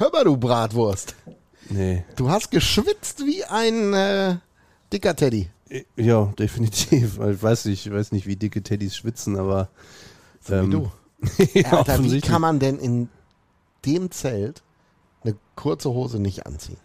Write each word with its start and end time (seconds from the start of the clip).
Hör 0.00 0.10
mal, 0.10 0.24
du 0.24 0.38
Bratwurst. 0.38 1.14
Nee. 1.68 2.04
Du 2.16 2.30
hast 2.30 2.50
geschwitzt 2.50 3.20
wie 3.26 3.44
ein 3.44 3.92
äh, 3.92 4.36
dicker 4.90 5.14
Teddy. 5.14 5.50
Ja, 5.94 6.32
definitiv. 6.38 7.18
Ich 7.30 7.42
weiß 7.42 7.66
nicht, 7.66 7.84
ich 7.84 7.92
weiß 7.92 8.12
nicht, 8.12 8.26
wie 8.26 8.36
dicke 8.36 8.62
Teddys 8.62 8.96
schwitzen, 8.96 9.38
aber 9.38 9.68
So 10.40 10.54
ähm, 10.54 10.66
wie 10.66 10.70
du. 10.70 10.90
ja, 11.58 11.72
Alter, 11.72 12.02
wie 12.02 12.22
kann 12.22 12.40
man 12.40 12.58
denn 12.58 12.78
in 12.78 13.10
dem 13.84 14.10
Zelt 14.10 14.62
eine 15.22 15.36
kurze 15.54 15.90
Hose 15.90 16.18
nicht 16.18 16.46
anziehen? 16.46 16.78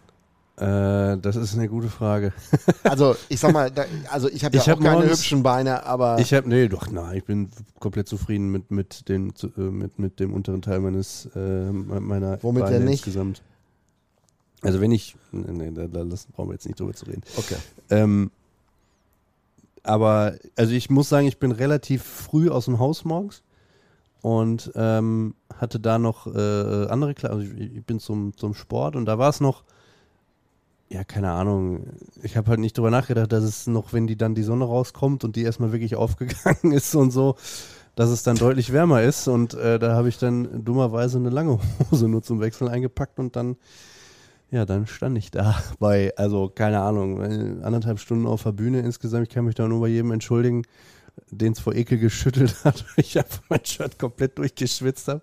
Äh, 0.58 1.18
das 1.18 1.36
ist 1.36 1.54
eine 1.54 1.68
gute 1.68 1.88
Frage. 1.88 2.32
Also 2.82 3.14
ich 3.28 3.40
sag 3.40 3.52
mal, 3.52 3.70
da, 3.70 3.84
also 4.10 4.28
ich 4.30 4.44
habe 4.44 4.56
ja 4.56 4.62
Ich 4.62 4.68
auch 4.70 4.76
hab 4.76 4.80
keine 4.80 4.94
morgens- 5.00 5.18
hübschen 5.18 5.42
Beine, 5.42 5.84
aber 5.84 6.18
Ich 6.18 6.32
habe 6.32 6.48
nee, 6.48 6.68
doch, 6.68 6.86
na, 6.90 7.12
ich 7.14 7.24
bin 7.24 7.50
komplett 7.78 8.08
zufrieden 8.08 8.50
mit 8.50 8.70
mit 8.70 9.08
dem 9.08 9.32
äh, 9.58 9.60
mit 9.60 9.98
mit 9.98 10.18
dem 10.20 10.32
unteren 10.32 10.62
Teil 10.62 10.80
meines 10.80 11.28
äh, 11.36 11.38
me- 11.70 12.00
meiner 12.00 12.42
Womit 12.42 12.64
Beine 12.64 12.76
denn 12.78 12.84
nicht? 12.86 13.00
insgesamt. 13.06 13.42
Also 14.62 14.80
wenn 14.80 14.92
ich, 14.92 15.14
nee, 15.32 15.70
da, 15.72 15.86
da 15.86 16.02
lassen, 16.02 16.32
brauchen 16.32 16.48
wir 16.48 16.54
jetzt 16.54 16.66
nicht 16.66 16.80
drüber 16.80 16.94
zu 16.94 17.04
reden. 17.06 17.22
okay. 17.36 17.56
Ähm, 17.90 18.30
aber 19.82 20.34
also 20.56 20.72
ich 20.72 20.90
muss 20.90 21.08
sagen, 21.08 21.26
ich 21.26 21.38
bin 21.38 21.52
relativ 21.52 22.02
früh 22.02 22.50
aus 22.50 22.64
dem 22.64 22.78
Haus 22.78 23.04
morgens 23.04 23.42
und 24.22 24.72
ähm, 24.74 25.34
hatte 25.54 25.78
da 25.78 25.98
noch 25.98 26.26
äh, 26.26 26.86
andere 26.88 27.14
Kleidung. 27.14 27.40
Also 27.40 27.52
ich, 27.52 27.76
ich 27.76 27.84
bin 27.84 28.00
zum, 28.00 28.36
zum 28.36 28.54
Sport 28.54 28.96
und 28.96 29.04
da 29.04 29.18
war 29.18 29.28
es 29.28 29.40
noch, 29.40 29.62
ja, 30.88 31.04
keine 31.04 31.32
Ahnung. 31.32 31.86
Ich 32.22 32.36
habe 32.36 32.48
halt 32.48 32.60
nicht 32.60 32.78
drüber 32.78 32.90
nachgedacht, 32.90 33.32
dass 33.32 33.44
es 33.44 33.66
noch, 33.66 33.92
wenn 33.92 34.06
die 34.06 34.16
dann 34.16 34.34
die 34.34 34.42
Sonne 34.42 34.64
rauskommt 34.64 35.24
und 35.24 35.36
die 35.36 35.42
erstmal 35.42 35.72
wirklich 35.72 35.96
aufgegangen 35.96 36.72
ist 36.72 36.94
und 36.94 37.10
so, 37.10 37.36
dass 37.94 38.10
es 38.10 38.22
dann 38.22 38.36
deutlich 38.36 38.72
wärmer 38.72 39.02
ist. 39.02 39.26
Und 39.28 39.54
äh, 39.54 39.78
da 39.78 39.94
habe 39.94 40.08
ich 40.08 40.18
dann 40.18 40.64
dummerweise 40.64 41.18
eine 41.18 41.30
lange 41.30 41.58
Hose 41.90 42.08
nur 42.08 42.22
zum 42.22 42.40
Wechseln 42.40 42.68
eingepackt 42.68 43.18
und 43.18 43.36
dann 43.36 43.56
ja, 44.50 44.64
dann 44.64 44.86
stand 44.86 45.18
ich 45.18 45.30
da 45.30 45.56
bei, 45.78 46.12
also 46.16 46.48
keine 46.48 46.80
Ahnung, 46.80 47.20
äh, 47.22 47.64
anderthalb 47.64 47.98
Stunden 47.98 48.26
auf 48.26 48.44
der 48.44 48.52
Bühne 48.52 48.80
insgesamt. 48.80 49.28
Ich 49.28 49.34
kann 49.34 49.44
mich 49.44 49.54
da 49.54 49.66
nur 49.66 49.80
bei 49.80 49.88
jedem 49.88 50.12
entschuldigen, 50.12 50.62
den 51.30 51.52
es 51.52 51.60
vor 51.60 51.74
Ekel 51.74 51.98
geschüttelt 51.98 52.64
hat, 52.64 52.84
weil 52.84 53.04
ich 53.04 53.18
einfach 53.18 53.42
mein 53.48 53.64
Shirt 53.64 53.98
komplett 53.98 54.38
durchgeschwitzt 54.38 55.08
habe. 55.08 55.22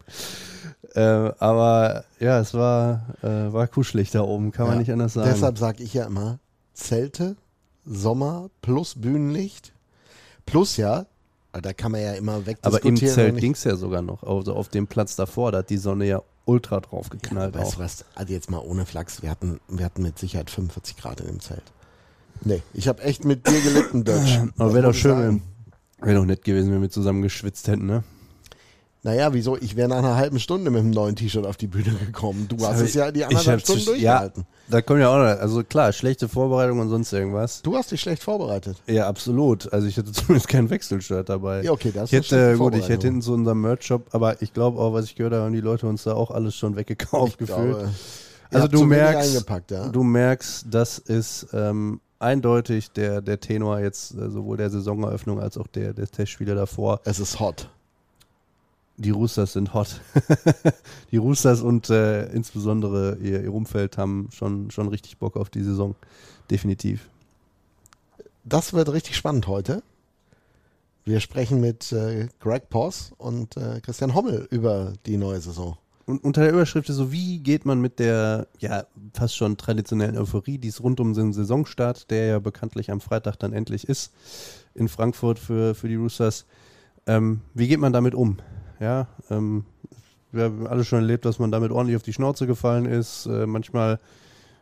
Äh, 0.95 0.99
aber 1.39 2.03
ja, 2.19 2.39
es 2.39 2.53
war, 2.53 3.05
äh, 3.23 3.51
war 3.53 3.67
kuschelig 3.67 4.11
da 4.11 4.21
oben, 4.21 4.51
kann 4.51 4.65
man 4.67 4.75
Ja, 4.75 4.79
nicht 4.79 4.91
anders 4.91 5.13
sagen. 5.13 5.29
Deshalb 5.33 5.57
sage 5.57 5.81
ich 5.83 5.93
ja 5.93 6.05
immer, 6.05 6.39
Zelte, 6.73 7.35
Sommer 7.85 8.49
plus 8.61 8.95
Bühnenlicht 8.95 9.73
plus 10.45 10.77
ja, 10.77 11.05
da 11.53 11.71
kann 11.73 11.91
man 11.91 12.01
ja 12.01 12.13
immer 12.13 12.33
aber 12.33 12.45
wegdiskutieren. 12.47 12.95
im 12.95 13.13
Zelt 13.13 13.37
ging 13.37 13.51
es 13.53 13.63
ja 13.63 13.75
sogar 13.75 14.01
noch. 14.01 14.23
Also 14.23 14.53
auf 14.55 14.69
dem 14.69 14.87
Platz 14.87 15.15
davor, 15.15 15.51
da 15.51 15.59
hat 15.59 15.69
die 15.69 15.77
Sonne 15.77 16.05
ja 16.05 16.21
ultra 16.45 16.79
drauf 16.81 17.05
Ja, 17.05 17.11
geknallt 17.19 17.55
weißt 17.55 17.73
auch. 17.73 17.75
du 17.75 17.79
was, 17.83 18.05
also 18.15 18.33
jetzt 18.33 18.49
mal 18.51 18.57
ohne 18.59 18.85
Flachs, 18.85 19.21
wir 19.21 19.29
hatten, 19.29 19.59
wir 19.69 19.85
hatten 19.85 20.01
mit 20.01 20.19
Sicherheit 20.19 20.49
45 20.49 20.97
Grad 20.97 21.21
in 21.21 21.27
dem 21.27 21.39
Zelt. 21.39 21.63
Nee, 22.41 22.61
ich 22.73 22.87
habe 22.89 23.01
echt 23.03 23.23
mit 23.23 23.47
dir 23.47 23.61
gelitten, 23.61 24.03
Dutch. 24.03 24.39
Aber 24.57 24.73
wäre 24.73 24.87
doch 24.87 24.93
schön, 24.93 25.17
wenn- 25.19 25.41
wäre 26.05 26.19
doch 26.19 26.25
nett 26.25 26.43
gewesen, 26.43 26.73
wenn 26.73 26.81
wir 26.81 26.89
zusammen 26.89 27.21
geschwitzt 27.21 27.67
hätten, 27.69 27.85
ne? 27.85 28.03
Naja, 29.05 29.33
wieso? 29.33 29.57
Ich 29.57 29.75
wäre 29.75 29.89
nach 29.89 29.97
einer 29.97 30.15
halben 30.15 30.39
Stunde 30.39 30.71
mit 30.71 30.79
einem 30.79 30.91
neuen 30.91 31.17
T-Shirt 31.17 31.45
auf 31.45 31.57
die 31.57 31.67
Bühne 31.67 31.93
gekommen. 32.05 32.47
Du 32.47 32.55
hast 32.65 32.77
hab 32.77 32.85
es 32.85 32.93
ja 32.93 33.11
die 33.11 33.25
anderthalb 33.25 33.59
Stunden 33.59 33.83
durchgehalten. 33.85 34.45
Da 34.69 34.81
kommt 34.81 35.01
ja 35.01 35.09
auch 35.09 35.17
noch, 35.17 35.41
also 35.41 35.61
klar, 35.63 35.91
schlechte 35.91 36.29
Vorbereitung 36.29 36.79
und 36.79 36.87
sonst 36.87 37.11
irgendwas. 37.11 37.61
Du 37.63 37.75
hast 37.75 37.91
dich 37.91 37.99
schlecht 37.99 38.23
vorbereitet. 38.23 38.77
Ja, 38.87 39.07
absolut. 39.09 39.71
Also 39.73 39.87
ich 39.87 39.97
hatte 39.97 40.11
zumindest 40.13 40.47
kein 40.47 40.69
Wechselshirt 40.69 41.27
dabei. 41.27 41.63
Ja, 41.63 41.71
okay, 41.73 41.91
das 41.93 42.13
ist 42.13 42.31
hätte, 42.31 42.55
gut, 42.57 42.75
ich 42.75 42.87
hätte 42.87 43.07
in 43.07 43.21
so 43.21 43.33
unserem 43.33 43.59
Merch-Shop, 43.59 44.07
aber 44.11 44.41
ich 44.41 44.53
glaube 44.53 44.79
auch, 44.79 44.93
was 44.93 45.03
ich 45.05 45.15
gehört 45.15 45.33
habe, 45.33 45.43
haben 45.43 45.53
die 45.53 45.59
Leute 45.59 45.85
uns 45.85 46.03
da 46.03 46.13
auch 46.13 46.31
alles 46.31 46.55
schon 46.55 46.77
weggekauft 46.77 47.33
Ich 47.33 47.47
gefühlt. 47.47 47.71
glaube, 47.77 47.89
Also 48.51 48.67
du 48.69 48.77
zu 48.79 48.85
merkst, 48.85 49.29
eingepackt, 49.31 49.71
ja? 49.71 49.89
du 49.89 50.03
merkst, 50.03 50.67
das 50.71 50.97
ist 50.97 51.47
ähm, 51.51 51.99
eindeutig 52.19 52.91
der, 52.91 53.21
der 53.21 53.39
Tenor 53.41 53.79
jetzt 53.79 54.13
äh, 54.15 54.29
sowohl 54.29 54.55
der 54.55 54.69
Saisoneröffnung 54.69 55.41
als 55.41 55.57
auch 55.57 55.67
der, 55.67 55.93
der 55.93 56.07
Testspiele 56.07 56.55
davor. 56.55 57.01
es 57.03 57.19
ist 57.19 57.39
hot. 57.41 57.69
Die 58.97 59.09
Roosters 59.09 59.53
sind 59.53 59.73
hot. 59.73 60.01
die 61.11 61.17
Roosters 61.17 61.61
und 61.61 61.89
äh, 61.89 62.27
insbesondere 62.31 63.17
ihr, 63.21 63.43
ihr 63.43 63.53
Umfeld 63.53 63.97
haben 63.97 64.29
schon, 64.31 64.69
schon 64.69 64.87
richtig 64.87 65.17
Bock 65.17 65.35
auf 65.35 65.49
die 65.49 65.63
Saison. 65.63 65.95
Definitiv. 66.51 67.09
Das 68.43 68.73
wird 68.73 68.91
richtig 68.91 69.15
spannend 69.15 69.47
heute. 69.47 69.81
Wir 71.05 71.19
sprechen 71.19 71.59
mit 71.59 71.91
äh, 71.91 72.27
Greg 72.39 72.69
Poss 72.69 73.13
und 73.17 73.57
äh, 73.57 73.81
Christian 73.81 74.13
Hommel 74.13 74.47
über 74.51 74.93
die 75.05 75.17
neue 75.17 75.41
Saison. 75.41 75.77
Und 76.05 76.23
unter 76.23 76.41
der 76.41 76.51
Überschrift 76.51 76.89
ist 76.89 76.97
so, 76.97 77.11
wie 77.11 77.39
geht 77.39 77.65
man 77.65 77.79
mit 77.79 77.99
der 77.99 78.47
ja 78.59 78.85
fast 79.13 79.37
schon 79.37 79.57
traditionellen 79.57 80.17
Euphorie, 80.17 80.57
die 80.57 80.67
es 80.67 80.83
rund 80.83 80.99
um 80.99 81.13
den 81.13 81.33
Saisonstart, 81.33 82.11
der 82.11 82.25
ja 82.25 82.39
bekanntlich 82.39 82.91
am 82.91 83.01
Freitag 83.01 83.37
dann 83.37 83.53
endlich 83.53 83.87
ist, 83.87 84.11
in 84.75 84.89
Frankfurt 84.89 85.39
für, 85.39 85.75
für 85.75 85.87
die 85.87 85.95
Roosters, 85.95 86.45
ähm, 87.05 87.41
wie 87.53 87.67
geht 87.67 87.79
man 87.79 87.93
damit 87.93 88.15
um? 88.15 88.37
Ja, 88.83 89.07
ähm, 89.29 89.63
wir 90.33 90.43
haben 90.43 90.67
alle 90.67 90.83
schon 90.83 90.99
erlebt, 90.99 91.23
dass 91.23 91.39
man 91.39 91.51
damit 91.51 91.71
ordentlich 91.71 91.95
auf 91.95 92.03
die 92.03 92.11
Schnauze 92.11 92.45
gefallen 92.45 92.85
ist. 92.85 93.27
Äh, 93.27 93.45
manchmal, 93.45 93.97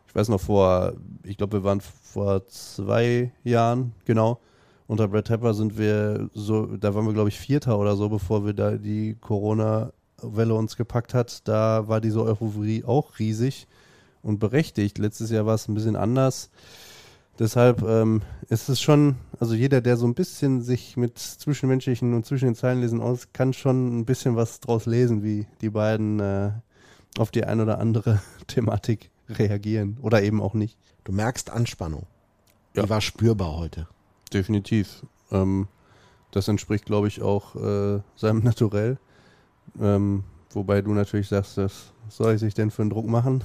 ich 0.08 0.14
weiß 0.14 0.30
noch 0.30 0.40
vor, 0.40 0.94
ich 1.24 1.38
glaube, 1.38 1.58
wir 1.58 1.64
waren 1.64 1.82
vor 1.82 2.48
zwei 2.48 3.32
Jahren, 3.44 3.94
genau, 4.06 4.40
unter 4.86 5.08
Brad 5.08 5.26
Tepper 5.26 5.56
sind 5.56 5.76
wir 5.76 6.30
so, 6.36 6.68
da 6.68 6.94
waren 6.94 7.08
wir, 7.08 7.14
glaube 7.14 7.30
ich, 7.30 7.40
Vierter 7.40 7.80
oder 7.80 7.96
so, 7.96 8.10
bevor 8.10 8.46
wir 8.46 8.54
da 8.54 8.78
die 8.78 9.18
Corona-Welle 9.20 10.54
uns 10.54 10.78
gepackt 10.78 11.16
hat. 11.16 11.48
Da 11.48 11.88
war 11.88 12.00
diese 12.00 12.22
Euphorie 12.24 12.84
auch 12.86 13.18
riesig 13.18 13.66
und 14.22 14.38
berechtigt. 14.38 15.00
Letztes 15.00 15.32
Jahr 15.32 15.48
war 15.48 15.56
es 15.56 15.68
ein 15.68 15.74
bisschen 15.74 15.96
anders. 15.96 16.52
Deshalb 17.42 17.82
ähm, 17.82 18.22
ist 18.50 18.70
es 18.70 18.80
schon, 18.80 19.16
also 19.40 19.56
jeder, 19.56 19.82
der 19.82 19.98
so 19.98 20.06
ein 20.06 20.14
bisschen 20.14 20.62
sich 20.62 20.96
mit 20.96 21.18
zwischenmenschlichen 21.18 22.14
und 22.14 22.24
zwischen 22.24 22.46
den 22.46 22.54
Zeilen 22.54 22.82
lesen 22.82 23.02
aus, 23.02 23.30
kann 23.34 23.52
schon 23.54 23.98
ein 23.98 24.06
bisschen 24.06 24.36
was 24.36 24.60
draus 24.60 24.86
lesen, 24.86 25.24
wie 25.24 25.48
die 25.60 25.72
beiden 25.72 26.20
äh, 26.20 26.52
auf 27.18 27.32
die 27.32 27.44
ein 27.44 27.60
oder 27.60 27.80
andere 27.80 28.22
Thematik 28.46 29.10
reagieren 29.28 29.98
oder 30.04 30.22
eben 30.22 30.40
auch 30.40 30.54
nicht. 30.54 30.78
Du 31.04 31.14
merkst 31.14 31.50
Anspannung. 31.50 32.06
Ja. 32.76 32.84
Die 32.84 32.90
war 32.92 33.02
spürbar 33.02 33.58
heute. 33.58 33.88
Definitiv. 34.32 35.04
Ähm, 35.32 35.68
das 36.30 36.48
entspricht, 36.48 36.86
glaube 36.86 37.08
ich, 37.08 37.24
auch 37.24 37.56
äh, 37.56 38.02
seinem 38.18 38.44
Naturell. 38.44 39.00
Ähm, 39.82 40.26
wobei 40.52 40.84
du 40.84 40.94
natürlich 40.94 41.30
sagst, 41.30 41.58
was 41.58 41.92
soll 42.08 42.36
ich 42.36 42.40
sich 42.40 42.54
denn 42.54 42.70
für 42.70 42.84
einen 42.84 42.92
Druck 42.92 43.08
machen? 43.08 43.44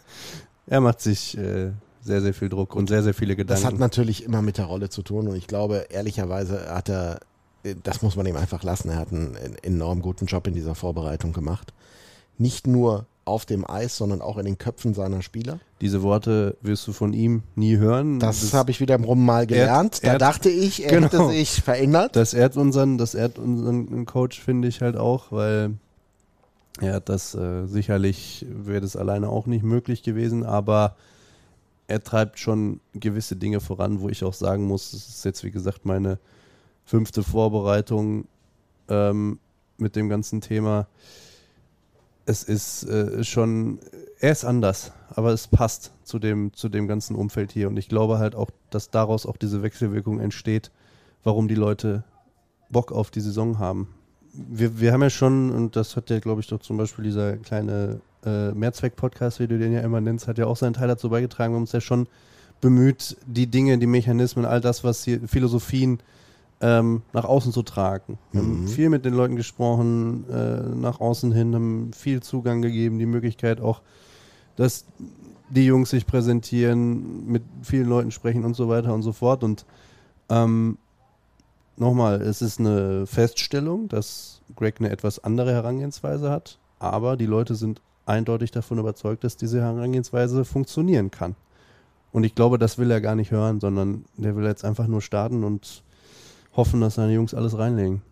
er 0.66 0.82
macht 0.82 1.00
sich 1.00 1.38
äh, 1.38 1.72
sehr, 2.02 2.20
sehr 2.20 2.34
viel 2.34 2.48
Druck 2.48 2.74
und 2.74 2.88
sehr, 2.88 3.02
sehr 3.02 3.14
viele 3.14 3.34
Das 3.36 3.60
Gedanken. 3.60 3.66
hat 3.66 3.78
natürlich 3.78 4.24
immer 4.24 4.42
mit 4.42 4.58
der 4.58 4.64
Rolle 4.66 4.88
zu 4.90 5.02
tun 5.02 5.28
und 5.28 5.36
ich 5.36 5.46
glaube, 5.46 5.86
ehrlicherweise 5.90 6.66
hat 6.74 6.88
er, 6.88 7.20
das 7.84 8.02
muss 8.02 8.16
man 8.16 8.26
ihm 8.26 8.36
einfach 8.36 8.62
lassen, 8.64 8.88
er 8.90 8.96
hat 8.96 9.12
einen, 9.12 9.36
enorm 9.62 10.02
guten 10.02 10.26
Job 10.26 10.46
in 10.48 10.54
dieser 10.54 10.74
Vorbereitung 10.74 11.32
gemacht. 11.32 11.72
Nicht 12.38 12.66
nur 12.66 13.06
auf 13.24 13.46
dem 13.46 13.64
Eis, 13.70 13.96
sondern 13.96 14.20
auch 14.20 14.36
in 14.36 14.44
den 14.46 14.58
Köpfen 14.58 14.94
seiner 14.94 15.22
Spieler. 15.22 15.60
Diese 15.80 16.02
Worte 16.02 16.56
wirst 16.60 16.84
du 16.88 16.92
von 16.92 17.12
ihm 17.12 17.44
nie 17.54 17.76
hören. 17.76 18.18
Das, 18.18 18.52
habe 18.52 18.72
ich 18.72 18.80
wiederum 18.80 19.24
mal 19.24 19.46
gelernt. 19.46 20.00
er 20.02 20.18
da 20.18 20.26
hat- 20.26 20.34
dachte 20.36 20.48
ich, 20.50 20.82
er 20.84 20.90
Genau. 20.90 21.06
hätte 21.06 21.28
sich 21.28 21.62
verändert. 21.62 22.16
Das 22.16 22.34
ehrt 22.34 22.56
unseren, 22.56 22.98
das 22.98 23.14
ehrt 23.14 23.38
unseren 23.38 24.06
Coach, 24.06 24.40
finde 24.40 24.66
ich 24.66 24.80
halt 24.80 24.96
auch, 24.96 25.30
weil 25.30 25.74
er 26.80 26.94
hat 26.94 27.08
das 27.08 27.36
äh, 27.36 27.66
sicherlich 27.66 28.44
wäre 28.48 28.80
das 28.80 28.96
alleine 28.96 29.28
auch 29.28 29.46
nicht 29.46 29.62
möglich 29.62 30.02
gewesen, 30.02 30.42
aber 30.44 30.96
er 31.86 32.02
treibt 32.02 32.38
schon 32.38 32.80
gewisse 32.94 33.36
Dinge 33.36 33.60
voran, 33.60 34.00
wo 34.00 34.08
ich 34.08 34.24
auch 34.24 34.34
sagen 34.34 34.66
muss, 34.66 34.92
das 34.92 35.08
ist 35.08 35.24
jetzt 35.24 35.44
wie 35.44 35.50
gesagt 35.50 35.84
meine 35.84 36.18
fünfte 36.84 37.22
Vorbereitung 37.22 38.26
ähm, 38.88 39.38
mit 39.78 39.96
dem 39.96 40.08
ganzen 40.08 40.40
Thema. 40.40 40.86
Es 42.24 42.44
ist 42.44 42.84
äh, 42.84 43.24
schon, 43.24 43.80
er 44.20 44.32
ist 44.32 44.44
anders, 44.44 44.92
aber 45.10 45.32
es 45.32 45.48
passt 45.48 45.92
zu 46.04 46.18
dem, 46.18 46.52
zu 46.54 46.68
dem 46.68 46.86
ganzen 46.86 47.16
Umfeld 47.16 47.52
hier 47.52 47.68
und 47.68 47.76
ich 47.76 47.88
glaube 47.88 48.18
halt 48.18 48.34
auch, 48.34 48.50
dass 48.70 48.90
daraus 48.90 49.26
auch 49.26 49.36
diese 49.36 49.62
Wechselwirkung 49.62 50.20
entsteht, 50.20 50.70
warum 51.24 51.48
die 51.48 51.56
Leute 51.56 52.04
Bock 52.70 52.92
auf 52.92 53.10
die 53.10 53.20
Saison 53.20 53.58
haben. 53.58 53.88
Wir, 54.32 54.80
wir 54.80 54.92
haben 54.92 55.02
ja 55.02 55.10
schon, 55.10 55.50
und 55.50 55.76
das 55.76 55.96
hat 55.96 56.08
ja, 56.08 56.20
glaube 56.20 56.40
ich, 56.40 56.46
doch 56.46 56.60
zum 56.60 56.78
Beispiel 56.78 57.04
dieser 57.04 57.36
kleine 57.36 58.00
äh, 58.24 58.52
Mehrzweck-Podcast, 58.52 59.40
wie 59.40 59.46
du 59.48 59.58
den 59.58 59.72
ja 59.72 59.80
immer 59.80 60.00
nennst, 60.00 60.28
hat 60.28 60.38
ja 60.38 60.46
auch 60.46 60.56
seinen 60.56 60.74
Teil 60.74 60.88
dazu 60.88 61.10
beigetragen. 61.10 61.52
Wir 61.52 61.56
haben 61.56 61.62
uns 61.62 61.72
ja 61.72 61.80
schon 61.80 62.06
bemüht, 62.60 63.16
die 63.26 63.48
Dinge, 63.48 63.78
die 63.78 63.86
Mechanismen, 63.86 64.44
all 64.44 64.60
das, 64.60 64.84
was 64.84 65.02
hier, 65.04 65.20
Philosophien 65.26 65.98
ähm, 66.60 67.02
nach 67.12 67.24
außen 67.24 67.52
zu 67.52 67.62
tragen. 67.62 68.18
Wir 68.30 68.40
haben 68.40 68.62
Mhm. 68.62 68.68
viel 68.68 68.88
mit 68.88 69.04
den 69.04 69.14
Leuten 69.14 69.34
gesprochen, 69.34 70.24
äh, 70.30 70.60
nach 70.76 71.00
außen 71.00 71.32
hin, 71.32 71.54
haben 71.54 71.92
viel 71.92 72.22
Zugang 72.22 72.62
gegeben, 72.62 73.00
die 73.00 73.06
Möglichkeit 73.06 73.60
auch, 73.60 73.82
dass 74.54 74.84
die 75.50 75.66
Jungs 75.66 75.90
sich 75.90 76.06
präsentieren, 76.06 77.26
mit 77.26 77.42
vielen 77.62 77.88
Leuten 77.88 78.12
sprechen 78.12 78.44
und 78.44 78.54
so 78.54 78.68
weiter 78.68 78.94
und 78.94 79.02
so 79.02 79.12
fort. 79.12 79.42
Und 79.42 79.66
ähm, 80.28 80.78
nochmal, 81.76 82.22
es 82.22 82.42
ist 82.42 82.60
eine 82.60 83.06
Feststellung, 83.06 83.88
dass 83.88 84.40
Greg 84.54 84.76
eine 84.78 84.90
etwas 84.90 85.22
andere 85.24 85.52
Herangehensweise 85.52 86.30
hat, 86.30 86.58
aber 86.78 87.16
die 87.16 87.26
Leute 87.26 87.54
sind 87.56 87.80
eindeutig 88.06 88.50
davon 88.50 88.78
überzeugt, 88.78 89.24
dass 89.24 89.36
diese 89.36 89.60
Herangehensweise 89.60 90.44
funktionieren 90.44 91.10
kann. 91.10 91.36
Und 92.12 92.24
ich 92.24 92.34
glaube, 92.34 92.58
das 92.58 92.78
will 92.78 92.90
er 92.90 93.00
gar 93.00 93.14
nicht 93.14 93.30
hören, 93.30 93.60
sondern 93.60 94.04
der 94.16 94.36
will 94.36 94.44
jetzt 94.44 94.64
einfach 94.64 94.86
nur 94.86 95.00
starten 95.00 95.44
und 95.44 95.82
hoffen, 96.54 96.80
dass 96.80 96.96
seine 96.96 97.14
Jungs 97.14 97.34
alles 97.34 97.56
reinlegen. 97.56 98.02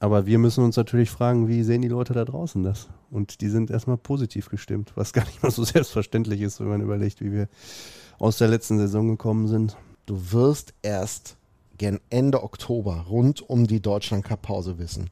Aber 0.00 0.26
wir 0.26 0.38
müssen 0.38 0.64
uns 0.64 0.76
natürlich 0.76 1.10
fragen, 1.10 1.48
wie 1.48 1.62
sehen 1.62 1.82
die 1.82 1.88
Leute 1.88 2.12
da 2.12 2.24
draußen 2.24 2.62
das? 2.62 2.88
Und 3.10 3.40
die 3.40 3.48
sind 3.48 3.70
erstmal 3.70 3.96
positiv 3.96 4.48
gestimmt, 4.48 4.92
was 4.94 5.12
gar 5.12 5.24
nicht 5.24 5.42
mal 5.42 5.50
so 5.50 5.64
selbstverständlich 5.64 6.40
ist, 6.40 6.60
wenn 6.60 6.68
man 6.68 6.80
überlegt, 6.80 7.20
wie 7.20 7.32
wir 7.32 7.48
aus 8.18 8.38
der 8.38 8.48
letzten 8.48 8.78
Saison 8.78 9.08
gekommen 9.08 9.48
sind. 9.48 9.76
Du 10.06 10.32
wirst 10.32 10.74
erst 10.82 11.36
gern 11.78 12.00
Ende 12.10 12.42
Oktober 12.42 13.06
rund 13.08 13.48
um 13.48 13.66
die 13.66 13.80
Deutschland 13.80 14.24
Cup 14.24 14.42
Pause 14.42 14.78
wissen, 14.78 15.10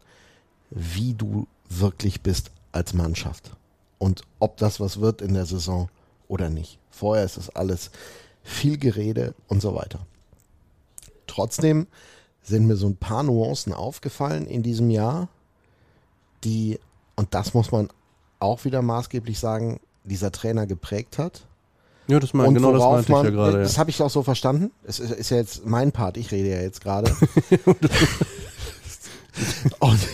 wie 0.71 1.15
du 1.15 1.47
wirklich 1.69 2.23
bist 2.23 2.51
als 2.73 2.93
Mannschaft 2.93 3.53
und 3.99 4.23
ob 4.39 4.57
das 4.57 4.81
was 4.81 5.01
wird 5.01 5.23
in 5.23 5.35
der 5.35 5.47
Saison 5.47 5.89
oder 6.29 6.49
nicht. 6.51 6.79
Vorher 6.91 7.25
ist 7.25 7.37
es 7.37 7.51
alles 7.51 7.91
viel 8.43 8.79
Gerede 8.79 9.35
und 9.49 9.61
so 9.61 9.75
weiter. 9.75 10.01
Trotzdem 11.27 11.87
sind 12.43 12.67
mir 12.67 12.77
so 12.77 12.87
ein 12.87 12.97
paar 12.97 13.23
Nuancen 13.23 13.73
aufgefallen 13.73 14.47
in 14.47 14.63
diesem 14.63 14.91
Jahr, 14.91 15.29
die, 16.45 16.79
und 17.17 17.35
das 17.35 17.55
muss 17.55 17.73
man 17.73 17.89
auch 18.39 18.65
wieder 18.65 18.83
maßgeblich 18.83 19.39
sagen, 19.39 19.81
dieser 20.05 20.31
Trainer 20.31 20.67
geprägt 20.67 21.19
hat. 21.19 21.47
Ja, 22.07 22.21
das 22.21 22.33
mein, 22.35 22.55
genau 22.55 22.73
das 22.73 22.83
meinte 22.83 23.11
man, 23.11 23.27
ich 23.27 23.33
ja 23.33 23.37
gerade. 23.37 23.59
Das 23.59 23.75
ja. 23.75 23.79
habe 23.81 23.91
ich 23.91 24.01
auch 24.01 24.11
so 24.11 24.23
verstanden. 24.23 24.71
Es 24.85 25.01
ist, 25.01 25.11
ist, 25.11 25.31
ja 25.31 25.39
jetzt 25.39 25.67
mein 25.67 25.91
Part, 25.91 26.17
ich 26.17 26.31
rede 26.31 26.51
ja 26.51 26.61
jetzt 26.61 26.81
gerade. 26.81 27.11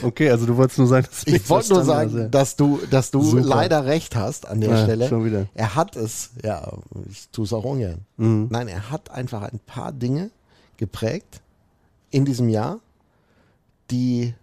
okay, 0.03 0.31
also 0.31 0.47
du 0.47 0.57
wolltest 0.57 0.79
nur 0.79 0.87
sagen, 0.87 1.07
dass 1.09 1.27
ich 1.27 1.51
wollte 1.51 1.75
nur 1.75 1.85
sagen, 1.85 2.15
also. 2.15 2.29
dass 2.29 2.57
du, 2.57 2.81
dass 2.91 3.11
du 3.11 3.37
leider 3.39 3.87
recht 3.87 4.17
hast 4.17 4.47
an 4.47 4.61
der 4.61 4.71
ja, 4.71 4.85
Stelle. 4.85 5.09
Schon 5.09 5.25
wieder. 5.25 5.47
Er 5.55 5.75
hat 5.75 5.97
es, 5.97 6.31
ja, 6.43 6.73
ich 7.11 7.29
tue 7.31 7.45
es 7.45 7.53
auch 7.53 7.65
ungern. 7.65 8.01
Mhm. 8.17 8.49
Nein, 8.51 8.69
er 8.69 8.91
hat 8.91 9.11
einfach 9.11 9.43
ein 9.43 9.61
paar 9.61 9.93
Dinge 9.93 10.31
geprägt 10.77 11.41
in 12.11 12.25
diesem 12.25 12.49
Jahr, 12.49 12.81
die, 13.91 14.35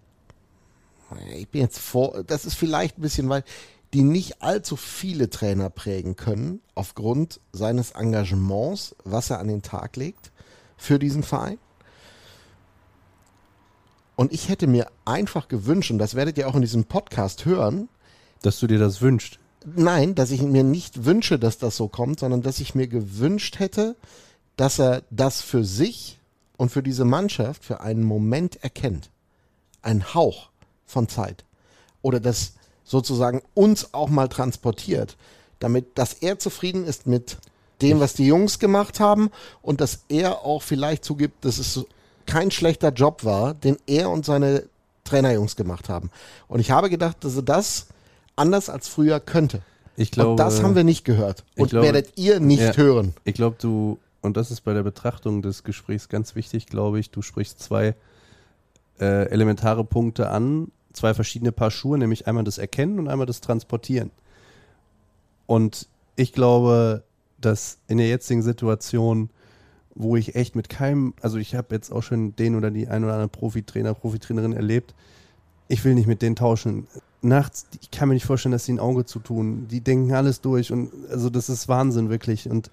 ich 1.35 1.47
bin 1.47 1.61
jetzt 1.61 1.79
vor, 1.79 2.23
das 2.23 2.45
ist 2.45 2.55
vielleicht 2.55 2.97
ein 2.97 3.01
bisschen 3.01 3.29
weit, 3.29 3.45
die 3.93 4.01
nicht 4.01 4.41
allzu 4.41 4.75
viele 4.75 5.29
Trainer 5.29 5.69
prägen 5.69 6.15
können, 6.15 6.61
aufgrund 6.75 7.39
seines 7.51 7.91
Engagements, 7.91 8.95
was 9.03 9.29
er 9.29 9.39
an 9.39 9.47
den 9.47 9.61
Tag 9.61 9.95
legt 9.95 10.31
für 10.77 10.99
diesen 10.99 11.23
Verein. 11.23 11.57
Und 14.19 14.33
ich 14.33 14.49
hätte 14.49 14.67
mir 14.67 14.87
einfach 15.05 15.47
gewünscht, 15.47 15.91
und 15.91 15.97
das 15.97 16.13
werdet 16.13 16.37
ihr 16.37 16.49
auch 16.49 16.55
in 16.55 16.59
diesem 16.59 16.83
Podcast 16.83 17.45
hören, 17.45 17.87
dass 18.41 18.59
du 18.59 18.67
dir 18.67 18.77
das 18.77 18.99
wünschst. 18.99 19.39
Nein, 19.63 20.13
dass 20.13 20.31
ich 20.31 20.41
mir 20.41 20.65
nicht 20.65 21.05
wünsche, 21.05 21.39
dass 21.39 21.57
das 21.57 21.77
so 21.77 21.87
kommt, 21.87 22.19
sondern 22.19 22.41
dass 22.41 22.59
ich 22.59 22.75
mir 22.75 22.89
gewünscht 22.89 23.59
hätte, 23.59 23.95
dass 24.57 24.77
er 24.77 25.03
das 25.09 25.39
für 25.39 25.63
sich 25.63 26.19
und 26.57 26.69
für 26.69 26.83
diese 26.83 27.05
Mannschaft 27.05 27.63
für 27.63 27.79
einen 27.79 28.03
Moment 28.03 28.61
erkennt. 28.61 29.09
Ein 29.83 30.13
Hauch 30.13 30.49
von 30.85 31.07
Zeit. 31.07 31.45
Oder 32.01 32.19
das 32.19 32.55
sozusagen 32.83 33.41
uns 33.53 33.93
auch 33.93 34.09
mal 34.09 34.27
transportiert, 34.27 35.15
damit, 35.59 35.97
dass 35.97 36.11
er 36.11 36.39
zufrieden 36.39 36.83
ist 36.83 37.07
mit 37.07 37.37
dem, 37.81 38.01
was 38.01 38.15
die 38.15 38.27
Jungs 38.27 38.59
gemacht 38.59 38.99
haben 38.99 39.29
und 39.61 39.79
dass 39.79 40.03
er 40.09 40.43
auch 40.43 40.61
vielleicht 40.61 41.05
zugibt, 41.05 41.45
dass 41.45 41.57
es 41.57 41.85
kein 42.25 42.51
schlechter 42.51 42.91
Job 42.91 43.23
war, 43.23 43.53
den 43.53 43.77
er 43.87 44.09
und 44.09 44.25
seine 44.25 44.63
Trainerjungs 45.03 45.55
gemacht 45.55 45.89
haben. 45.89 46.11
Und 46.47 46.59
ich 46.59 46.71
habe 46.71 46.89
gedacht, 46.89 47.23
dass 47.23 47.35
er 47.35 47.41
das 47.41 47.87
anders 48.35 48.69
als 48.69 48.87
früher 48.87 49.19
könnte. 49.19 49.61
Ich 49.95 50.11
glaube, 50.11 50.31
und 50.31 50.37
das 50.37 50.63
haben 50.63 50.75
wir 50.75 50.83
nicht 50.83 51.03
gehört. 51.03 51.43
Und 51.57 51.71
glaube, 51.71 51.87
werdet 51.87 52.17
ihr 52.17 52.39
nicht 52.39 52.61
ja, 52.61 52.77
hören. 52.77 53.13
Ich 53.25 53.33
glaube, 53.33 53.57
du, 53.59 53.99
und 54.21 54.37
das 54.37 54.49
ist 54.49 54.61
bei 54.61 54.73
der 54.73 54.83
Betrachtung 54.83 55.41
des 55.41 55.63
Gesprächs 55.63 56.07
ganz 56.07 56.35
wichtig, 56.35 56.67
glaube 56.67 56.99
ich, 56.99 57.11
du 57.11 57.21
sprichst 57.21 57.59
zwei 57.59 57.95
äh, 58.99 59.27
elementare 59.29 59.83
Punkte 59.83 60.29
an, 60.29 60.71
zwei 60.93 61.13
verschiedene 61.13 61.51
Paar 61.51 61.71
Schuhe, 61.71 61.97
nämlich 61.97 62.27
einmal 62.27 62.43
das 62.43 62.57
Erkennen 62.57 62.99
und 62.99 63.07
einmal 63.09 63.27
das 63.27 63.41
Transportieren. 63.41 64.11
Und 65.47 65.87
ich 66.15 66.31
glaube, 66.31 67.03
dass 67.41 67.79
in 67.87 67.97
der 67.97 68.07
jetzigen 68.07 68.41
Situation 68.41 69.29
wo 69.99 70.15
ich 70.15 70.33
echt 70.33 70.55
mit 70.55 70.69
keinem, 70.69 71.13
also 71.21 71.37
ich 71.37 71.53
habe 71.55 71.75
jetzt 71.75 71.91
auch 71.91 72.01
schon 72.01 72.33
den 72.37 72.55
oder 72.55 72.71
die 72.71 72.87
ein 72.87 73.03
oder 73.03 73.13
andere 73.13 73.27
Profitrainer, 73.27 73.93
Profitrainerin 73.93 74.53
erlebt. 74.53 74.95
Ich 75.67 75.83
will 75.83 75.93
nicht 75.93 76.07
mit 76.07 76.21
denen 76.21 76.37
tauschen. 76.37 76.87
Nachts, 77.21 77.67
ich 77.81 77.91
kann 77.91 78.07
mir 78.07 78.15
nicht 78.15 78.25
vorstellen, 78.25 78.53
dass 78.53 78.63
sie 78.63 78.71
ein 78.71 78.79
Auge 78.79 79.03
zu 79.03 79.19
tun. 79.19 79.67
Die 79.67 79.81
denken 79.81 80.13
alles 80.13 80.39
durch 80.39 80.71
und 80.71 80.89
also 81.11 81.29
das 81.29 81.49
ist 81.49 81.67
Wahnsinn 81.67 82.09
wirklich. 82.09 82.49
Und 82.49 82.71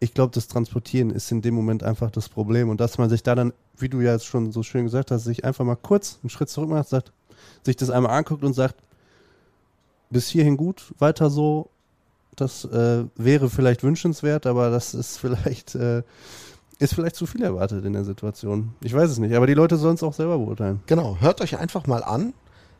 ich 0.00 0.12
glaube, 0.12 0.32
das 0.34 0.48
Transportieren 0.48 1.10
ist 1.10 1.30
in 1.30 1.40
dem 1.40 1.54
Moment 1.54 1.84
einfach 1.84 2.10
das 2.10 2.28
Problem. 2.28 2.68
Und 2.68 2.80
dass 2.80 2.98
man 2.98 3.08
sich 3.08 3.22
da 3.22 3.36
dann, 3.36 3.52
wie 3.78 3.88
du 3.88 4.00
ja 4.00 4.12
jetzt 4.12 4.26
schon 4.26 4.50
so 4.50 4.64
schön 4.64 4.84
gesagt 4.84 5.12
hast, 5.12 5.22
sich 5.22 5.44
einfach 5.44 5.64
mal 5.64 5.76
kurz 5.76 6.18
einen 6.20 6.30
Schritt 6.30 6.48
zurück 6.48 6.68
macht, 6.68 6.88
sagt, 6.88 7.12
sich 7.62 7.76
das 7.76 7.90
einmal 7.90 8.10
anguckt 8.18 8.42
und 8.42 8.54
sagt, 8.54 8.74
bis 10.10 10.28
hierhin 10.28 10.56
gut, 10.56 10.92
weiter 10.98 11.30
so, 11.30 11.70
das 12.36 12.64
äh, 12.64 13.04
wäre 13.16 13.50
vielleicht 13.50 13.82
wünschenswert, 13.82 14.46
aber 14.46 14.70
das 14.70 14.94
ist 14.94 15.18
vielleicht, 15.20 15.74
äh, 15.74 16.02
ist 16.78 16.94
vielleicht 16.94 17.16
zu 17.16 17.26
viel 17.26 17.42
erwartet 17.42 17.84
in 17.84 17.92
der 17.92 18.04
Situation. 18.04 18.74
Ich 18.80 18.92
weiß 18.94 19.10
es 19.10 19.18
nicht, 19.18 19.34
aber 19.34 19.46
die 19.46 19.54
Leute 19.54 19.76
sollen 19.76 19.94
es 19.94 20.02
auch 20.02 20.14
selber 20.14 20.38
beurteilen. 20.38 20.80
Genau, 20.86 21.16
hört 21.20 21.40
euch 21.40 21.58
einfach 21.58 21.86
mal 21.86 22.02
an, 22.02 22.34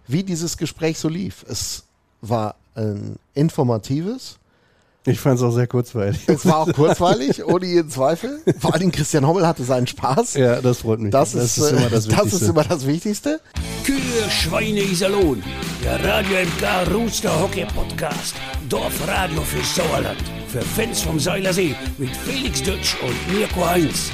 wie 0.07 0.23
dieses 0.23 0.57
Gespräch 0.57 0.99
so 0.99 1.09
lief. 1.09 1.45
Es 1.49 1.85
war 2.21 2.57
ein 2.75 3.17
informatives, 3.35 4.39
ich 5.07 5.21
fand 5.21 5.37
es 5.37 5.43
auch 5.43 5.51
sehr 5.51 5.67
kurzweilig. 5.67 6.21
Es 6.27 6.47
war 6.47 6.59
auch 6.59 6.73
kurzweilig, 6.73 7.45
ohne 7.45 7.67
jeden 7.67 7.91
Zweifel. 7.91 8.41
Vor 8.59 8.75
allem 8.75 8.91
Christian 8.91 9.27
Hommel 9.27 9.47
hatte 9.47 9.63
seinen 9.65 9.87
Spaß. 9.87 10.35
Ja, 10.35 10.61
das 10.61 10.79
freut 10.79 11.01
mich. 11.01 11.11
Das, 11.13 11.33
das 11.33 11.45
ist, 11.45 11.59
ist, 11.59 11.71
immer 11.73 11.91
das, 11.91 12.09
das 12.09 12.33
ist 12.33 12.43
immer 12.43 12.65
das 12.65 12.87
Wichtigste. 12.87 13.41
Kühe, 13.85 13.99
Schweine, 14.31 14.81
Iserlohn. 14.81 15.43
Der 15.83 16.03
Radio 16.03 16.39
MK 16.39 16.95
Rooster 16.95 17.41
Hockey 17.41 17.67
Podcast. 17.67 18.35
Dorfradio 18.69 19.43
für 19.43 19.63
Sauerland. 19.63 20.23
Für 20.49 20.63
Fans 20.63 21.03
vom 21.03 21.21
Seilersee 21.21 21.75
mit 21.99 22.17
Felix 22.17 22.63
Dutsch 22.63 22.97
und 23.03 23.37
Mirko 23.37 23.67
Heinz. 23.67 24.11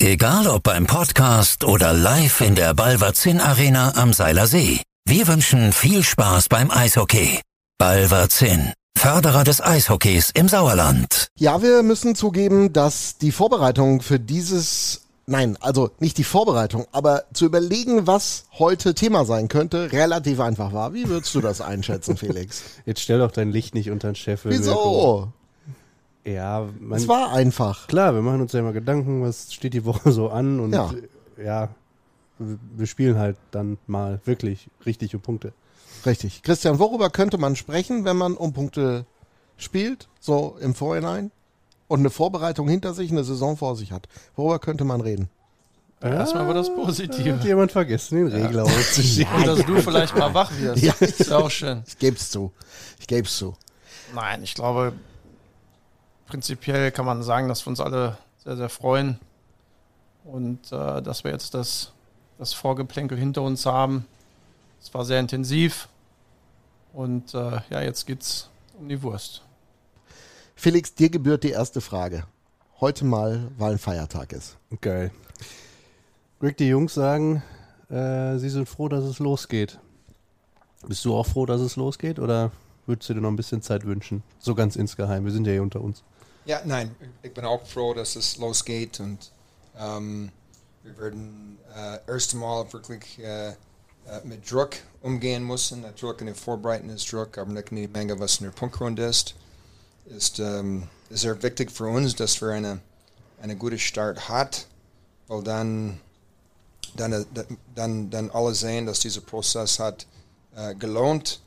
Egal 0.00 0.48
ob 0.48 0.62
beim 0.62 0.86
Podcast 0.86 1.62
oder 1.64 1.92
live 1.92 2.40
in 2.40 2.54
der 2.54 2.74
Balverzin 2.74 3.40
Arena 3.40 3.92
am 3.96 4.12
Seilersee. 4.12 4.80
Wir 5.06 5.28
wünschen 5.28 5.72
viel 5.72 6.02
Spaß 6.02 6.48
beim 6.48 6.70
Eishockey. 6.70 7.40
Balverzin, 7.80 8.74
Förderer 8.94 9.42
des 9.42 9.62
Eishockeys 9.62 10.32
im 10.34 10.48
Sauerland. 10.48 11.28
Ja, 11.38 11.62
wir 11.62 11.82
müssen 11.82 12.14
zugeben, 12.14 12.74
dass 12.74 13.16
die 13.16 13.32
Vorbereitung 13.32 14.02
für 14.02 14.20
dieses 14.20 15.06
Nein, 15.24 15.56
also 15.62 15.90
nicht 15.98 16.18
die 16.18 16.24
Vorbereitung, 16.24 16.84
aber 16.92 17.24
zu 17.32 17.46
überlegen, 17.46 18.06
was 18.06 18.44
heute 18.58 18.94
Thema 18.94 19.24
sein 19.24 19.48
könnte, 19.48 19.92
relativ 19.92 20.40
einfach 20.40 20.74
war. 20.74 20.92
Wie 20.92 21.08
würdest 21.08 21.34
du 21.34 21.40
das 21.40 21.60
einschätzen, 21.62 22.18
Felix? 22.18 22.64
Jetzt 22.84 23.00
stell 23.00 23.18
doch 23.18 23.30
dein 23.30 23.50
Licht 23.50 23.74
nicht 23.74 23.90
unter 23.90 24.10
den 24.10 24.14
Scheffel. 24.14 24.52
Wieso? 24.52 25.32
Ja, 26.26 26.68
man, 26.78 26.98
es 26.98 27.08
war 27.08 27.32
einfach. 27.32 27.86
Klar, 27.86 28.12
wir 28.14 28.20
machen 28.20 28.42
uns 28.42 28.52
ja 28.52 28.60
immer 28.60 28.74
Gedanken, 28.74 29.22
was 29.22 29.54
steht 29.54 29.72
die 29.72 29.86
Woche 29.86 30.12
so 30.12 30.28
an 30.28 30.60
und 30.60 30.74
ja, 30.74 30.92
ja 31.42 31.70
wir 32.38 32.86
spielen 32.86 33.16
halt 33.16 33.38
dann 33.52 33.78
mal 33.86 34.20
wirklich 34.26 34.68
richtige 34.84 35.18
Punkte. 35.18 35.54
Richtig. 36.06 36.42
Christian, 36.42 36.78
worüber 36.78 37.10
könnte 37.10 37.38
man 37.38 37.56
sprechen, 37.56 38.04
wenn 38.04 38.16
man 38.16 38.36
um 38.36 38.52
Punkte 38.52 39.06
spielt, 39.56 40.08
so 40.20 40.56
im 40.60 40.74
Vorhinein 40.74 41.30
und 41.88 42.00
eine 42.00 42.10
Vorbereitung 42.10 42.68
hinter 42.68 42.94
sich, 42.94 43.10
eine 43.10 43.24
Saison 43.24 43.56
vor 43.56 43.76
sich 43.76 43.92
hat? 43.92 44.08
Worüber 44.36 44.58
könnte 44.58 44.84
man 44.84 45.00
reden? 45.00 45.28
Ja, 46.02 46.14
Erstmal 46.14 46.46
war 46.46 46.54
das 46.54 46.74
Positive. 46.74 47.34
Hat 47.34 47.44
jemand 47.44 47.72
vergessen, 47.72 48.16
den 48.16 48.28
Regler 48.28 48.64
ja. 48.64 48.72
auszuschieben. 48.72 49.34
Und 49.36 49.46
dass 49.46 49.66
du 49.66 49.76
vielleicht 49.82 50.16
mal 50.16 50.32
wach 50.32 50.50
wirst. 50.58 50.82
Ja, 50.82 50.94
ist 50.98 51.28
ja 51.28 51.36
auch 51.36 51.50
schön. 51.50 51.82
Ich 51.86 51.98
gebe 51.98 52.16
es 52.16 52.30
zu. 52.30 52.52
Ich 52.98 53.06
gebe 53.06 53.26
es 53.26 53.36
zu. 53.36 53.54
Nein, 54.14 54.42
ich 54.42 54.54
glaube, 54.54 54.94
prinzipiell 56.26 56.90
kann 56.90 57.04
man 57.04 57.22
sagen, 57.22 57.48
dass 57.48 57.66
wir 57.66 57.70
uns 57.70 57.80
alle 57.80 58.16
sehr, 58.42 58.56
sehr 58.56 58.70
freuen 58.70 59.18
und 60.24 60.72
äh, 60.72 61.02
dass 61.02 61.22
wir 61.24 61.32
jetzt 61.32 61.52
das, 61.52 61.92
das 62.38 62.54
Vorgeplänkel 62.54 63.18
hinter 63.18 63.42
uns 63.42 63.66
haben. 63.66 64.06
Es 64.80 64.92
war 64.94 65.04
sehr 65.04 65.20
intensiv. 65.20 65.88
Und 66.92 67.34
äh, 67.34 67.60
ja, 67.70 67.80
jetzt 67.82 68.06
geht's 68.06 68.50
um 68.78 68.88
die 68.88 69.02
Wurst. 69.02 69.42
Felix, 70.54 70.94
dir 70.94 71.08
gebührt 71.08 71.44
die 71.44 71.50
erste 71.50 71.80
Frage. 71.80 72.24
Heute 72.80 73.04
mal, 73.04 73.50
weil 73.56 73.72
ein 73.72 73.78
Feiertag 73.78 74.32
ist. 74.32 74.56
Geil. 74.80 75.10
Rick, 76.42 76.56
die 76.56 76.68
Jungs 76.68 76.94
sagen, 76.94 77.42
äh, 77.90 78.38
sie 78.38 78.48
sind 78.48 78.68
froh, 78.68 78.88
dass 78.88 79.04
es 79.04 79.18
losgeht. 79.18 79.78
Bist 80.86 81.04
du 81.04 81.14
auch 81.14 81.26
froh, 81.26 81.44
dass 81.44 81.60
es 81.60 81.76
losgeht 81.76 82.18
oder 82.18 82.50
würdest 82.86 83.08
du 83.10 83.14
dir 83.14 83.20
noch 83.20 83.30
ein 83.30 83.36
bisschen 83.36 83.62
Zeit 83.62 83.84
wünschen? 83.84 84.22
So 84.38 84.54
ganz 84.54 84.76
insgeheim, 84.76 85.24
wir 85.24 85.32
sind 85.32 85.46
ja 85.46 85.52
hier 85.52 85.62
unter 85.62 85.80
uns. 85.80 86.02
Ja, 86.46 86.62
nein, 86.64 86.94
ich 87.22 87.34
bin 87.34 87.44
auch 87.44 87.66
froh, 87.66 87.92
dass 87.92 88.16
es 88.16 88.38
losgeht 88.38 88.98
und 89.00 89.30
ähm, 89.78 90.30
wir 90.82 90.96
werden 90.98 91.58
äh, 91.76 91.98
erst 92.06 92.32
einmal 92.32 92.72
wirklich 92.72 93.18
äh, 93.18 93.52
äh, 94.06 94.26
mit 94.26 94.50
Druck 94.50 94.76
umgehen 95.02 95.44
müssen. 95.44 95.82
Natürlich 95.82 96.20
in 96.20 96.26
der 96.26 96.34
Vorbereitung 96.34 96.90
ist 96.90 97.12
Druck, 97.12 97.38
aber 97.38 97.52
nicht 97.52 97.70
in 97.70 97.76
die 97.76 97.88
Menge, 97.88 98.18
was 98.18 98.38
in 98.38 98.44
der 98.44 98.52
Punkrunde 98.52 99.04
ist. 99.04 99.34
Ist 100.06 100.38
ähm, 100.38 100.88
sehr 101.10 101.42
wichtig 101.42 101.70
für 101.70 101.86
uns, 101.86 102.16
dass 102.16 102.40
wir 102.40 102.50
eine, 102.50 102.80
eine 103.40 103.56
gute 103.56 103.78
Start 103.78 104.28
hat, 104.28 104.66
weil 105.28 105.42
dann, 105.42 106.00
dann, 106.96 107.24
dann, 107.74 108.10
dann 108.10 108.30
alle 108.30 108.54
sehen, 108.54 108.86
dass 108.86 109.00
dieser 109.00 109.20
Prozess 109.20 109.78
hat 109.78 110.06
äh, 110.56 110.74
gelohnt 110.74 111.40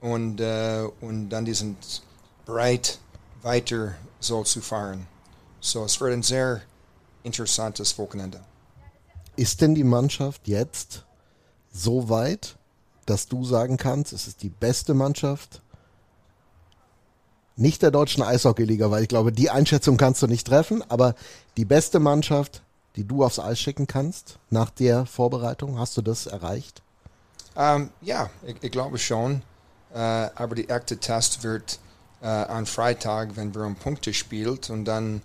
und, 0.00 0.40
äh, 0.40 0.86
und 1.00 1.30
dann 1.30 1.44
die 1.44 1.54
sind 1.54 2.02
bereit, 2.44 2.98
weiter 3.42 3.94
so 4.18 4.42
zu 4.44 4.60
fahren. 4.60 5.06
So, 5.60 5.84
es 5.84 6.00
wird 6.00 6.12
ein 6.12 6.22
sehr 6.22 6.62
interessantes 7.22 7.96
Wochenende. 7.98 8.40
Ist 9.36 9.60
denn 9.60 9.74
die 9.74 9.84
Mannschaft 9.84 10.46
jetzt 10.48 11.04
so 11.72 12.08
weit, 12.08 12.56
dass 13.06 13.26
du 13.26 13.44
sagen 13.44 13.76
kannst, 13.76 14.12
es 14.12 14.26
ist 14.26 14.42
die 14.42 14.50
beste 14.50 14.94
Mannschaft 14.94 15.62
nicht 17.56 17.82
der 17.82 17.90
deutschen 17.90 18.22
Eishockeyliga, 18.22 18.90
weil 18.90 19.02
ich 19.02 19.08
glaube, 19.08 19.32
die 19.32 19.50
Einschätzung 19.50 19.98
kannst 19.98 20.22
du 20.22 20.26
nicht 20.26 20.46
treffen, 20.46 20.82
aber 20.88 21.14
die 21.58 21.66
beste 21.66 22.00
Mannschaft, 22.00 22.62
die 22.96 23.04
du 23.04 23.22
aufs 23.22 23.38
Eis 23.38 23.60
schicken 23.60 23.86
kannst 23.86 24.38
nach 24.48 24.70
der 24.70 25.04
Vorbereitung, 25.04 25.78
hast 25.78 25.96
du 25.96 26.02
das 26.02 26.26
erreicht? 26.26 26.82
Ähm, 27.56 27.90
ja, 28.00 28.30
ich, 28.46 28.56
ich, 28.62 28.70
glaube 28.70 28.98
schon. 28.98 29.42
Äh, 29.92 29.98
aber 29.98 30.54
die 30.54 30.68
echte 30.68 30.96
Test 30.96 31.42
wird 31.42 31.80
äh, 32.22 32.26
am 32.26 32.64
Freitag, 32.64 33.36
wenn 33.36 33.54
wir 33.54 33.62
um 33.62 33.76
Punkte 33.76 34.14
spielt 34.14 34.70
und 34.70 34.86
dann, 34.86 35.20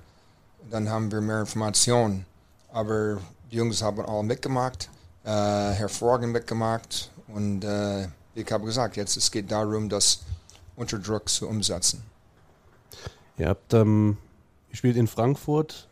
dann 0.69 0.89
haben 0.89 1.11
wir 1.11 1.21
mehr 1.21 1.41
Informationen. 1.41 2.25
Aber 2.73 3.19
die 3.51 3.55
Jungs 3.55 3.81
haben 3.81 4.03
alle 4.03 4.23
mitgemacht, 4.23 4.89
äh, 5.25 5.29
hervorragend 5.29 6.31
mitgemacht 6.31 7.11
und 7.27 7.63
äh, 7.63 8.07
ich 8.35 8.51
habe 8.51 8.65
gesagt, 8.65 8.95
jetzt 8.97 9.17
es 9.17 9.31
geht 9.31 9.51
darum, 9.51 9.89
das 9.89 10.21
unter 10.75 10.99
Druck 10.99 11.29
zu 11.29 11.47
umsetzen. 11.47 12.03
Ihr 13.37 13.49
habt 13.49 13.73
ähm, 13.73 14.17
gespielt 14.69 14.97
in 14.97 15.07
Frankfurt. 15.07 15.89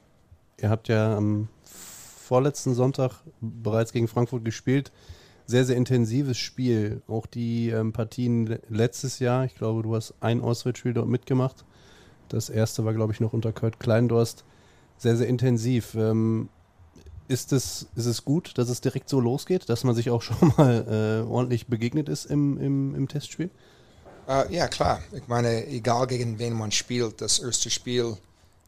Ihr 0.61 0.69
habt 0.69 0.87
ja 0.87 1.17
am 1.17 1.47
vorletzten 1.63 2.73
Sonntag 2.73 3.21
bereits 3.41 3.91
gegen 3.91 4.07
Frankfurt 4.07 4.45
gespielt. 4.45 4.91
Sehr, 5.45 5.65
sehr 5.65 5.75
intensives 5.75 6.37
Spiel. 6.37 7.01
Auch 7.07 7.25
die 7.25 7.69
ähm, 7.69 7.91
Partien 7.91 8.59
letztes 8.69 9.19
Jahr. 9.19 9.45
Ich 9.45 9.55
glaube, 9.55 9.83
du 9.83 9.95
hast 9.95 10.13
ein 10.21 10.41
Auswärtsspiel 10.41 10.93
dort 10.93 11.07
mitgemacht. 11.07 11.65
Das 12.29 12.49
erste 12.49 12.85
war, 12.85 12.93
glaube 12.93 13.13
ich, 13.13 13.19
noch 13.19 13.33
unter 13.33 13.51
Kurt 13.51 13.79
Kleindorst. 13.79 14.45
Sehr, 14.97 15.17
sehr 15.17 15.27
intensiv. 15.27 15.95
Ähm, 15.95 16.49
ist, 17.33 17.51
es, 17.51 17.87
ist 17.95 18.05
es 18.05 18.23
gut, 18.23 18.57
dass 18.57 18.69
es 18.69 18.79
direkt 18.79 19.09
so 19.09 19.19
losgeht, 19.19 19.67
dass 19.67 19.83
man 19.83 19.95
sich 19.95 20.09
auch 20.09 20.21
schon 20.27 20.53
mal 20.57 21.23
äh, 21.25 21.29
ordentlich 21.29 21.67
begegnet 21.67 22.07
ist 22.07 22.25
im, 22.25 22.57
im, 22.57 22.95
im 22.95 23.07
Testspiel? 23.07 23.49
Uh, 24.27 24.43
ja, 24.49 24.67
klar. 24.69 25.01
Ich 25.11 25.27
meine, 25.27 25.67
egal 25.67 26.07
gegen 26.07 26.39
wen 26.39 26.53
man 26.53 26.71
spielt, 26.71 27.19
das 27.19 27.39
erste 27.39 27.69
Spiel 27.69 28.15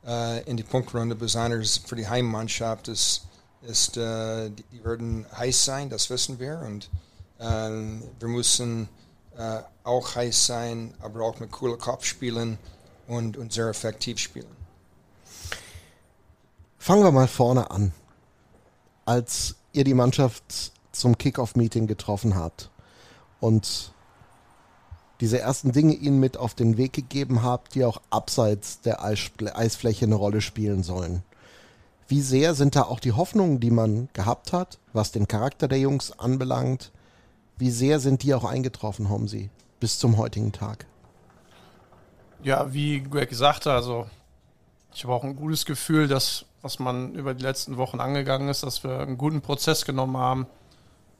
uh, 0.06 0.40
in 0.46 0.58
die 0.58 0.64
Punktrunde, 0.64 1.16
besonders 1.16 1.78
für 1.78 1.96
die 1.96 2.08
Heimmannschaft, 2.08 2.90
ist, 2.90 3.22
ist 3.62 3.96
uh, 3.96 4.50
die, 4.50 4.64
die, 4.74 4.84
werden 4.84 5.26
heiß 5.38 5.64
sein, 5.64 5.90
das 5.90 6.10
wissen 6.10 6.40
wir. 6.40 6.62
Und 6.66 6.90
wir 7.38 8.30
müssen 8.30 8.88
auch 9.84 10.16
heiß 10.16 10.46
sein, 10.46 10.94
aber 11.02 11.20
auch 11.20 11.38
mit 11.42 11.52
cooler 11.52 11.76
Kopf 11.76 12.06
spielen 12.06 12.58
und, 13.08 13.36
und 13.36 13.52
sehr 13.52 13.68
effektiv 13.68 14.20
spielen. 14.20 14.48
Fangen 16.78 17.04
wir 17.04 17.12
mal 17.12 17.28
vorne 17.28 17.70
an. 17.70 17.92
Als 19.06 19.56
ihr 19.72 19.84
die 19.84 19.94
Mannschaft 19.94 20.74
zum 20.92 21.18
Kickoff-Meeting 21.18 21.88
getroffen 21.88 22.36
habt 22.36 22.72
und 23.40 23.94
diese 25.22 25.40
ersten 25.40 25.72
Dinge 25.72 25.94
ihnen 25.94 26.20
mit 26.20 26.38
auf 26.38 26.56
den 26.56 26.78
Weg 26.78 26.94
gegeben 26.94 27.44
habt, 27.44 27.76
die 27.76 27.86
auch 27.86 28.02
abseits 28.10 28.82
der 28.82 29.04
Eisfläche 29.04 30.06
eine 30.06 30.16
Rolle 30.16 30.42
spielen 30.42 30.84
sollen. 30.84 31.24
Wie 32.08 32.22
sehr 32.22 32.54
sind 32.54 32.76
da 32.76 32.84
auch 32.84 33.00
die 33.00 33.14
Hoffnungen, 33.14 33.60
die 33.60 33.72
man 33.72 34.10
gehabt 34.14 34.54
hat, 34.54 34.78
was 34.94 35.12
den 35.12 35.28
Charakter 35.28 35.68
der 35.68 35.80
Jungs 35.80 36.12
anbelangt, 36.20 36.92
wie 37.58 37.72
sehr 37.72 38.00
sind 38.00 38.24
die 38.24 38.34
auch 38.34 38.44
eingetroffen, 38.44 39.10
Homsi, 39.10 39.50
bis 39.80 39.98
zum 39.98 40.18
heutigen 40.18 40.52
Tag? 40.52 40.86
Ja, 42.44 42.74
wie 42.74 43.02
Greg 43.02 43.34
sagte, 43.34 43.72
also 43.72 44.08
ich 44.94 45.04
habe 45.04 45.14
auch 45.14 45.24
ein 45.24 45.36
gutes 45.36 45.66
Gefühl, 45.66 46.08
dass 46.08 46.46
was 46.66 46.80
man 46.80 47.14
über 47.14 47.36
die 47.36 47.44
letzten 47.44 47.78
Wochen 47.78 48.00
angegangen 48.00 48.50
ist, 48.50 48.64
dass 48.64 48.84
wir 48.84 49.00
einen 49.00 49.20
guten 49.20 49.42
Prozess 49.42 49.86
genommen 49.86 50.18
haben. 50.18 50.48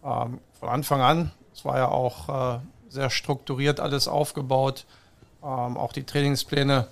Ähm, 0.04 0.40
von 0.60 0.70
Anfang 0.70 1.02
an. 1.02 1.32
Es 1.54 1.64
war 1.64 1.78
ja 1.78 1.88
auch 1.88 2.56
äh, 2.56 2.60
sehr 2.90 3.12
strukturiert 3.12 3.80
alles 3.80 4.08
aufgebaut. 4.08 4.86
Ähm, 5.44 5.78
auch 5.78 5.94
die 5.94 6.04
Trainingspläne, 6.04 6.88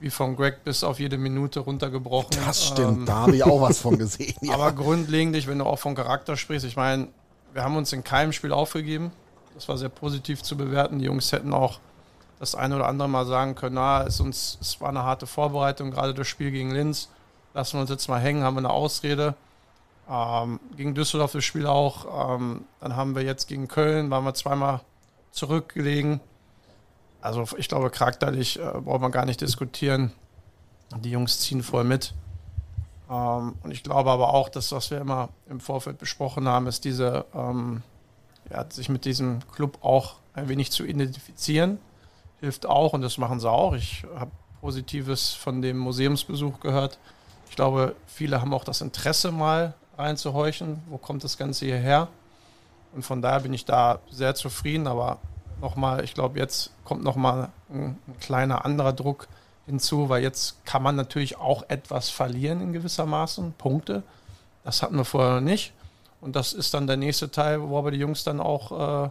wie 0.00 0.10
von 0.10 0.36
Greg 0.36 0.64
bis 0.64 0.84
auf 0.84 1.00
jede 1.00 1.16
Minute 1.16 1.60
runtergebrochen. 1.60 2.36
Das 2.44 2.66
stimmt, 2.66 2.98
ähm, 2.98 3.06
da 3.06 3.14
habe 3.14 3.36
ich 3.36 3.42
auch 3.42 3.62
was 3.62 3.78
von 3.78 3.96
gesehen. 3.98 4.36
Ja. 4.42 4.52
Aber 4.52 4.72
grundlegend, 4.72 5.46
wenn 5.46 5.58
du 5.58 5.64
auch 5.64 5.78
von 5.78 5.94
Charakter 5.94 6.36
sprichst, 6.36 6.66
ich 6.66 6.76
meine, 6.76 7.08
wir 7.54 7.64
haben 7.64 7.76
uns 7.76 7.90
in 7.94 8.04
keinem 8.04 8.34
Spiel 8.34 8.52
aufgegeben. 8.52 9.12
Das 9.54 9.66
war 9.66 9.78
sehr 9.78 9.88
positiv 9.88 10.42
zu 10.42 10.58
bewerten. 10.58 10.98
Die 10.98 11.06
Jungs 11.06 11.32
hätten 11.32 11.54
auch 11.54 11.80
das 12.38 12.54
eine 12.54 12.76
oder 12.76 12.86
andere 12.86 13.08
Mal 13.08 13.24
sagen 13.24 13.54
können, 13.54 13.76
na, 13.76 14.02
es, 14.02 14.20
uns, 14.20 14.58
es 14.60 14.78
war 14.82 14.90
eine 14.90 15.04
harte 15.04 15.26
Vorbereitung, 15.26 15.90
gerade 15.90 16.12
das 16.12 16.28
Spiel 16.28 16.50
gegen 16.50 16.70
Linz. 16.70 17.08
Lassen 17.54 17.76
wir 17.76 17.82
uns 17.82 17.90
jetzt 17.90 18.08
mal 18.08 18.20
hängen, 18.20 18.42
haben 18.42 18.54
wir 18.54 18.58
eine 18.58 18.70
Ausrede. 18.70 19.34
Ähm, 20.10 20.60
gegen 20.76 20.94
Düsseldorf 20.94 21.32
das 21.32 21.44
Spiel 21.44 21.66
auch. 21.66 22.34
Ähm, 22.36 22.64
dann 22.80 22.96
haben 22.96 23.14
wir 23.14 23.22
jetzt 23.22 23.46
gegen 23.46 23.68
Köln, 23.68 24.10
waren 24.10 24.24
wir 24.24 24.34
zweimal 24.34 24.80
zurückgelegen. 25.30 26.20
Also 27.20 27.46
ich 27.56 27.68
glaube, 27.68 27.90
charakterlich 27.90 28.58
äh, 28.58 28.80
braucht 28.80 29.00
man 29.00 29.12
gar 29.12 29.24
nicht 29.24 29.40
diskutieren. 29.40 30.12
Die 31.00 31.10
Jungs 31.10 31.40
ziehen 31.40 31.62
voll 31.62 31.84
mit. 31.84 32.12
Ähm, 33.08 33.54
und 33.62 33.70
ich 33.70 33.82
glaube 33.82 34.10
aber 34.10 34.34
auch, 34.34 34.48
dass 34.48 34.72
was 34.72 34.90
wir 34.90 34.98
immer 34.98 35.28
im 35.48 35.60
Vorfeld 35.60 35.98
besprochen 35.98 36.48
haben, 36.48 36.66
ist 36.66 36.84
diese, 36.84 37.24
ähm, 37.34 37.82
ja, 38.50 38.68
sich 38.68 38.88
mit 38.88 39.04
diesem 39.04 39.40
Club 39.52 39.78
auch 39.80 40.16
ein 40.34 40.48
wenig 40.48 40.72
zu 40.72 40.84
identifizieren. 40.84 41.78
Hilft 42.40 42.66
auch 42.66 42.92
und 42.92 43.00
das 43.00 43.16
machen 43.16 43.40
sie 43.40 43.50
auch. 43.50 43.74
Ich 43.74 44.04
habe 44.16 44.32
Positives 44.60 45.30
von 45.30 45.62
dem 45.62 45.78
Museumsbesuch 45.78 46.60
gehört. 46.60 46.98
Ich 47.54 47.56
glaube, 47.56 47.94
viele 48.08 48.40
haben 48.40 48.52
auch 48.52 48.64
das 48.64 48.80
Interesse 48.80 49.30
mal 49.30 49.74
reinzuhorchen. 49.96 50.82
Wo 50.88 50.98
kommt 50.98 51.22
das 51.22 51.38
Ganze 51.38 51.66
hierher? 51.66 52.08
Und 52.92 53.04
von 53.04 53.22
daher 53.22 53.38
bin 53.38 53.54
ich 53.54 53.64
da 53.64 54.00
sehr 54.10 54.34
zufrieden, 54.34 54.88
aber 54.88 55.18
nochmal, 55.60 56.02
ich 56.02 56.14
glaube, 56.14 56.36
jetzt 56.36 56.72
kommt 56.84 57.04
nochmal 57.04 57.50
ein, 57.72 57.96
ein 58.08 58.18
kleiner 58.18 58.64
anderer 58.64 58.92
Druck 58.92 59.28
hinzu, 59.66 60.08
weil 60.08 60.24
jetzt 60.24 60.66
kann 60.66 60.82
man 60.82 60.96
natürlich 60.96 61.36
auch 61.36 61.62
etwas 61.68 62.10
verlieren 62.10 62.60
in 62.60 62.72
gewisser 62.72 63.06
Maßen, 63.06 63.52
Punkte. 63.52 64.02
Das 64.64 64.82
hatten 64.82 64.96
wir 64.96 65.04
vorher 65.04 65.40
nicht. 65.40 65.74
Und 66.20 66.34
das 66.34 66.54
ist 66.54 66.74
dann 66.74 66.88
der 66.88 66.96
nächste 66.96 67.30
Teil, 67.30 67.62
wo 67.62 67.78
aber 67.78 67.92
die 67.92 67.98
Jungs 67.98 68.24
dann 68.24 68.40
auch 68.40 69.04
äh, 69.04 69.10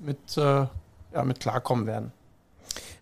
mit, 0.00 0.36
äh, 0.36 0.66
ja, 1.14 1.24
mit 1.24 1.40
klarkommen 1.40 1.86
werden. 1.86 2.12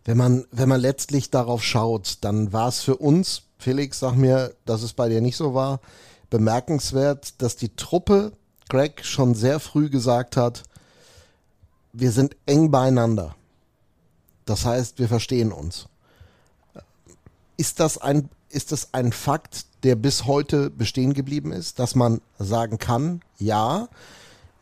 Wenn 0.04 0.18
man, 0.18 0.44
wenn 0.52 0.68
man 0.68 0.80
letztlich 0.80 1.32
darauf 1.32 1.64
schaut, 1.64 2.18
dann 2.20 2.52
war 2.52 2.68
es 2.68 2.80
für 2.80 2.96
uns, 2.96 3.42
Felix, 3.58 3.98
sag 3.98 4.14
mir, 4.16 4.54
dass 4.64 4.82
es 4.82 4.92
bei 4.92 5.08
dir 5.08 5.20
nicht 5.20 5.36
so 5.36 5.54
war, 5.54 5.80
bemerkenswert, 6.30 7.40
dass 7.42 7.56
die 7.56 7.74
Truppe 7.74 8.32
Greg 8.68 9.04
schon 9.04 9.34
sehr 9.34 9.60
früh 9.60 9.88
gesagt 9.88 10.36
hat, 10.36 10.62
wir 11.92 12.12
sind 12.12 12.36
eng 12.46 12.70
beieinander. 12.70 13.34
Das 14.44 14.64
heißt, 14.64 14.98
wir 14.98 15.08
verstehen 15.08 15.52
uns. 15.52 15.88
Ist 17.56 17.80
das 17.80 17.98
ein, 17.98 18.28
ist 18.50 18.72
das 18.72 18.92
ein 18.92 19.12
Fakt, 19.12 19.66
der 19.82 19.96
bis 19.96 20.26
heute 20.26 20.70
bestehen 20.70 21.14
geblieben 21.14 21.52
ist, 21.52 21.78
dass 21.78 21.94
man 21.94 22.20
sagen 22.38 22.78
kann, 22.78 23.22
ja, 23.38 23.88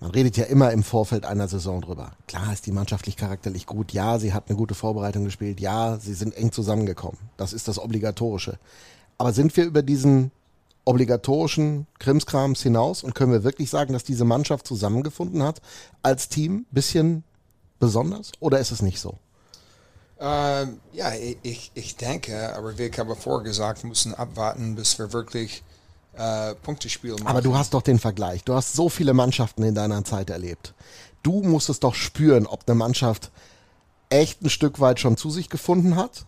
man 0.01 0.11
redet 0.11 0.37
ja 0.37 0.45
immer 0.45 0.73
im 0.73 0.83
Vorfeld 0.83 1.25
einer 1.25 1.49
Saison 1.49 1.81
drüber. 1.81 2.13
Klar 2.29 2.53
ist 2.53 2.67
die 2.67 2.73
mannschaftlich 2.73 3.17
charakterlich 3.17 3.67
gut. 3.67 3.93
Ja, 3.93 4.19
sie 4.19 4.35
hat 4.35 4.49
eine 4.49 4.57
gute 4.57 4.75
Vorbereitung 4.75 5.25
gespielt. 5.25 5.61
Ja, 5.61 5.99
sie 5.99 6.15
sind 6.15 6.37
eng 6.37 6.53
zusammengekommen. 6.53 7.19
Das 7.37 7.53
ist 7.53 7.67
das 7.69 7.79
Obligatorische. 7.79 8.59
Aber 9.19 9.33
sind 9.33 9.57
wir 9.57 9.65
über 9.65 9.83
diesen 9.83 10.31
obligatorischen 10.85 11.87
Krimskrams 11.99 12.63
hinaus 12.63 13.03
und 13.03 13.15
können 13.15 13.33
wir 13.33 13.43
wirklich 13.43 13.71
sagen, 13.71 13.93
dass 13.93 14.05
diese 14.05 14.25
Mannschaft 14.25 14.67
zusammengefunden 14.67 15.43
hat 15.43 15.61
als 16.03 16.29
Team? 16.29 16.67
Bisschen 16.71 17.25
besonders 17.79 18.33
oder 18.41 18.59
ist 18.59 18.71
es 18.71 18.83
nicht 18.83 19.01
so? 19.01 19.19
Ähm, 20.19 20.81
ja, 20.93 21.13
ich, 21.43 21.73
ich 21.75 21.97
denke, 21.97 22.55
aber 22.57 22.79
wie 22.79 22.85
ich 22.85 22.99
habe 22.99 23.17
vorgesagt, 23.17 23.83
wir 23.83 23.89
müssen 23.89 24.15
abwarten, 24.15 24.75
bis 24.75 24.99
wir 24.99 25.13
wirklich 25.13 25.63
äh, 26.17 26.55
Punktespiel 26.55 27.13
machen. 27.13 27.27
Aber 27.27 27.43
du 27.43 27.57
hast 27.57 27.75
doch 27.75 27.83
den 27.83 27.99
Vergleich. 27.99 28.45
Du 28.45 28.55
hast 28.55 28.75
so 28.75 28.89
viele 28.89 29.15
Mannschaften 29.15 29.63
in 29.63 29.75
deiner 29.75 30.05
Zeit 30.05 30.31
erlebt. 30.31 30.75
Du 31.23 31.43
musstest 31.43 31.85
doch 31.85 31.95
spüren, 31.95 32.47
ob 32.47 32.63
eine 32.67 32.75
Mannschaft 32.75 33.31
echt 34.09 34.43
ein 34.43 34.51
Stück 34.51 34.81
weit 34.81 35.01
schon 35.01 35.17
zu 35.17 35.31
sich 35.31 35.49
gefunden 35.49 35.97
hat 35.97 36.27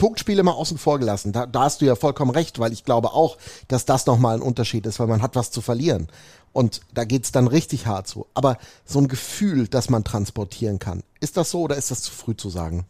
Punktspiele 0.00 0.42
mal 0.42 0.52
außen 0.52 0.78
vor 0.78 0.98
gelassen. 0.98 1.30
Da, 1.30 1.46
da 1.46 1.60
hast 1.60 1.80
du 1.80 1.84
ja 1.84 1.94
vollkommen 1.94 2.32
recht, 2.32 2.58
weil 2.58 2.72
ich 2.72 2.84
glaube 2.84 3.12
auch, 3.12 3.36
dass 3.68 3.84
das 3.84 4.06
nochmal 4.06 4.34
ein 4.34 4.42
Unterschied 4.42 4.86
ist, 4.86 4.98
weil 4.98 5.06
man 5.06 5.22
hat 5.22 5.36
was 5.36 5.52
zu 5.52 5.60
verlieren. 5.60 6.08
Und 6.52 6.80
da 6.92 7.04
geht's 7.04 7.30
dann 7.30 7.46
richtig 7.46 7.86
hart 7.86 8.08
zu. 8.08 8.26
Aber 8.34 8.58
so 8.84 8.98
ein 8.98 9.06
Gefühl, 9.06 9.68
das 9.68 9.90
man 9.90 10.02
transportieren 10.02 10.80
kann, 10.80 11.04
ist 11.20 11.36
das 11.36 11.50
so 11.50 11.60
oder 11.60 11.76
ist 11.76 11.92
das 11.92 12.02
zu 12.02 12.10
früh 12.10 12.34
zu 12.34 12.50
sagen? 12.50 12.86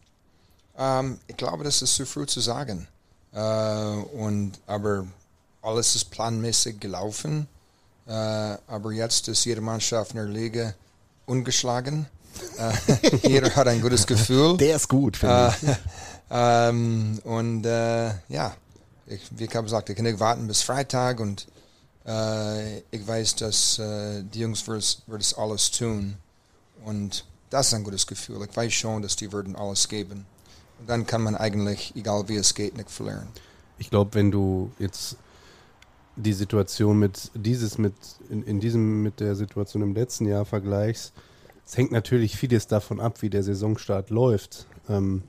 Ähm, 0.79 1.19
ich 1.27 1.37
glaube, 1.37 1.65
das 1.65 1.83
ist 1.83 1.97
zu 1.97 2.07
früh 2.07 2.25
zu 2.25 2.41
sagen. 2.41 2.89
Äh, 3.33 3.39
und, 4.17 4.53
aber 4.67 5.07
alles 5.63 5.95
ist 5.95 6.11
planmäßig 6.11 6.81
gelaufen. 6.81 7.47
Äh, 8.07 8.13
aber 8.13 8.93
jetzt 8.93 9.29
ist 9.29 9.45
jede 9.45 9.61
Mannschaft 9.61 10.13
in 10.13 10.17
der 10.17 10.27
Liga 10.27 10.75
ungeschlagen. 11.27 12.07
Äh, 12.59 13.19
jeder 13.29 13.55
hat 13.55 13.69
ein 13.69 13.81
gutes 13.81 14.07
Gefühl. 14.07 14.57
Der 14.57 14.77
ist 14.77 14.89
gut, 14.89 15.17
finde 15.17 15.55
ich. 15.63 15.69
Ähm, 16.33 17.19
und 17.25 17.67
äh, 17.67 18.11
ja, 18.29 18.55
ich, 19.07 19.21
wie 19.37 19.45
ich 19.45 19.55
habe 19.57 19.65
gesagt, 19.65 19.89
ich 19.91 19.97
kann 19.97 20.05
nicht 20.05 20.21
warten 20.21 20.47
bis 20.47 20.63
Freitag 20.63 21.19
und 21.19 21.49
äh, 22.07 22.79
ich 22.79 23.05
weiß, 23.05 23.35
dass 23.37 23.81
äh, 23.81 24.23
die 24.23 24.39
Jungs 24.39 24.67
würden 24.67 24.81
es 25.19 25.35
alles 25.35 25.73
tun. 25.73 26.17
Und 26.85 27.25
das 27.51 27.69
ist 27.69 27.75
ein 27.75 27.83
gutes 27.83 28.07
Gefühl. 28.07 28.47
Ich 28.49 28.57
weiß 28.57 28.73
schon, 28.73 29.03
dass 29.03 29.17
die 29.17 29.33
würden 29.33 29.57
alles 29.57 29.89
geben. 29.89 30.25
Und 30.79 30.89
dann 30.89 31.05
kann 31.05 31.23
man 31.23 31.35
eigentlich, 31.35 31.93
egal 31.97 32.29
wie 32.29 32.37
es 32.37 32.55
geht, 32.55 32.77
nicht 32.77 32.91
verlieren. 32.91 33.29
Ich 33.79 33.91
glaube, 33.91 34.15
wenn 34.15 34.31
du 34.31 34.71
jetzt 34.79 35.17
die 36.21 36.33
Situation 36.33 36.99
mit 36.99 37.31
dieses 37.35 37.79
mit 37.79 37.95
in, 38.29 38.43
in, 38.45 38.61
diesem 38.61 39.03
mit 39.03 39.21
der 39.21 39.35
Situation 39.35 39.83
im 39.83 39.95
letzten 39.95 40.27
Jahr 40.27 40.45
vergleichst, 40.45 41.13
es 41.67 41.77
hängt 41.77 41.93
natürlich 41.93 42.37
vieles 42.37 42.67
davon 42.67 43.01
ab, 43.01 43.23
wie 43.23 43.31
der 43.31 43.43
Saisonstart 43.43 44.11
läuft. 44.11 44.67
Ähm, 44.89 45.23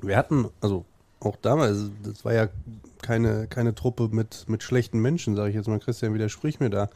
wir 0.00 0.16
hatten, 0.16 0.48
also 0.60 0.84
auch 1.20 1.36
damals, 1.36 1.90
das 2.02 2.24
war 2.24 2.32
ja 2.32 2.48
keine, 3.02 3.46
keine 3.48 3.74
Truppe 3.74 4.08
mit, 4.10 4.48
mit 4.48 4.62
schlechten 4.62 5.00
Menschen, 5.00 5.36
sage 5.36 5.50
ich 5.50 5.56
jetzt 5.56 5.68
mal. 5.68 5.80
Christian 5.80 6.14
widersprich 6.14 6.60
mir 6.60 6.70
da 6.70 6.90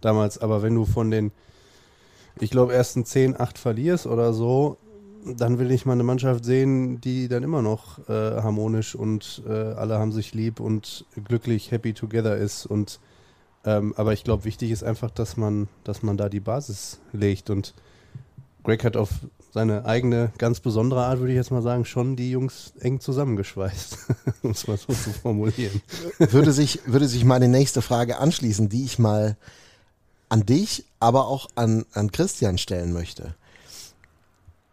damals. 0.00 0.38
Aber 0.38 0.62
wenn 0.62 0.74
du 0.74 0.84
von 0.84 1.10
den, 1.10 1.32
ich 2.40 2.50
glaube, 2.50 2.74
ersten 2.74 3.04
10, 3.04 3.38
8 3.38 3.58
verlierst 3.58 4.06
oder 4.06 4.32
so, 4.32 4.76
dann 5.34 5.58
will 5.58 5.70
ich 5.70 5.86
mal 5.86 5.92
eine 5.92 6.04
Mannschaft 6.04 6.44
sehen, 6.44 7.00
die 7.00 7.28
dann 7.28 7.42
immer 7.42 7.62
noch 7.62 7.98
äh, 8.08 8.12
harmonisch 8.12 8.94
und 8.94 9.42
äh, 9.48 9.52
alle 9.52 9.98
haben 9.98 10.12
sich 10.12 10.34
lieb 10.34 10.60
und 10.60 11.04
glücklich, 11.24 11.70
happy 11.70 11.94
together 11.94 12.36
ist. 12.36 12.66
Und 12.66 13.00
ähm, 13.64 13.94
aber 13.96 14.12
ich 14.12 14.22
glaube, 14.22 14.44
wichtig 14.44 14.70
ist 14.70 14.84
einfach, 14.84 15.10
dass 15.10 15.36
man, 15.36 15.68
dass 15.84 16.02
man 16.02 16.16
da 16.16 16.28
die 16.28 16.40
Basis 16.40 17.00
legt. 17.12 17.50
Und 17.50 17.74
Greg 18.62 18.84
hat 18.84 18.96
auf 18.96 19.10
seine 19.52 19.84
eigene, 19.84 20.32
ganz 20.38 20.60
besondere 20.60 21.04
Art, 21.06 21.18
würde 21.18 21.32
ich 21.32 21.36
jetzt 21.36 21.50
mal 21.50 21.62
sagen, 21.62 21.84
schon 21.84 22.14
die 22.14 22.30
Jungs 22.30 22.74
eng 22.80 23.00
zusammengeschweißt, 23.00 23.98
um 24.42 24.50
es 24.52 24.68
mal 24.68 24.76
so 24.76 24.92
zu 24.92 25.10
formulieren. 25.10 25.82
Würde 26.18 26.52
sich, 26.52 26.80
würde 26.86 27.08
sich 27.08 27.24
meine 27.24 27.48
nächste 27.48 27.82
Frage 27.82 28.18
anschließen, 28.18 28.68
die 28.68 28.84
ich 28.84 28.98
mal 28.98 29.36
an 30.28 30.44
dich, 30.44 30.84
aber 31.00 31.26
auch 31.26 31.48
an, 31.54 31.84
an 31.92 32.12
Christian 32.12 32.58
stellen 32.58 32.92
möchte. 32.92 33.34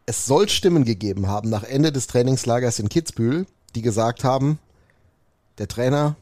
Es 0.06 0.26
soll 0.26 0.50
Stimmen 0.50 0.84
gegeben 0.84 1.28
haben 1.28 1.50
nach 1.50 1.64
Ende 1.64 1.92
des 1.92 2.08
Trainingslagers 2.08 2.80
in 2.80 2.90
Kitzbühel, 2.90 3.46
die 3.76 3.82
gesagt 3.82 4.24
haben, 4.24 4.60
der 5.58 5.68
Trainer, 5.68 6.16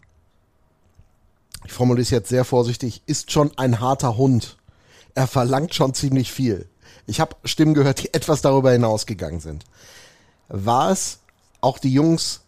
ich 1.65 1.71
formuliere 1.71 2.03
es 2.03 2.09
jetzt 2.09 2.29
sehr 2.29 2.45
vorsichtig, 2.45 3.01
ist 3.05 3.31
schon 3.31 3.51
ein 3.57 3.79
harter 3.79 4.17
Hund. 4.17 4.57
Er 5.15 5.27
verlangt 5.27 5.73
schon 5.73 5.93
ziemlich 5.93 6.31
viel. 6.31 6.67
Ich 7.07 7.19
habe 7.19 7.35
Stimmen 7.43 7.73
gehört, 7.73 8.03
die 8.03 8.13
etwas 8.13 8.41
darüber 8.41 8.71
hinausgegangen 8.71 9.39
sind. 9.39 9.65
War 10.47 10.91
es 10.91 11.19
auch 11.61 11.79
die 11.79 11.93
Jungs, 11.93 12.41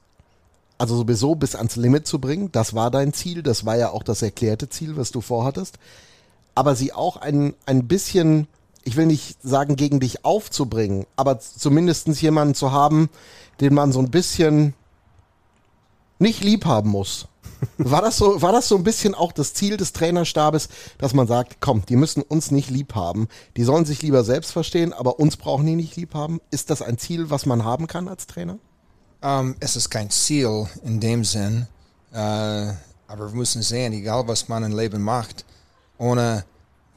also 0.77 0.95
sowieso 0.95 1.35
bis 1.35 1.55
ans 1.55 1.75
Limit 1.75 2.05
zu 2.05 2.19
bringen? 2.19 2.51
Das 2.51 2.73
war 2.73 2.91
dein 2.91 3.13
Ziel, 3.13 3.43
das 3.43 3.65
war 3.65 3.77
ja 3.77 3.89
auch 3.89 4.03
das 4.03 4.21
erklärte 4.21 4.69
Ziel, 4.69 4.97
was 4.97 5.11
du 5.11 5.21
vorhattest. 5.21 5.79
Aber 6.55 6.75
sie 6.75 6.93
auch 6.93 7.17
ein, 7.17 7.55
ein 7.65 7.87
bisschen, 7.87 8.47
ich 8.83 8.95
will 8.95 9.05
nicht 9.05 9.37
sagen, 9.41 9.75
gegen 9.75 9.99
dich 9.99 10.25
aufzubringen, 10.25 11.05
aber 11.15 11.39
zumindest 11.39 12.07
jemanden 12.21 12.55
zu 12.55 12.71
haben, 12.71 13.09
den 13.61 13.73
man 13.73 13.91
so 13.91 13.99
ein 13.99 14.11
bisschen 14.11 14.73
nicht 16.19 16.43
lieb 16.43 16.65
haben 16.65 16.89
muss. 16.89 17.27
War 17.77 18.01
das 18.01 18.17
so, 18.17 18.41
war 18.41 18.51
das 18.51 18.67
so 18.67 18.75
ein 18.75 18.83
bisschen 18.83 19.15
auch 19.15 19.31
das 19.31 19.53
Ziel 19.53 19.77
des 19.77 19.93
Trainerstabes, 19.93 20.67
dass 20.97 21.13
man 21.13 21.27
sagt, 21.27 21.57
komm, 21.61 21.85
die 21.85 21.95
müssen 21.95 22.21
uns 22.21 22.51
nicht 22.51 22.69
lieb 22.69 22.93
haben. 22.93 23.29
Die 23.55 23.63
sollen 23.63 23.85
sich 23.85 24.01
lieber 24.01 24.25
selbst 24.25 24.51
verstehen, 24.51 24.91
aber 24.91 25.17
uns 25.17 25.37
brauchen 25.37 25.65
die 25.65 25.75
nicht 25.75 25.95
lieb 25.95 26.13
haben. 26.13 26.41
Ist 26.51 26.69
das 26.69 26.81
ein 26.81 26.97
Ziel, 26.97 27.29
was 27.29 27.45
man 27.45 27.63
haben 27.63 27.87
kann 27.87 28.09
als 28.09 28.27
Trainer? 28.27 28.57
Um, 29.21 29.29
ähm, 29.29 29.55
es 29.61 29.77
ist 29.77 29.89
kein 29.89 30.09
Ziel 30.09 30.67
in 30.83 30.99
dem 30.99 31.23
Sinn, 31.23 31.67
uh, 32.11 32.17
aber 32.17 33.29
wir 33.29 33.35
müssen 33.35 33.61
sehen, 33.61 33.93
egal 33.93 34.27
was 34.27 34.49
man 34.49 34.63
im 34.63 34.77
Leben 34.77 35.01
macht, 35.01 35.45
ohne 35.97 36.43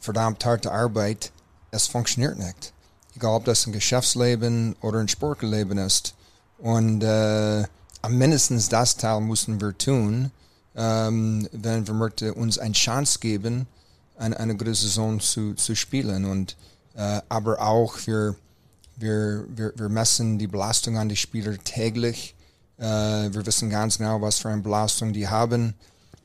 verdammt 0.01 0.45
harte 0.45 0.73
Arbeit, 0.73 1.31
es 1.71 1.87
funktioniert 1.87 2.39
nicht. 2.39 2.73
Egal 3.15 3.37
ob 3.37 3.45
das 3.45 3.67
ein 3.67 3.73
Geschäftsleben 3.73 4.77
oder 4.81 4.99
ein 4.99 5.09
Sportleben 5.09 5.79
ist. 5.79 6.15
Und 6.59 7.03
uh, 7.03 7.65
mindestens 8.09 8.69
das 8.69 8.97
Teil 8.97 9.21
müssen 9.21 9.61
wir 9.61 9.77
tun 9.77 10.31
ähm, 10.77 11.49
wenn 11.53 11.87
wir 11.87 11.95
möchten 11.95 12.33
uns 12.33 12.59
eine 12.59 12.75
Chance 12.75 13.19
geben, 13.19 13.67
eine, 14.17 14.39
eine 14.39 14.57
gute 14.57 14.75
Saison 14.75 15.19
zu, 15.21 15.55
zu 15.55 15.75
spielen. 15.75 16.27
Und, 16.27 16.57
äh, 16.95 17.21
aber 17.29 17.61
auch 17.61 17.99
wir, 18.07 18.37
wir, 18.97 19.45
wir, 19.49 19.73
wir 19.77 19.89
messen 19.89 20.39
die 20.39 20.47
Belastung 20.47 20.99
an 20.99 21.09
die 21.09 21.17
Spieler 21.17 21.57
täglich. 21.65 22.35
Äh, 22.79 22.85
wir 22.85 23.47
wissen 23.47 23.71
ganz 23.71 23.99
genau, 23.99 24.21
was 24.21 24.39
für 24.39 24.51
eine 24.51 24.63
Belastung 24.63 25.13
die 25.13 25.29
haben. 25.29 25.75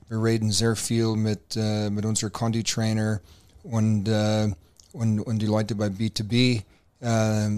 Wir 0.09 0.21
reden 0.21 0.51
sehr 0.51 0.75
viel 0.75 1.15
mit, 1.15 1.55
äh, 1.55 1.89
mit 1.89 2.05
unserem 2.05 2.33
Condi-Trainer 2.33 3.21
und, 3.63 4.07
äh, 4.07 4.51
und, 4.93 5.19
und 5.19 5.39
die 5.39 5.45
Leute 5.45 5.75
bei 5.75 5.87
B2B. 5.87 6.63
Äh, 6.99 7.49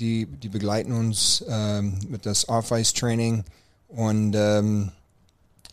die, 0.00 0.26
die 0.26 0.48
begleiten 0.48 0.92
uns 0.92 1.44
ähm, 1.46 1.98
mit 2.08 2.24
das 2.24 2.48
Off-Ice-Training 2.48 3.44
und 3.88 4.34
ähm, 4.34 4.92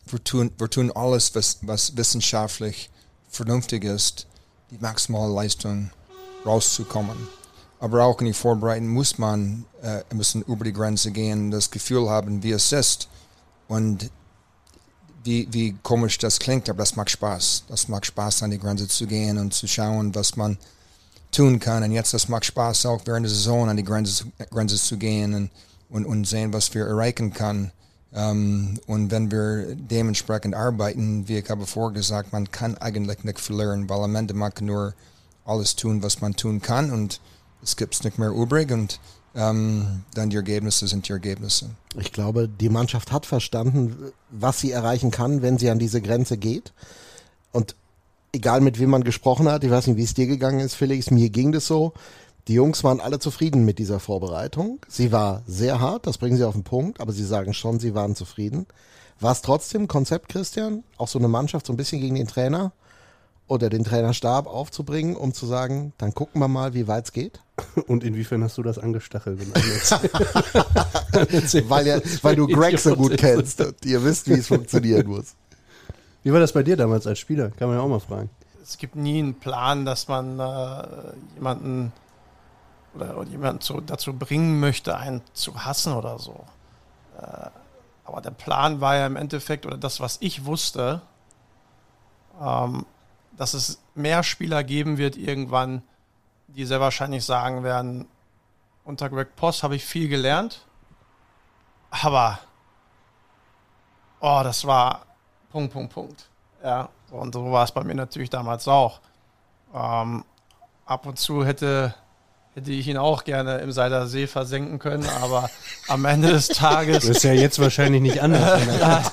wir 0.06 0.24
tun, 0.24 0.52
wir 0.58 0.70
tun 0.70 0.92
alles, 0.92 1.34
was, 1.34 1.60
was 1.62 1.96
wissenschaftlich 1.96 2.90
vernünftig 3.30 3.84
ist, 3.84 4.28
die 4.72 4.78
maximale 4.80 5.34
Leistung 5.34 5.92
rauszukommen. 6.46 7.18
Aber 7.80 8.04
auch 8.04 8.20
in 8.20 8.28
die 8.28 8.34
Vorbereitung 8.34 8.90
muss 8.90 9.18
man 9.18 9.66
äh, 9.82 10.04
ein 10.10 10.18
bisschen 10.18 10.42
über 10.44 10.66
die 10.66 10.74
Grenze 10.74 11.12
gehen, 11.12 11.52
das 11.52 11.70
Gefühl 11.70 12.10
haben, 12.10 12.42
wie 12.42 12.52
es 12.52 12.72
ist. 12.72 13.08
Und 13.68 14.10
wie, 15.24 15.48
wie 15.52 15.76
komisch 15.84 16.18
das 16.18 16.40
klingt, 16.40 16.70
aber 16.70 16.80
das 16.80 16.96
macht 16.96 17.12
Spaß. 17.12 17.66
Das 17.68 17.88
macht 17.88 18.06
Spaß, 18.06 18.44
an 18.44 18.52
die 18.52 18.60
Grenze 18.60 18.88
zu 18.88 19.06
gehen 19.06 19.38
und 19.38 19.54
zu 19.54 19.68
schauen, 19.68 20.16
was 20.16 20.36
man 20.36 20.58
tun 21.38 21.60
kann. 21.60 21.84
Und 21.84 21.92
jetzt, 21.92 22.14
das 22.14 22.30
macht 22.30 22.46
Spaß, 22.46 22.86
auch 22.88 23.02
während 23.06 23.26
der 23.26 23.30
Saison 23.30 23.70
an 23.70 23.78
die 23.78 23.84
Grenze, 23.84 24.26
Grenze 24.50 24.78
zu 24.78 24.98
gehen 24.98 25.34
und, 25.34 25.52
und, 25.90 26.06
und 26.06 26.28
sehen, 26.28 26.54
was 26.54 26.74
wir 26.74 26.86
erreichen 26.86 27.34
können. 27.34 27.72
Ähm, 28.14 28.80
und 28.88 29.12
wenn 29.12 29.32
wir 29.32 29.76
dementsprechend 29.76 30.56
arbeiten, 30.56 31.28
wie 31.28 31.38
ich 31.38 31.50
habe 31.50 31.68
vorgesagt, 31.68 32.34
man 32.34 32.52
kann 32.52 32.78
eigentlich 32.78 33.24
nicht 33.24 33.40
verlieren, 33.40 33.90
weil 33.90 34.02
am 34.02 34.16
Ende 34.16 34.34
man 34.34 34.54
kann 34.54 34.66
nur 34.66 34.94
alles 35.46 35.76
tun, 35.76 36.02
was 36.04 36.22
man 36.22 36.36
tun 36.36 36.62
kann 36.62 36.92
und 36.92 37.22
es 37.62 37.76
gibt 37.76 38.04
nicht 38.04 38.18
mehr 38.18 38.30
übrig 38.30 38.72
und 38.72 39.00
ähm, 39.36 40.04
dann 40.14 40.30
die 40.30 40.36
Ergebnisse 40.36 40.88
sind 40.88 41.08
die 41.08 41.12
Ergebnisse. 41.12 41.70
Ich 41.96 42.12
glaube, 42.12 42.48
die 42.50 42.70
Mannschaft 42.70 43.12
hat 43.12 43.26
verstanden, 43.26 44.12
was 44.30 44.60
sie 44.60 44.72
erreichen 44.72 45.12
kann, 45.12 45.42
wenn 45.42 45.58
sie 45.58 45.70
an 45.70 45.80
diese 45.80 46.02
Grenze 46.02 46.38
geht. 46.38 46.74
Und 47.52 47.76
egal 48.38 48.62
mit 48.62 48.80
wem 48.80 48.92
man 48.92 49.04
gesprochen 49.04 49.50
hat, 49.50 49.64
ich 49.64 49.72
weiß 49.72 49.88
nicht, 49.88 49.98
wie 49.98 50.04
es 50.04 50.14
dir 50.14 50.28
gegangen 50.28 50.60
ist, 50.60 50.76
Felix, 50.76 51.12
mir 51.12 51.30
ging 51.30 51.52
das 51.52 51.68
so. 51.68 51.94
Die 52.48 52.54
Jungs 52.54 52.84
waren 52.84 53.02
alle 53.02 53.20
zufrieden 53.20 53.66
mit 53.66 53.78
dieser 53.78 54.00
Vorbereitung. 54.00 54.80
Sie 54.88 55.12
war 55.12 55.44
sehr 55.48 55.82
hart, 55.82 56.08
das 56.08 56.18
bringen 56.18 56.38
sie 56.38 56.46
auf 56.46 56.54
den 56.54 56.64
Punkt, 56.64 57.02
aber 57.02 57.12
sie 57.12 57.26
sagen 57.26 57.54
schon, 57.54 57.80
sie 57.80 57.94
waren 57.94 58.16
zufrieden. 58.16 58.68
War 59.20 59.34
es 59.34 59.42
trotzdem 59.42 59.88
Konzept, 59.88 60.30
Christian, 60.30 60.84
auch 60.98 61.08
so 61.08 61.20
eine 61.20 61.28
Mannschaft 61.28 61.66
so 61.66 61.74
ein 61.74 61.78
bisschen 61.78 62.00
gegen 62.00 62.16
den 62.16 62.28
Trainer 62.28 62.72
oder 63.48 63.70
den 63.70 63.84
Trainerstab 63.84 64.48
aufzubringen, 64.48 65.16
um 65.16 65.34
zu 65.34 65.48
sagen, 65.48 65.94
dann 65.98 66.14
gucken 66.14 66.40
wir 66.40 66.48
mal, 66.48 66.74
wie 66.74 66.88
weit 66.88 67.06
es 67.06 67.12
geht? 67.12 67.42
Und 67.88 68.04
inwiefern 68.04 68.44
hast 68.44 68.58
du 68.58 68.64
das 68.64 68.78
angestachelt? 68.78 69.40
weil, 71.70 71.88
ja, 71.88 72.00
weil 72.22 72.36
du 72.36 72.48
Greg 72.48 72.78
so 72.78 72.96
gut 72.96 73.18
kennst 73.18 73.62
und 73.62 73.84
ihr 73.84 74.04
wisst, 74.04 74.30
wie 74.30 74.34
es 74.34 74.48
funktionieren 74.48 75.08
muss. 75.08 75.34
Wie 76.28 76.34
war 76.34 76.42
das 76.42 76.52
bei 76.52 76.62
dir 76.62 76.76
damals 76.76 77.08
als 77.08 77.20
Spieler? 77.20 77.52
Kann 77.52 77.70
man 77.70 77.78
ja 77.78 77.84
auch 77.84 77.88
mal 77.88 78.02
fragen. 78.02 78.30
Es 78.62 78.78
gibt 78.78 78.98
nie 78.98 79.20
einen 79.20 79.40
Plan, 79.40 79.86
dass 79.86 80.10
man 80.10 80.38
äh, 80.38 80.84
jemanden 81.36 81.94
oder, 82.94 83.24
jemanden 83.24 83.62
zu, 83.62 83.80
dazu 83.80 84.12
bringen 84.12 84.60
möchte, 84.60 84.98
einen 84.98 85.22
zu 85.32 85.64
hassen 85.64 85.94
oder 85.94 86.20
so. 86.20 86.44
Äh, 87.18 87.50
aber 88.04 88.20
der 88.20 88.32
Plan 88.32 88.82
war 88.82 88.98
ja 88.98 89.08
im 89.08 89.16
Endeffekt, 89.16 89.66
oder 89.66 89.78
das, 89.78 90.02
was 90.02 90.18
ich 90.20 90.44
wusste, 90.44 91.02
ähm, 92.42 92.86
dass 93.38 93.54
es 93.54 93.80
mehr 93.96 94.22
Spieler 94.22 94.66
geben 94.66 94.98
wird 94.98 95.16
irgendwann, 95.16 95.82
die 96.50 96.66
sehr 96.66 96.82
wahrscheinlich 96.82 97.24
sagen 97.24 97.64
werden, 97.64 98.06
unter 98.84 99.10
Greg 99.10 99.38
Post 99.38 99.64
habe 99.64 99.78
ich 99.78 99.86
viel 99.86 100.10
gelernt, 100.10 100.66
aber 101.90 102.40
oh, 104.20 104.42
das 104.44 104.66
war 104.68 105.07
Punkt, 105.52 105.74
Punkt, 105.74 105.94
Punkt. 105.94 106.30
Ja, 106.64 106.90
und 107.12 107.34
so 107.34 107.52
war 107.52 107.64
es 107.64 107.72
bei 107.72 107.84
mir 107.84 107.96
natürlich 107.96 108.30
damals 108.30 108.68
auch. 108.68 109.00
Ähm, 109.74 110.24
ab 110.86 111.06
und 111.06 111.20
zu 111.20 111.46
hätte, 111.46 111.94
hätte 112.56 112.72
ich 112.72 112.88
ihn 112.88 112.98
auch 112.98 113.24
gerne 113.24 113.60
im 113.60 113.72
Seiler 113.72 114.08
See 114.08 114.28
versenken 114.28 114.80
können, 114.80 115.08
aber 115.22 115.50
am 115.88 116.06
Ende 116.06 116.30
des 116.30 116.48
Tages. 116.48 117.06
Das 117.06 117.18
ist 117.18 117.24
ja 117.24 117.34
jetzt 117.34 117.60
wahrscheinlich 117.60 118.02
nicht 118.02 118.22
anders. 118.22 118.62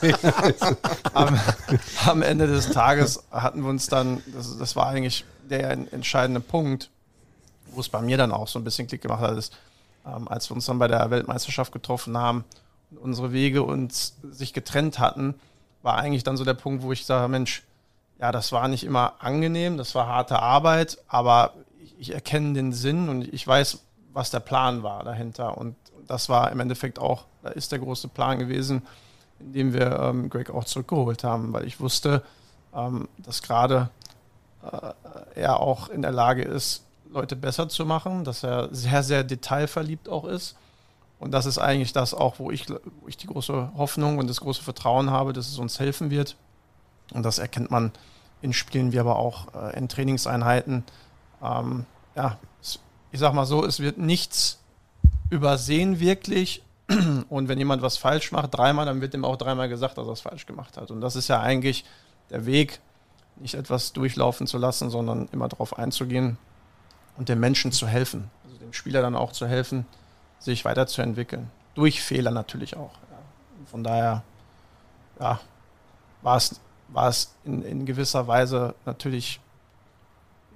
am, 1.15 1.39
am, 2.07 2.23
Ende 2.23 2.47
des 2.47 2.71
Tages 2.71 3.23
hatten 3.31 3.63
wir 3.63 3.69
uns 3.69 3.89
dann, 3.89 4.23
das, 4.35 4.57
das 4.57 4.77
war 4.77 4.87
eigentlich 4.89 5.25
der 5.49 5.71
entscheidende 5.71 6.41
Punkt, 6.41 6.91
wo 7.73 7.81
es 7.81 7.89
bei 7.89 8.01
mir 8.01 8.17
dann 8.17 8.33
auch 8.33 8.49
so 8.49 8.59
ein 8.59 8.65
bisschen 8.65 8.87
Klick 8.87 9.03
gemacht 9.03 9.21
hat, 9.21 9.37
ist, 9.37 9.53
ähm, 10.07 10.29
als 10.29 10.51
wir 10.51 10.55
uns 10.55 10.67
dann 10.67 10.79
bei 10.79 10.89
der 10.89 11.11
Weltmeisterschaft 11.11 11.73
getroffen 11.73 12.17
haben 12.17 12.45
und 12.91 12.99
unsere 12.99 13.33
Wege 13.33 13.63
uns 13.63 14.17
sich 14.23 14.53
getrennt 14.53 14.99
hatten, 14.99 15.35
war 15.85 15.99
eigentlich 15.99 16.25
dann 16.25 16.37
so 16.37 16.45
der 16.45 16.55
Punkt, 16.55 16.83
wo 16.83 16.93
ich 16.93 17.05
sage, 17.05 17.29
Mensch, 17.29 17.63
ja, 18.19 18.33
das 18.33 18.53
war 18.53 18.69
nicht 18.69 18.85
immer 18.85 19.15
angenehm, 19.19 19.77
das 19.77 19.95
war 19.95 20.07
harte 20.07 20.41
Arbeit, 20.41 20.99
aber 21.09 21.53
ich, 21.83 21.95
ich 21.99 22.15
erkenne 22.15 22.55
den 22.55 22.73
Sinn 22.73 23.09
und 23.09 23.33
ich 23.33 23.47
weiß, 23.47 23.81
was 24.13 24.31
der 24.31 24.41
Plan 24.41 24.83
war 24.83 25.05
dahinter. 25.05 25.59
Und 25.59 25.77
das 26.07 26.29
war 26.29 26.51
im 26.51 26.61
Endeffekt 26.61 26.99
auch, 26.99 27.25
da 27.43 27.51
ist 27.51 27.71
der 27.71 27.81
große 27.81 28.09
Plan 28.09 28.39
gewesen, 28.39 28.83
indem 29.41 29.75
wir 29.75 29.99
ähm, 30.01 30.31
Greg 30.31 30.51
auch 30.51 30.65
zurückgeholt 30.65 31.23
haben, 31.23 31.53
weil 31.53 31.67
ich 31.67 31.81
wusste, 31.81 32.23
ähm, 32.75 33.09
dass 33.19 33.43
gerade 33.43 33.91
äh, 34.63 35.41
er 35.41 35.61
auch 35.61 35.91
in 35.91 36.01
der 36.01 36.13
Lage 36.13 36.43
ist, 36.43 36.83
Leute 37.11 37.37
besser 37.37 37.69
zu 37.69 37.85
machen, 37.85 38.25
dass 38.25 38.43
er 38.43 38.69
sehr, 38.73 39.03
sehr 39.03 39.23
detailverliebt 39.23 40.09
auch 40.09 40.25
ist. 40.25 40.57
Und 41.25 41.31
das 41.31 41.47
ist 41.47 41.57
eigentlich 41.57 41.95
das 41.95 42.13
auch, 42.13 42.39
wo 42.39 42.51
ich, 42.51 42.69
wo 42.69 43.09
ich 43.09 43.17
die 43.17 43.27
große 43.27 43.71
Hoffnung 43.79 44.19
und 44.19 44.29
das 44.29 44.41
große 44.41 44.63
Vertrauen 44.63 45.09
habe, 45.09 45.33
dass 45.33 45.49
es 45.49 45.57
uns 45.57 45.81
helfen 45.81 46.11
wird. 46.11 46.37
Und 47.15 47.23
das 47.23 47.39
erkennt 47.39 47.71
man 47.71 47.93
in 48.43 48.53
Spielen 48.53 48.93
wie 48.93 48.99
aber 48.99 49.17
auch 49.17 49.55
äh, 49.55 49.75
in 49.75 49.89
Trainingseinheiten. 49.89 50.85
Ähm, 51.43 51.87
ja, 52.15 52.37
ich 53.11 53.21
sag 53.21 53.33
mal 53.33 53.47
so, 53.47 53.65
es 53.65 53.81
wird 53.81 53.97
nichts 53.97 54.61
übersehen 55.31 55.99
wirklich. 55.99 56.63
Und 57.31 57.49
wenn 57.49 57.57
jemand 57.57 57.81
was 57.81 57.97
falsch 57.97 58.31
macht, 58.31 58.55
dreimal, 58.55 58.85
dann 58.85 59.01
wird 59.01 59.15
ihm 59.15 59.25
auch 59.25 59.37
dreimal 59.37 59.71
gesagt, 59.71 59.97
dass 59.97 60.07
er 60.07 60.13
es 60.13 60.21
falsch 60.21 60.45
gemacht 60.45 60.77
hat. 60.77 60.91
Und 60.91 61.01
das 61.01 61.17
ist 61.17 61.29
ja 61.29 61.41
eigentlich 61.41 61.87
der 62.29 62.45
Weg, 62.45 62.81
nicht 63.37 63.55
etwas 63.55 63.95
durchlaufen 63.95 64.47
zu 64.47 64.59
lassen, 64.59 64.91
sondern 64.91 65.27
immer 65.33 65.49
darauf 65.49 65.79
einzugehen 65.79 66.37
und 67.17 67.31
dem 67.31 67.41
Menschen 67.41 67.73
zu 67.73 67.87
helfen. 67.87 68.31
Also 68.45 68.59
dem 68.59 68.75
Spieler 68.75 69.01
dann 69.01 69.17
auch 69.17 69.33
zu 69.33 69.47
helfen, 69.47 69.87
sich 70.39 70.65
weiterzuentwickeln. 70.65 71.51
Durch 71.75 72.03
Fehler 72.03 72.31
natürlich 72.31 72.77
auch. 72.77 72.93
Von 73.67 73.83
daher, 73.83 74.23
ja, 75.21 75.41
war 76.23 76.37
es, 76.37 76.61
war 76.89 77.09
es 77.09 77.35
in, 77.45 77.63
in 77.63 77.87
gewisser 77.87 78.27
Weise 78.27 78.75
natürlich, 78.85 79.41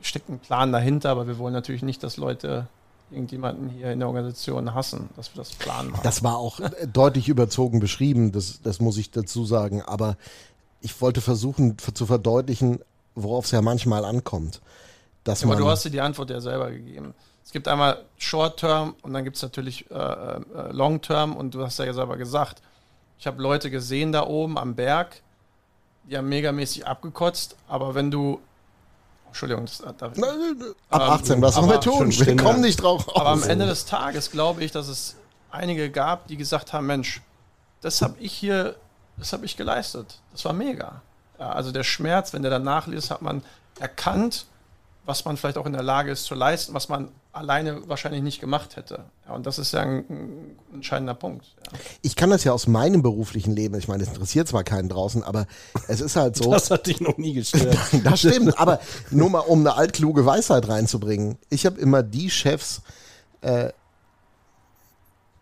steckt 0.00 0.28
ein 0.28 0.38
Plan 0.38 0.72
dahinter, 0.72 1.10
aber 1.10 1.26
wir 1.26 1.38
wollen 1.38 1.54
natürlich 1.54 1.82
nicht, 1.82 2.02
dass 2.02 2.16
Leute 2.16 2.68
irgendjemanden 3.10 3.70
hier 3.70 3.90
in 3.92 4.00
der 4.00 4.08
Organisation 4.08 4.74
hassen, 4.74 5.08
dass 5.16 5.34
wir 5.34 5.38
das 5.38 5.52
planen. 5.52 5.94
Das 6.02 6.22
war 6.22 6.36
auch 6.36 6.60
deutlich 6.92 7.28
überzogen 7.28 7.80
beschrieben, 7.80 8.32
das, 8.32 8.60
das 8.62 8.80
muss 8.80 8.98
ich 8.98 9.10
dazu 9.10 9.44
sagen. 9.44 9.82
Aber 9.82 10.16
ich 10.80 11.00
wollte 11.00 11.20
versuchen 11.20 11.76
zu 11.78 12.06
verdeutlichen, 12.06 12.80
worauf 13.14 13.46
es 13.46 13.50
ja 13.50 13.62
manchmal 13.62 14.04
ankommt. 14.04 14.60
Dass 15.24 15.42
ja, 15.42 15.48
aber 15.48 15.56
du 15.56 15.68
hast 15.68 15.84
dir 15.84 15.90
die 15.90 16.00
Antwort 16.00 16.30
ja 16.30 16.40
selber 16.40 16.70
gegeben. 16.70 17.14
Es 17.48 17.52
gibt 17.52 17.66
einmal 17.66 18.04
Short-Term 18.18 18.94
und 19.00 19.14
dann 19.14 19.24
gibt 19.24 19.36
es 19.36 19.42
natürlich 19.42 19.90
äh, 19.90 19.94
äh, 19.94 20.40
Long-Term 20.70 21.34
und 21.34 21.54
du 21.54 21.64
hast 21.64 21.78
ja 21.78 21.90
selber 21.94 22.18
gesagt, 22.18 22.60
ich 23.18 23.26
habe 23.26 23.40
Leute 23.42 23.70
gesehen 23.70 24.12
da 24.12 24.26
oben 24.26 24.58
am 24.58 24.74
Berg, 24.74 25.22
die 26.04 26.18
haben 26.18 26.28
megamäßig 26.28 26.86
abgekotzt, 26.86 27.56
aber 27.66 27.94
wenn 27.94 28.10
du 28.10 28.38
Entschuldigung, 29.28 29.64
das, 29.64 29.82
darf 29.96 30.16
ich, 30.16 30.22
ab 30.90 31.02
18, 31.02 31.36
ähm, 31.36 31.42
was 31.42 31.54
sollen 31.54 31.70
wir 31.70 31.80
tun? 31.80 32.10
Wir 32.10 32.36
kommen 32.36 32.60
nicht 32.60 32.82
drauf 32.82 33.08
raus. 33.08 33.16
Aber 33.16 33.30
am 33.30 33.42
Ende 33.42 33.64
des 33.64 33.86
Tages 33.86 34.30
glaube 34.30 34.62
ich, 34.62 34.70
dass 34.70 34.88
es 34.88 35.16
einige 35.50 35.90
gab, 35.90 36.26
die 36.26 36.36
gesagt 36.36 36.74
haben, 36.74 36.86
Mensch, 36.86 37.22
das 37.80 38.02
habe 38.02 38.14
ich 38.20 38.32
hier 38.34 38.76
das 39.18 39.32
habe 39.32 39.44
ich 39.44 39.56
geleistet. 39.56 40.20
Das 40.32 40.44
war 40.44 40.52
mega. 40.52 41.02
Ja, 41.38 41.50
also 41.50 41.72
der 41.72 41.84
Schmerz, 41.84 42.32
wenn 42.32 42.42
der 42.42 42.50
danach 42.50 42.86
liest, 42.86 43.10
hat 43.10 43.22
man 43.22 43.42
erkannt, 43.78 44.46
was 45.08 45.24
man 45.24 45.38
vielleicht 45.38 45.56
auch 45.56 45.64
in 45.64 45.72
der 45.72 45.82
Lage 45.82 46.10
ist 46.10 46.24
zu 46.24 46.34
leisten, 46.34 46.74
was 46.74 46.90
man 46.90 47.08
alleine 47.32 47.88
wahrscheinlich 47.88 48.22
nicht 48.22 48.40
gemacht 48.40 48.76
hätte. 48.76 49.06
Ja, 49.26 49.34
und 49.34 49.46
das 49.46 49.58
ist 49.58 49.72
ja 49.72 49.80
ein, 49.80 50.04
ein 50.10 50.58
entscheidender 50.74 51.14
Punkt. 51.14 51.46
Ja. 51.64 51.78
Ich 52.02 52.14
kann 52.14 52.28
das 52.28 52.44
ja 52.44 52.52
aus 52.52 52.66
meinem 52.66 53.00
beruflichen 53.00 53.56
Leben, 53.56 53.74
ich 53.76 53.88
meine, 53.88 54.02
es 54.02 54.10
interessiert 54.10 54.48
zwar 54.48 54.64
keinen 54.64 54.90
draußen, 54.90 55.22
aber 55.22 55.46
es 55.88 56.02
ist 56.02 56.16
halt 56.16 56.36
so. 56.36 56.50
das 56.52 56.70
hat 56.70 56.86
dich 56.86 57.00
noch 57.00 57.16
nie 57.16 57.32
gestört. 57.32 57.78
das 58.04 58.18
stimmt, 58.18 58.58
aber 58.58 58.80
nur 59.10 59.30
mal, 59.30 59.40
um 59.40 59.60
eine 59.60 59.76
altkluge 59.76 60.26
Weisheit 60.26 60.68
reinzubringen. 60.68 61.38
Ich 61.48 61.64
habe 61.64 61.80
immer 61.80 62.02
die 62.02 62.28
Chefs 62.28 62.82
äh, 63.40 63.70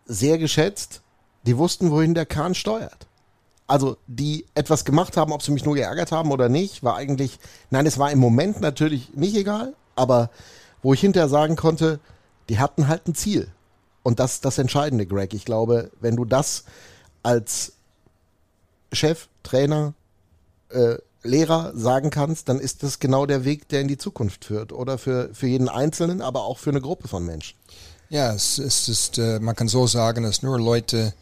sehr 0.06 0.38
geschätzt, 0.38 1.02
die 1.42 1.58
wussten, 1.58 1.90
wohin 1.90 2.14
der 2.14 2.26
Kahn 2.26 2.54
steuert 2.54 3.08
also 3.66 3.96
die 4.06 4.46
etwas 4.54 4.84
gemacht 4.84 5.16
haben, 5.16 5.32
ob 5.32 5.42
sie 5.42 5.52
mich 5.52 5.64
nur 5.64 5.74
geärgert 5.74 6.12
haben 6.12 6.30
oder 6.30 6.48
nicht, 6.48 6.82
war 6.82 6.96
eigentlich, 6.96 7.38
nein, 7.70 7.86
es 7.86 7.98
war 7.98 8.10
im 8.10 8.18
Moment 8.18 8.60
natürlich 8.60 9.14
nicht 9.14 9.36
egal, 9.36 9.74
aber 9.96 10.30
wo 10.82 10.94
ich 10.94 11.00
hinterher 11.00 11.28
sagen 11.28 11.56
konnte, 11.56 12.00
die 12.48 12.58
hatten 12.58 12.88
halt 12.88 13.08
ein 13.08 13.14
Ziel. 13.14 13.48
Und 14.02 14.20
das 14.20 14.34
ist 14.34 14.44
das 14.44 14.58
Entscheidende, 14.58 15.06
Greg. 15.06 15.34
Ich 15.34 15.44
glaube, 15.44 15.90
wenn 16.00 16.14
du 16.14 16.24
das 16.24 16.64
als 17.24 17.72
Chef, 18.92 19.26
Trainer, 19.42 19.94
äh, 20.68 20.96
Lehrer 21.24 21.72
sagen 21.74 22.10
kannst, 22.10 22.48
dann 22.48 22.60
ist 22.60 22.84
das 22.84 23.00
genau 23.00 23.26
der 23.26 23.44
Weg, 23.44 23.68
der 23.68 23.80
in 23.80 23.88
die 23.88 23.98
Zukunft 23.98 24.44
führt. 24.44 24.72
Oder 24.72 24.96
für, 24.96 25.34
für 25.34 25.48
jeden 25.48 25.68
Einzelnen, 25.68 26.22
aber 26.22 26.44
auch 26.44 26.58
für 26.58 26.70
eine 26.70 26.80
Gruppe 26.80 27.08
von 27.08 27.26
Menschen. 27.26 27.56
Ja, 28.08 28.32
es, 28.32 28.58
es 28.58 28.88
ist, 28.88 29.18
äh, 29.18 29.40
man 29.40 29.56
kann 29.56 29.66
so 29.66 29.88
sagen, 29.88 30.22
dass 30.22 30.42
nur 30.42 30.58
Leute, 30.60 31.12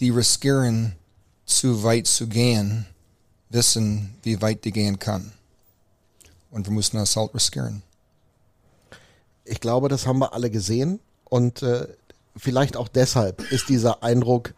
die 0.00 0.08
riskieren, 0.08 0.96
zu 1.44 1.82
weit 1.82 2.06
zu 2.06 2.28
gehen, 2.28 2.86
wissen, 3.50 4.14
wie 4.22 4.40
weit 4.40 4.64
die 4.64 4.72
gehen 4.72 4.98
kann. 4.98 5.32
Und 6.50 6.66
wir 6.66 6.72
müssen 6.72 6.96
das 6.96 7.16
halt 7.16 7.34
riskieren. 7.34 7.82
Ich 9.44 9.60
glaube, 9.60 9.88
das 9.88 10.06
haben 10.06 10.18
wir 10.18 10.34
alle 10.34 10.50
gesehen. 10.50 11.00
Und 11.24 11.62
äh, 11.62 11.88
vielleicht 12.36 12.76
auch 12.76 12.88
deshalb 12.88 13.40
ist 13.50 13.68
dieser 13.68 14.02
Eindruck 14.02 14.54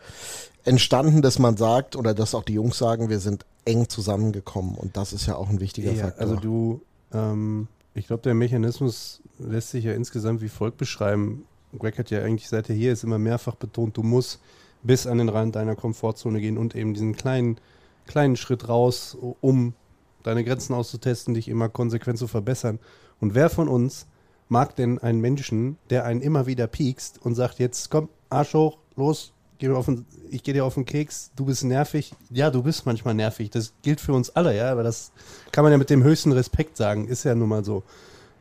entstanden, 0.65 1.23
dass 1.23 1.39
man 1.39 1.57
sagt, 1.57 1.97
oder 1.97 2.15
dass 2.15 2.35
auch 2.35 2.45
die 2.45 2.55
Jungs 2.55 2.79
sagen, 2.79 3.09
wir 3.09 3.21
sind 3.21 3.45
eng 3.65 3.89
zusammengekommen. 3.89 4.75
Und 4.75 4.97
das 4.97 5.13
ist 5.13 5.27
ja 5.27 5.37
auch 5.37 5.49
ein 5.49 5.61
wichtiger 5.61 5.93
ja, 5.93 6.05
Faktor. 6.05 6.21
Also 6.21 6.37
du, 6.37 6.83
ähm, 7.13 7.69
ich 7.95 8.07
glaube, 8.07 8.23
der 8.23 8.35
Mechanismus 8.35 9.21
lässt 9.39 9.71
sich 9.71 9.85
ja 9.85 9.93
insgesamt 9.93 10.41
wie 10.41 10.49
folgt 10.49 10.79
beschreiben. 10.79 11.45
Greg 11.79 11.99
hat 11.99 12.11
ja 12.11 12.23
eigentlich 12.23 12.49
seit 12.49 12.69
er 12.69 12.77
hier 12.77 12.93
ist 12.93 13.05
immer 13.05 13.19
mehrfach 13.19 13.55
betont, 13.55 13.97
du 13.97 14.03
musst 14.03 14.39
bis 14.85 15.07
an 15.07 15.19
den 15.19 15.29
Rand 15.29 15.57
deiner 15.57 15.75
Komfortzone 15.75 16.41
gehen 16.41 16.59
und 16.59 16.77
eben 16.77 16.95
diesen 16.95 17.17
kleinen, 17.17 17.59
kleinen 18.07 18.37
Schritt 18.37 18.69
raus, 18.69 19.17
um 19.41 19.75
deine 20.23 20.45
Grenzen 20.45 20.75
auszutesten, 20.75 21.35
dich 21.35 21.49
immer 21.49 21.69
konsequent 21.69 22.19
zu 22.19 22.29
verbessern. 22.29 22.79
Und 23.21 23.35
wer 23.35 23.51
von 23.51 23.69
uns 23.69 24.07
mag 24.49 24.77
denn 24.77 24.99
einen 24.99 25.21
Menschen, 25.21 25.79
der 25.91 26.05
einen 26.05 26.21
immer 26.21 26.47
wieder 26.47 26.67
piekst 26.67 27.21
und 27.23 27.35
sagt, 27.35 27.59
jetzt 27.59 27.91
komm, 27.91 28.09
Arsch 28.31 28.55
hoch, 28.55 28.79
los, 28.97 29.33
geh 29.59 29.69
den, 29.69 30.07
ich 30.31 30.43
gehe 30.43 30.55
dir 30.55 30.65
auf 30.65 30.75
den 30.75 30.85
Keks, 30.85 31.31
du 31.37 31.47
bist 31.47 31.65
nervig. 31.65 32.15
Ja, 32.31 32.51
du 32.51 32.63
bist 32.63 32.87
manchmal 32.87 33.15
nervig. 33.15 33.51
Das 33.51 33.73
gilt 33.83 34.01
für 34.01 34.13
uns 34.13 34.31
alle, 34.31 34.57
ja, 34.57 34.71
aber 34.71 34.83
das 34.83 35.13
kann 35.53 35.65
man 35.65 35.73
ja 35.73 35.79
mit 35.79 35.91
dem 35.91 36.03
höchsten 36.03 36.33
Respekt 36.33 36.77
sagen, 36.77 37.09
ist 37.09 37.25
ja 37.25 37.35
nun 37.35 37.49
mal 37.49 37.65
so. 37.65 37.83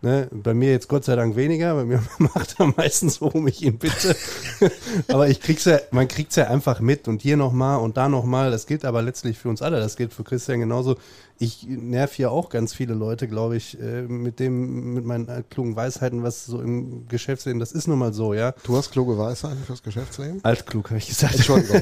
Ne, 0.03 0.27
bei 0.33 0.53
mir 0.53 0.69
jetzt 0.69 0.89
Gott 0.89 1.05
sei 1.05 1.15
Dank 1.15 1.37
weniger, 1.37 1.75
bei 1.75 1.85
mir 1.85 2.03
macht 2.17 2.59
er 2.59 2.73
meistens, 2.75 3.21
worum 3.21 3.47
ich 3.47 3.61
ihn 3.61 3.77
bitte. 3.77 4.17
aber 5.07 5.29
ich 5.29 5.39
krieg's 5.39 5.63
ja, 5.63 5.79
man 5.91 6.09
kriegt's 6.09 6.35
ja 6.35 6.47
einfach 6.47 6.81
mit 6.81 7.07
und 7.07 7.21
hier 7.21 7.37
nochmal 7.37 7.79
und 7.79 7.95
da 7.95 8.09
nochmal. 8.09 8.51
Das 8.51 8.67
gilt 8.67 8.83
aber 8.83 9.01
letztlich 9.01 9.39
für 9.39 9.47
uns 9.47 9.61
alle. 9.61 9.79
Das 9.79 9.95
gilt 9.95 10.11
für 10.11 10.25
Christian 10.25 10.59
genauso. 10.59 10.97
Ich 11.39 11.65
nerv 11.69 12.11
hier 12.11 12.33
auch 12.33 12.49
ganz 12.49 12.73
viele 12.73 12.95
Leute, 12.95 13.29
glaube 13.29 13.55
ich, 13.55 13.79
äh, 13.79 14.01
mit 14.01 14.41
dem, 14.41 14.93
mit 14.93 15.05
meinen 15.05 15.45
klugen 15.49 15.77
Weisheiten, 15.77 16.21
was 16.21 16.45
so 16.47 16.59
im 16.59 17.07
Geschäftsleben, 17.07 17.61
das 17.61 17.71
ist 17.71 17.87
nun 17.87 17.97
mal 17.97 18.11
so, 18.11 18.33
ja. 18.33 18.53
Du 18.65 18.75
hast 18.75 18.91
kluge 18.91 19.17
Weisheiten 19.17 19.63
fürs 19.63 19.83
Geschäftsleben? 19.83 20.43
Altklug, 20.43 20.89
habe 20.89 20.97
ich 20.97 21.07
gesagt. 21.07 21.35
Entschuldigung. 21.35 21.81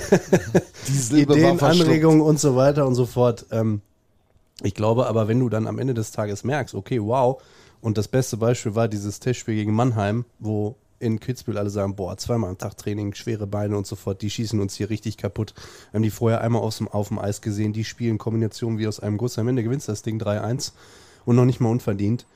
Ideen, 1.12 1.60
Anregungen 1.60 2.21
und 2.21 2.39
so 2.39 2.55
weiter 2.55 2.86
und 2.86 2.93
so 2.93 3.07
fort. 3.07 3.47
Ähm, 3.49 3.81
ich 4.62 4.75
glaube 4.75 5.07
aber, 5.07 5.27
wenn 5.27 5.39
du 5.39 5.49
dann 5.49 5.65
am 5.65 5.79
Ende 5.79 5.95
des 5.95 6.12
Tages 6.12 6.43
merkst, 6.43 6.75
okay, 6.75 7.01
wow, 7.01 7.41
und 7.81 7.97
das 7.97 8.07
beste 8.07 8.37
Beispiel 8.37 8.75
war 8.75 8.87
dieses 8.87 9.19
Testspiel 9.19 9.55
gegen 9.55 9.73
Mannheim, 9.73 10.25
wo 10.39 10.75
in 10.99 11.19
Kitzbühel 11.19 11.57
alle 11.57 11.71
sagen, 11.71 11.95
boah, 11.95 12.15
zweimal 12.15 12.51
am 12.51 12.57
Tag 12.57 12.77
Training, 12.77 13.15
schwere 13.15 13.47
Beine 13.47 13.75
und 13.75 13.87
so 13.87 13.95
fort, 13.95 14.21
die 14.21 14.29
schießen 14.29 14.59
uns 14.59 14.75
hier 14.75 14.91
richtig 14.91 15.17
kaputt. 15.17 15.55
Wir 15.89 15.97
haben 15.97 16.03
die 16.03 16.11
vorher 16.11 16.41
einmal 16.41 16.61
aus 16.61 16.77
dem, 16.77 16.87
auf 16.87 17.07
dem 17.07 17.17
Eis 17.17 17.41
gesehen, 17.41 17.73
die 17.73 17.83
spielen 17.83 18.19
Kombinationen 18.19 18.77
wie 18.77 18.87
aus 18.87 18.99
einem 18.99 19.17
Guss. 19.17 19.39
Am 19.39 19.47
Ende 19.47 19.63
gewinnst 19.63 19.89
das 19.89 20.03
Ding 20.03 20.21
3-1 20.21 20.73
und 21.25 21.35
noch 21.35 21.45
nicht 21.45 21.59
mal 21.59 21.69
unverdient. 21.69 22.27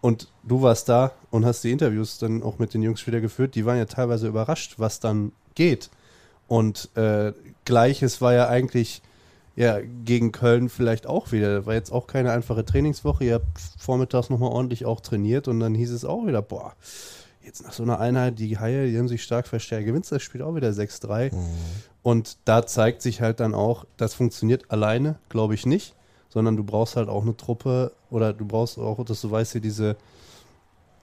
Und 0.00 0.32
du 0.42 0.62
warst 0.62 0.88
da 0.88 1.12
und 1.30 1.44
hast 1.44 1.62
die 1.62 1.70
Interviews 1.70 2.18
dann 2.18 2.42
auch 2.42 2.58
mit 2.58 2.74
den 2.74 2.82
Jungs 2.82 3.06
wieder 3.06 3.20
geführt. 3.20 3.54
Die 3.54 3.66
waren 3.66 3.78
ja 3.78 3.84
teilweise 3.84 4.26
überrascht, 4.26 4.74
was 4.78 4.98
dann 4.98 5.32
geht. 5.54 5.90
Und 6.48 6.88
äh, 6.96 7.32
gleiches 7.64 8.20
war 8.20 8.32
ja 8.32 8.48
eigentlich 8.48 9.02
ja, 9.54 9.80
gegen 10.04 10.32
Köln 10.32 10.68
vielleicht 10.68 11.06
auch 11.06 11.32
wieder. 11.32 11.66
War 11.66 11.74
jetzt 11.74 11.92
auch 11.92 12.06
keine 12.06 12.32
einfache 12.32 12.64
Trainingswoche. 12.64 13.24
Ihr 13.24 13.34
habt 13.34 13.58
vormittags 13.78 14.30
nochmal 14.30 14.50
ordentlich 14.50 14.86
auch 14.86 15.00
trainiert 15.00 15.48
und 15.48 15.60
dann 15.60 15.74
hieß 15.74 15.90
es 15.90 16.04
auch 16.04 16.26
wieder, 16.26 16.40
boah, 16.40 16.74
jetzt 17.44 17.64
nach 17.64 17.72
so 17.72 17.82
einer 17.82 17.98
Einheit, 17.98 18.38
die 18.38 18.58
Haie, 18.58 18.88
die 18.88 18.98
haben 18.98 19.08
sich 19.08 19.22
stark 19.22 19.46
verstärkt. 19.46 19.86
Gewinnst 19.86 20.10
das 20.10 20.22
Spiel 20.22 20.42
auch 20.42 20.54
wieder 20.54 20.70
6-3. 20.70 21.34
Mhm. 21.34 21.38
Und 22.02 22.38
da 22.44 22.66
zeigt 22.66 23.02
sich 23.02 23.20
halt 23.20 23.40
dann 23.40 23.54
auch, 23.54 23.84
das 23.96 24.14
funktioniert 24.14 24.70
alleine, 24.70 25.16
glaube 25.28 25.54
ich 25.54 25.66
nicht, 25.66 25.94
sondern 26.30 26.56
du 26.56 26.64
brauchst 26.64 26.96
halt 26.96 27.08
auch 27.08 27.22
eine 27.22 27.36
Truppe 27.36 27.92
oder 28.10 28.32
du 28.32 28.46
brauchst 28.46 28.78
auch, 28.78 29.04
dass 29.04 29.20
du 29.20 29.30
weißt, 29.30 29.52
hier 29.52 29.60
diese, 29.60 29.96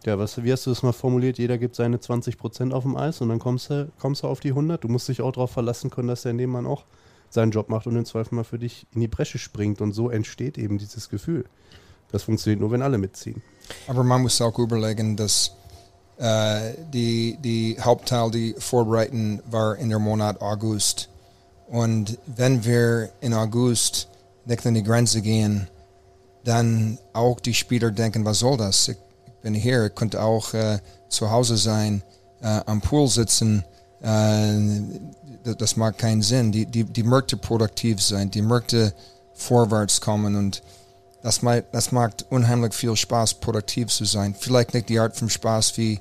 ja, 0.06 0.18
was, 0.18 0.44
wie 0.44 0.52
hast 0.52 0.66
du 0.66 0.72
das 0.72 0.82
mal 0.82 0.92
formuliert? 0.92 1.38
Jeder 1.38 1.58
gibt 1.58 1.76
seine 1.76 2.00
20 2.00 2.38
Prozent 2.38 2.74
auf 2.74 2.84
dem 2.84 2.98
Eis 2.98 3.22
und 3.22 3.30
dann 3.30 3.40
kommst 3.40 3.70
du, 3.70 3.92
kommst 4.00 4.24
du 4.24 4.28
auf 4.28 4.40
die 4.40 4.50
100. 4.50 4.84
Du 4.84 4.88
musst 4.88 5.08
dich 5.08 5.22
auch 5.22 5.32
darauf 5.32 5.52
verlassen 5.52 5.90
können, 5.90 6.08
dass 6.08 6.24
der 6.24 6.34
Nebenmann 6.34 6.66
auch 6.66 6.86
seinen 7.30 7.52
Job 7.52 7.70
macht 7.70 7.88
und 7.88 7.96
im 7.96 8.06
Zweifel 8.06 8.36
mal 8.36 8.44
für 8.44 8.60
dich 8.60 8.88
in 8.94 9.02
die 9.02 9.08
Bresche 9.08 9.38
springt. 9.38 9.82
Und 9.82 9.94
so 9.94 10.10
entsteht 10.10 10.58
eben 10.58 10.78
dieses 10.78 11.10
Gefühl. 11.10 11.46
Das 12.12 12.24
funktioniert 12.24 12.60
nur, 12.60 12.72
wenn 12.72 12.82
alle 12.82 12.98
mitziehen. 12.98 13.42
Aber 13.88 14.04
man 14.04 14.22
muss 14.22 14.42
auch 14.42 14.58
überlegen, 14.58 15.16
dass 15.16 15.52
äh, 16.18 16.74
die, 16.92 17.38
die 17.40 17.78
Hauptteil, 17.80 18.32
die 18.32 18.56
vorbereiten, 18.58 19.42
war 19.50 19.78
in 19.78 19.90
der 19.90 20.00
Monat 20.00 20.42
August. 20.42 21.10
Und 21.68 22.18
wenn 22.26 22.66
wir 22.66 23.10
in 23.22 23.34
August 23.34 24.08
nicht 24.46 24.66
an 24.66 24.74
die 24.74 24.84
Grenze 24.84 25.22
gehen, 25.22 25.68
dann 26.44 26.98
auch 27.14 27.40
die 27.40 27.54
Spieler 27.54 27.92
denken, 27.92 28.26
was 28.26 28.40
soll 28.40 28.58
das? 28.58 28.88
Ich, 28.88 28.98
bin 29.42 29.54
hier, 29.54 29.86
ich 29.86 29.96
könnte 29.96 30.22
auch 30.22 30.54
äh, 30.54 30.80
zu 31.10 31.30
Hause 31.30 31.58
sein, 31.58 32.04
äh, 32.42 32.62
am 32.66 32.82
Pool 32.82 33.08
sitzen, 33.08 33.64
äh, 34.02 35.56
das 35.58 35.76
macht 35.76 35.98
keinen 35.98 36.22
Sinn. 36.22 36.52
Die, 36.52 36.66
die, 36.66 36.84
die 36.84 37.04
Märkte 37.04 37.38
produktiv 37.38 38.02
sein, 38.02 38.32
die 38.32 38.42
Märkte 38.42 38.94
vorwärts 39.34 40.02
kommen 40.02 40.36
und 40.36 40.62
das, 41.22 41.42
macht, 41.42 41.66
das 41.72 41.92
macht 41.92 42.26
unheimlich 42.30 42.74
viel 42.74 42.96
Spaß, 42.96 43.36
produktiv 43.36 43.90
zu 43.90 44.06
sein. 44.06 44.36
Vielleicht 44.38 44.74
nicht 44.74 44.90
die 44.90 45.00
Art 45.00 45.16
von 45.16 45.30
Spaß 45.30 45.78
wie 45.78 46.00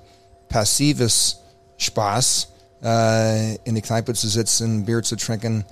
passives 0.48 1.38
Spaß, 1.76 2.48
äh, 2.82 3.56
in 3.56 3.74
die 3.74 3.82
Kneipe 3.82 4.14
zu 4.14 4.28
sitzen, 4.28 4.84
Bier 4.84 5.02
zu 5.02 5.16
trinken. 5.16 5.64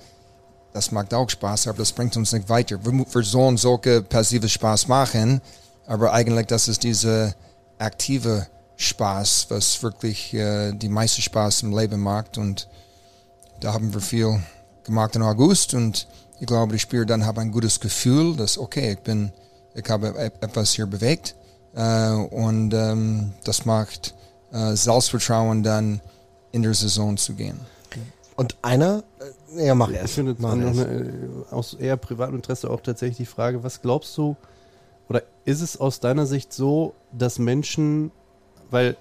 Das 0.73 0.91
macht 0.91 1.13
auch 1.13 1.29
Spaß, 1.29 1.67
aber 1.67 1.79
das 1.79 1.91
bringt 1.91 2.15
uns 2.17 2.33
nicht 2.33 2.49
weiter. 2.49 2.83
Wir, 2.83 2.93
wir 2.93 3.23
sollen 3.23 3.57
solche 3.57 4.01
passive 4.01 4.49
Spaß 4.49 4.87
machen, 4.87 5.41
aber 5.85 6.13
eigentlich 6.13 6.47
das 6.47 6.67
ist 6.67 6.83
diese 6.83 7.33
aktive 7.79 8.47
Spaß, 8.77 9.47
was 9.49 9.81
wirklich 9.83 10.33
äh, 10.33 10.71
die 10.71 10.89
meiste 10.89 11.21
Spaß 11.21 11.63
im 11.63 11.77
Leben 11.77 11.99
macht. 11.99 12.37
Und 12.37 12.69
da 13.59 13.73
haben 13.73 13.93
wir 13.93 14.01
viel 14.01 14.39
gemacht 14.83 15.15
im 15.15 15.23
August. 15.23 15.73
Und 15.73 16.07
ich 16.39 16.47
glaube, 16.47 16.73
die 16.73 16.79
Spieler 16.79 17.05
dann 17.05 17.25
haben 17.25 17.39
ein 17.39 17.51
gutes 17.51 17.79
Gefühl, 17.79 18.35
dass 18.35 18.57
okay, 18.57 18.93
ich 18.93 18.99
bin, 18.99 19.31
ich 19.73 19.89
habe 19.89 20.09
e-, 20.09 20.45
etwas 20.45 20.73
hier 20.73 20.85
bewegt. 20.85 21.35
Äh, 21.75 22.11
und 22.11 22.73
ähm, 22.73 23.33
das 23.43 23.65
macht 23.65 24.13
äh, 24.51 24.75
Selbstvertrauen 24.75 25.63
dann 25.63 25.99
in 26.51 26.61
der 26.63 26.73
Saison 26.73 27.17
zu 27.17 27.33
gehen. 27.33 27.59
Und 28.35 28.55
einer, 28.61 29.03
äh, 29.55 29.65
ja 29.65 29.75
mach 29.75 29.89
ja, 29.89 30.05
Ich 30.05 30.11
finde 30.11 30.35
noch 30.39 30.51
eine, 30.51 30.69
äh, 30.69 31.53
aus 31.53 31.73
eher 31.73 31.97
privatem 31.97 32.35
Interesse 32.35 32.69
auch 32.69 32.81
tatsächlich 32.81 33.17
die 33.17 33.25
Frage, 33.25 33.63
was 33.63 33.81
glaubst 33.81 34.15
du, 34.17 34.37
oder 35.09 35.23
ist 35.45 35.61
es 35.61 35.79
aus 35.79 35.99
deiner 35.99 36.25
Sicht 36.25 36.53
so, 36.53 36.93
dass 37.11 37.39
Menschen, 37.39 38.11
weil 38.69 38.97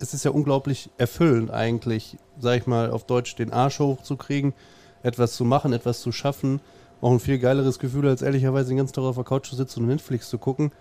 es 0.00 0.14
ist 0.14 0.24
ja 0.24 0.30
unglaublich 0.30 0.90
erfüllend 0.96 1.50
eigentlich, 1.50 2.16
sag 2.38 2.58
ich 2.58 2.66
mal, 2.66 2.90
auf 2.90 3.04
Deutsch 3.04 3.34
den 3.36 3.52
Arsch 3.52 3.78
hochzukriegen, 3.78 4.54
etwas 5.02 5.34
zu 5.34 5.44
machen, 5.44 5.72
etwas 5.72 6.00
zu 6.00 6.12
schaffen. 6.12 6.60
Auch 7.00 7.12
ein 7.12 7.20
viel 7.20 7.38
geileres 7.38 7.78
Gefühl, 7.78 8.08
als 8.08 8.22
ehrlicherweise 8.22 8.68
den 8.68 8.78
ganzen 8.78 8.94
Tag 8.94 9.04
auf 9.04 9.16
der 9.16 9.24
Couch 9.24 9.48
zu 9.48 9.56
sitzen 9.56 9.80
und 9.80 9.88
Netflix 9.88 10.28
zu 10.28 10.38
gucken. 10.38 10.72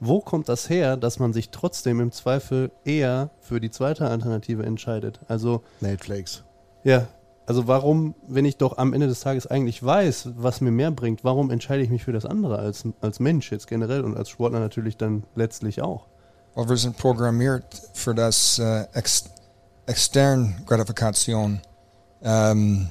Wo 0.00 0.20
kommt 0.20 0.48
das 0.48 0.70
her, 0.70 0.96
dass 0.96 1.18
man 1.18 1.32
sich 1.32 1.50
trotzdem 1.50 2.00
im 2.00 2.12
Zweifel 2.12 2.70
eher 2.84 3.30
für 3.40 3.60
die 3.60 3.70
zweite 3.70 4.08
Alternative 4.08 4.62
entscheidet? 4.64 5.20
Also. 5.28 5.62
Netflix. 5.80 6.44
Ja. 6.84 7.08
Also 7.46 7.66
warum, 7.66 8.14
wenn 8.26 8.44
ich 8.44 8.58
doch 8.58 8.76
am 8.76 8.92
Ende 8.92 9.06
des 9.06 9.20
Tages 9.20 9.46
eigentlich 9.46 9.82
weiß, 9.82 10.32
was 10.36 10.60
mir 10.60 10.70
mehr 10.70 10.90
bringt, 10.90 11.24
warum 11.24 11.50
entscheide 11.50 11.82
ich 11.82 11.88
mich 11.88 12.04
für 12.04 12.12
das 12.12 12.26
andere 12.26 12.58
als, 12.58 12.86
als 13.00 13.20
Mensch 13.20 13.50
jetzt 13.50 13.66
generell 13.66 14.04
und 14.04 14.18
als 14.18 14.28
Sportler 14.28 14.60
natürlich 14.60 14.98
dann 14.98 15.24
letztlich 15.34 15.80
auch? 15.80 16.08
Weil 16.54 16.68
wir 16.68 16.76
sind 16.76 16.96
programmiert 16.96 17.64
für 17.94 18.14
das 18.14 18.58
äh, 18.58 18.86
ex 18.92 19.24
externe 19.86 20.54
Gratifikation. 20.66 21.60
Ähm, 22.22 22.88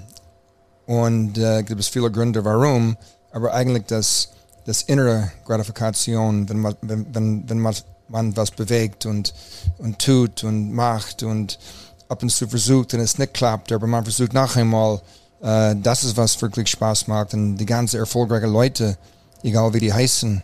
und 0.88 1.38
äh, 1.38 1.63
gibt 1.63 1.80
es 1.80 1.89
viele 1.89 2.10
Gründe, 2.10 2.43
warum, 2.43 2.98
aber 3.32 3.54
eigentlich 3.54 3.86
das, 3.86 4.30
das 4.65 4.84
innere 4.84 5.32
Gratifikation, 5.46 6.48
wenn 6.50 6.60
man, 6.60 6.76
wenn, 6.82 7.06
wenn, 7.13 7.50
wenn 7.50 7.60
man, 7.60 7.76
man 8.08 8.36
was 8.38 8.52
bewegt 8.52 9.06
und, 9.06 9.34
und 9.78 10.00
tut 10.00 10.43
und 10.43 10.74
macht 10.74 11.24
und 11.24 11.60
ab 12.08 12.24
und 12.24 12.30
zu 12.30 12.48
versucht 12.48 12.93
und 12.93 13.02
es 13.02 13.17
nicht 13.17 13.34
klappt, 13.34 13.72
aber 13.72 13.86
man 13.86 14.06
versucht 14.06 14.34
noch 14.34 14.56
einmal, 14.56 15.02
äh, 15.41 15.76
das 15.76 16.06
ist 16.06 16.15
was 16.15 16.41
wirklich 16.41 16.70
Spaß 16.70 17.08
macht 17.08 17.34
und 17.34 17.58
die 17.58 17.65
ganzen 17.65 18.00
erfolgreichen 18.00 18.52
Leute, 18.52 18.98
egal 19.43 19.74
wie 19.74 19.82
die 19.82 19.93
heißen, 19.93 20.41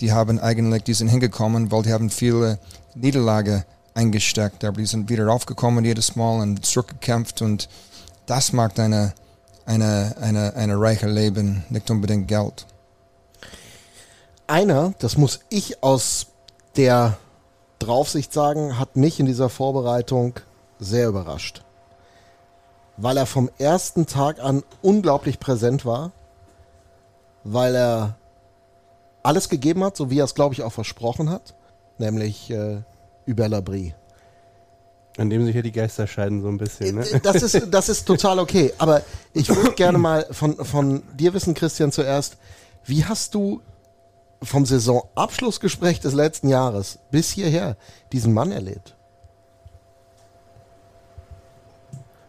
die 0.00 0.12
haben 0.12 0.38
eigentlich, 0.38 0.84
die 0.84 0.94
sind 0.94 1.08
hingekommen, 1.08 1.70
weil 1.70 1.82
die 1.82 1.92
haben 1.92 2.10
viele 2.10 2.58
Niederlage 2.94 3.64
eingesteckt, 3.94 4.64
aber 4.64 4.78
die 4.78 4.86
sind 4.86 5.08
wieder 5.08 5.28
aufgekommen 5.32 5.84
jedes 5.84 6.16
Mal 6.16 6.40
und 6.40 6.64
zurückgekämpft 6.64 7.42
und 7.42 7.68
das 8.26 8.52
macht 8.52 8.80
eine, 8.80 9.14
eine, 9.66 10.16
eine, 10.20 10.54
eine 10.56 10.80
reiche 10.80 11.08
Leben, 11.08 11.64
nicht 11.70 11.90
unbedingt 11.90 12.28
Geld. 12.28 12.66
Einer, 14.46 14.94
das 14.98 15.16
muss 15.16 15.40
ich 15.48 15.82
aus 15.82 16.26
der 16.76 17.16
Draufsicht 17.78 18.32
sagen, 18.32 18.78
hat 18.78 18.96
mich 18.96 19.20
in 19.20 19.26
dieser 19.26 19.48
Vorbereitung 19.48 20.34
sehr 20.78 21.08
überrascht. 21.08 21.62
Weil 22.96 23.16
er 23.16 23.26
vom 23.26 23.50
ersten 23.58 24.06
Tag 24.06 24.38
an 24.40 24.62
unglaublich 24.82 25.40
präsent 25.40 25.84
war, 25.84 26.12
weil 27.42 27.74
er 27.74 28.16
alles 29.24 29.48
gegeben 29.48 29.82
hat, 29.82 29.96
so 29.96 30.10
wie 30.10 30.20
er 30.20 30.24
es, 30.24 30.34
glaube 30.34 30.54
ich, 30.54 30.62
auch 30.62 30.72
versprochen 30.72 31.30
hat, 31.30 31.54
nämlich 31.98 32.50
äh, 32.50 32.82
über 33.26 33.48
Labrie. 33.48 33.94
An 35.16 35.30
dem 35.30 35.44
sich 35.44 35.54
ja 35.54 35.62
die 35.62 35.72
Geister 35.72 36.06
scheiden 36.06 36.42
so 36.42 36.48
ein 36.48 36.58
bisschen. 36.58 36.96
Ne? 36.96 37.08
Äh, 37.08 37.20
das, 37.20 37.42
ist, 37.42 37.68
das 37.70 37.88
ist 37.88 38.04
total 38.04 38.38
okay. 38.38 38.72
Aber 38.78 39.02
ich 39.32 39.48
würde 39.48 39.72
gerne 39.76 39.98
mal 39.98 40.26
von, 40.30 40.56
von 40.56 41.02
dir 41.14 41.32
wissen, 41.34 41.54
Christian, 41.54 41.92
zuerst, 41.92 42.36
wie 42.84 43.04
hast 43.04 43.34
du 43.34 43.60
vom 44.42 44.66
Saisonabschlussgespräch 44.66 46.00
des 46.00 46.12
letzten 46.12 46.48
Jahres 46.48 46.98
bis 47.10 47.30
hierher 47.30 47.76
diesen 48.12 48.34
Mann 48.34 48.52
erlebt? 48.52 48.94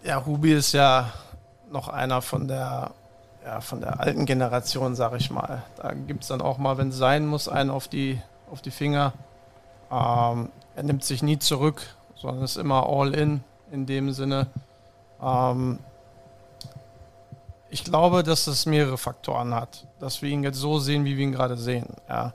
Ja, 0.04 0.26
Hubi 0.26 0.54
ist 0.54 0.72
ja 0.72 1.12
noch 1.72 1.90
einer 1.90 2.22
von 2.22 2.48
der 2.48 2.92
ja, 3.46 3.62
von 3.62 3.80
der 3.80 4.00
alten 4.00 4.26
Generation, 4.26 4.96
sag 4.96 5.14
ich 5.14 5.30
mal. 5.30 5.64
Da 5.78 5.94
gibt 5.94 6.24
es 6.24 6.30
dann 6.30 6.42
auch 6.42 6.58
mal, 6.58 6.78
wenn 6.78 6.90
es 6.90 6.98
sein 6.98 7.28
muss, 7.28 7.48
einen 7.48 7.70
auf 7.70 7.88
die, 7.88 8.20
auf 8.52 8.62
die 8.62 8.72
Finger. 8.72 9.14
Ähm, 9.92 10.50
er 10.76 10.84
nimmt 10.84 11.04
sich 11.04 11.22
nie 11.22 11.38
zurück, 11.38 11.96
sondern 12.16 12.44
ist 12.44 12.58
immer 12.58 12.88
all 12.90 13.14
in 13.14 13.44
in 13.72 13.86
dem 13.86 14.12
Sinne. 14.12 14.48
Ähm, 15.22 15.80
ich 17.70 17.84
glaube, 17.84 18.24
dass 18.24 18.48
es 18.48 18.66
mehrere 18.66 18.98
Faktoren 18.98 19.54
hat, 19.54 19.86
dass 20.00 20.22
wir 20.22 20.30
ihn 20.30 20.44
jetzt 20.44 20.58
so 20.58 20.80
sehen, 20.80 21.06
wie 21.06 21.18
wir 21.18 21.24
ihn 21.24 21.32
gerade 21.32 21.58
sehen. 21.58 21.88
Ja. 22.10 22.34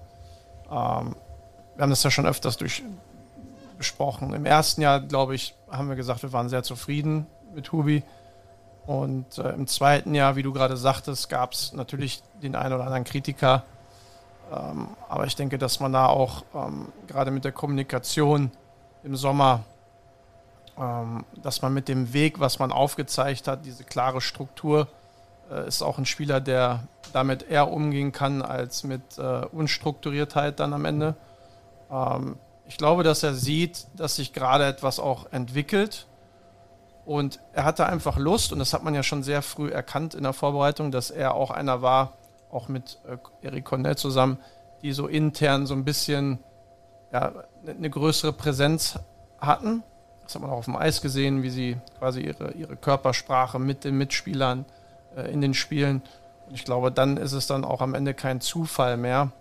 Ähm, 0.71 1.17
wir 1.75 1.83
haben 1.83 1.91
das 1.91 2.03
ja 2.03 2.11
schon 2.11 2.27
öfters 2.27 2.57
durch, 2.57 2.83
besprochen. 3.79 4.35
Im 4.35 4.45
ersten 4.45 4.83
Jahr, 4.83 5.01
glaube 5.01 5.35
ich, 5.35 5.55
haben 5.71 5.89
wir 5.89 5.97
gesagt, 5.97 6.23
wir 6.23 6.33
waren 6.33 6.49
sehr 6.49 6.63
zufrieden 6.63 7.27
mit 7.55 7.73
Hubi. 7.73 8.03
Und 8.91 9.39
äh, 9.39 9.51
im 9.51 9.69
zweiten 9.69 10.17
Jahr, 10.17 10.35
wie 10.35 10.43
du 10.43 10.53
gerade 10.53 10.77
sagtest, 10.77 11.29
gab 11.29 11.53
es 11.53 11.73
natürlich 11.73 12.25
den 12.43 12.57
einen 12.57 12.75
oder 12.75 12.87
anderen 12.87 13.05
Kritiker. 13.05 13.63
Ähm, 14.53 14.89
aber 15.09 15.27
ich 15.27 15.37
denke, 15.37 15.59
dass 15.59 15.79
man 15.79 15.93
da 15.93 16.07
auch 16.07 16.43
ähm, 16.53 16.89
gerade 17.07 17.31
mit 17.31 17.45
der 17.45 17.53
Kommunikation 17.53 18.51
im 19.05 19.15
Sommer, 19.15 19.61
ähm, 20.77 21.25
dass 21.41 21.63
man 21.63 21.73
mit 21.73 21.87
dem 21.87 22.13
Weg, 22.13 22.41
was 22.41 22.59
man 22.59 22.73
aufgezeigt 22.73 23.47
hat, 23.47 23.65
diese 23.65 23.85
klare 23.85 24.21
Struktur, 24.21 24.89
äh, 25.53 25.69
ist 25.69 25.83
auch 25.83 25.99
ein 25.99 26.07
Spieler, 26.07 26.41
der 26.41 26.83
damit 27.13 27.45
eher 27.49 27.71
umgehen 27.71 28.11
kann 28.11 28.43
als 28.43 28.83
mit 28.83 29.19
äh, 29.19 29.47
Unstrukturiertheit 29.53 30.59
dann 30.59 30.73
am 30.73 30.85
Ende. 30.85 31.15
Ähm, 31.93 32.39
ich 32.67 32.77
glaube, 32.77 33.05
dass 33.05 33.23
er 33.23 33.35
sieht, 33.35 33.87
dass 33.95 34.17
sich 34.17 34.33
gerade 34.33 34.67
etwas 34.67 34.99
auch 34.99 35.31
entwickelt 35.31 36.09
und 37.05 37.41
er 37.53 37.65
hatte 37.65 37.87
einfach 37.87 38.19
Lust, 38.19 38.53
und 38.53 38.59
das 38.59 38.73
hat 38.73 38.83
man 38.83 38.95
ja 38.95 39.03
schon 39.03 39.23
sehr 39.23 39.43
früh 39.43 39.71
erkannt 39.71 40.15
in 40.15 40.23
der 40.23 40.33
Vorbereitung, 40.33 40.91
dass 40.91 41.11
er 41.11 41.35
auch 41.35 41.51
einer 41.51 41.83
war, 41.83 42.13
auch 42.51 42.69
mit 42.69 42.99
äh, 43.09 43.17
Eric 43.47 43.65
Cornell 43.65 43.97
zusammen, 43.97 44.39
die 44.83 44.93
so 44.93 45.07
intern 45.07 45.67
so 45.67 45.75
ein 45.75 45.85
bisschen 45.85 46.39
ja, 47.13 47.33
eine 47.67 47.91
größere 47.91 48.33
Präsenz 48.33 48.99
hatten. 49.39 49.83
Das 50.23 50.35
hat 50.35 50.43
man 50.43 50.51
auch 50.51 50.59
auf 50.59 50.65
dem 50.67 50.77
Eis 50.77 51.03
gesehen, 51.03 51.43
wie 51.43 51.51
sie 51.51 51.77
quasi 51.99 52.21
ihre, 52.21 52.53
ihre 52.53 52.77
Körpersprache 52.77 53.59
mit 53.59 53.85
den 53.85 53.99
Mitspielern 53.99 54.65
äh, 55.17 55.33
in 55.33 55.41
den 55.41 55.55
Spielen 55.55 56.03
Und 56.47 56.55
ich 56.55 56.65
glaube, 56.65 56.93
dann 56.93 57.17
ist 57.17 57.33
es 57.33 57.47
dann 57.47 57.65
auch 57.65 57.81
am 57.81 57.95
Ende 57.95 58.15
kein 58.15 58.41
Zufall 58.41 58.97
mehr. 58.97 59.33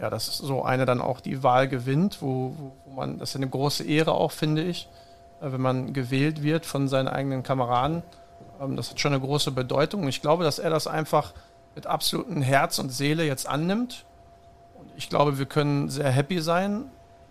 Ja, 0.00 0.10
dass 0.10 0.26
so 0.26 0.64
eine 0.64 0.86
dann 0.86 1.00
auch 1.00 1.20
die 1.20 1.42
Wahl 1.42 1.68
gewinnt, 1.68 2.20
wo, 2.20 2.54
wo 2.84 2.94
man, 2.94 3.18
das 3.18 3.30
ist 3.30 3.36
eine 3.36 3.48
große 3.48 3.84
Ehre 3.84 4.12
auch, 4.12 4.32
finde 4.32 4.62
ich, 4.62 4.88
wenn 5.40 5.60
man 5.60 5.92
gewählt 5.92 6.42
wird 6.42 6.66
von 6.66 6.88
seinen 6.88 7.08
eigenen 7.08 7.42
Kameraden. 7.42 8.02
Ähm, 8.60 8.76
das 8.76 8.90
hat 8.90 9.00
schon 9.00 9.12
eine 9.12 9.22
große 9.22 9.50
Bedeutung. 9.50 10.02
Und 10.02 10.08
ich 10.08 10.22
glaube, 10.22 10.44
dass 10.44 10.58
er 10.58 10.70
das 10.70 10.86
einfach 10.86 11.34
mit 11.74 11.86
absolutem 11.86 12.42
Herz 12.42 12.78
und 12.78 12.90
Seele 12.90 13.24
jetzt 13.24 13.46
annimmt. 13.48 14.04
Und 14.78 14.90
ich 14.96 15.08
glaube, 15.08 15.38
wir 15.38 15.46
können 15.46 15.88
sehr 15.88 16.10
happy 16.10 16.40
sein, 16.40 16.84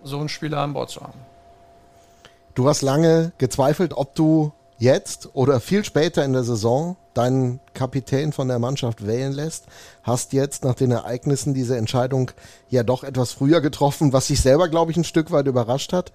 so 0.03 0.19
einen 0.19 0.29
Spieler 0.29 0.59
an 0.59 0.73
Bord 0.73 0.89
zu 0.89 1.01
haben. 1.01 1.19
Du 2.55 2.67
hast 2.67 2.81
lange 2.81 3.31
gezweifelt, 3.37 3.93
ob 3.95 4.13
du 4.15 4.51
jetzt 4.77 5.29
oder 5.33 5.59
viel 5.59 5.83
später 5.85 6.23
in 6.23 6.33
der 6.33 6.43
Saison 6.43 6.97
deinen 7.13 7.59
Kapitän 7.73 8.33
von 8.33 8.47
der 8.47 8.59
Mannschaft 8.59 9.05
wählen 9.05 9.31
lässt. 9.31 9.65
Hast 10.03 10.33
jetzt 10.33 10.63
nach 10.63 10.75
den 10.75 10.91
Ereignissen 10.91 11.53
diese 11.53 11.77
Entscheidung 11.77 12.31
ja 12.69 12.83
doch 12.83 13.03
etwas 13.03 13.31
früher 13.31 13.61
getroffen, 13.61 14.13
was 14.13 14.27
sich 14.27 14.41
selber, 14.41 14.67
glaube 14.67 14.91
ich, 14.91 14.97
ein 14.97 15.03
Stück 15.03 15.31
weit 15.31 15.47
überrascht 15.47 15.93
hat. 15.93 16.11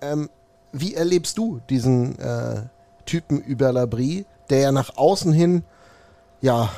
Ähm, 0.00 0.30
wie 0.72 0.94
erlebst 0.94 1.38
du 1.38 1.60
diesen 1.68 2.18
äh, 2.18 2.62
Typen 3.04 3.40
über 3.40 3.72
Labrie, 3.72 4.24
der 4.50 4.60
ja 4.60 4.72
nach 4.72 4.96
außen 4.96 5.32
hin 5.32 5.64
ja 6.40 6.70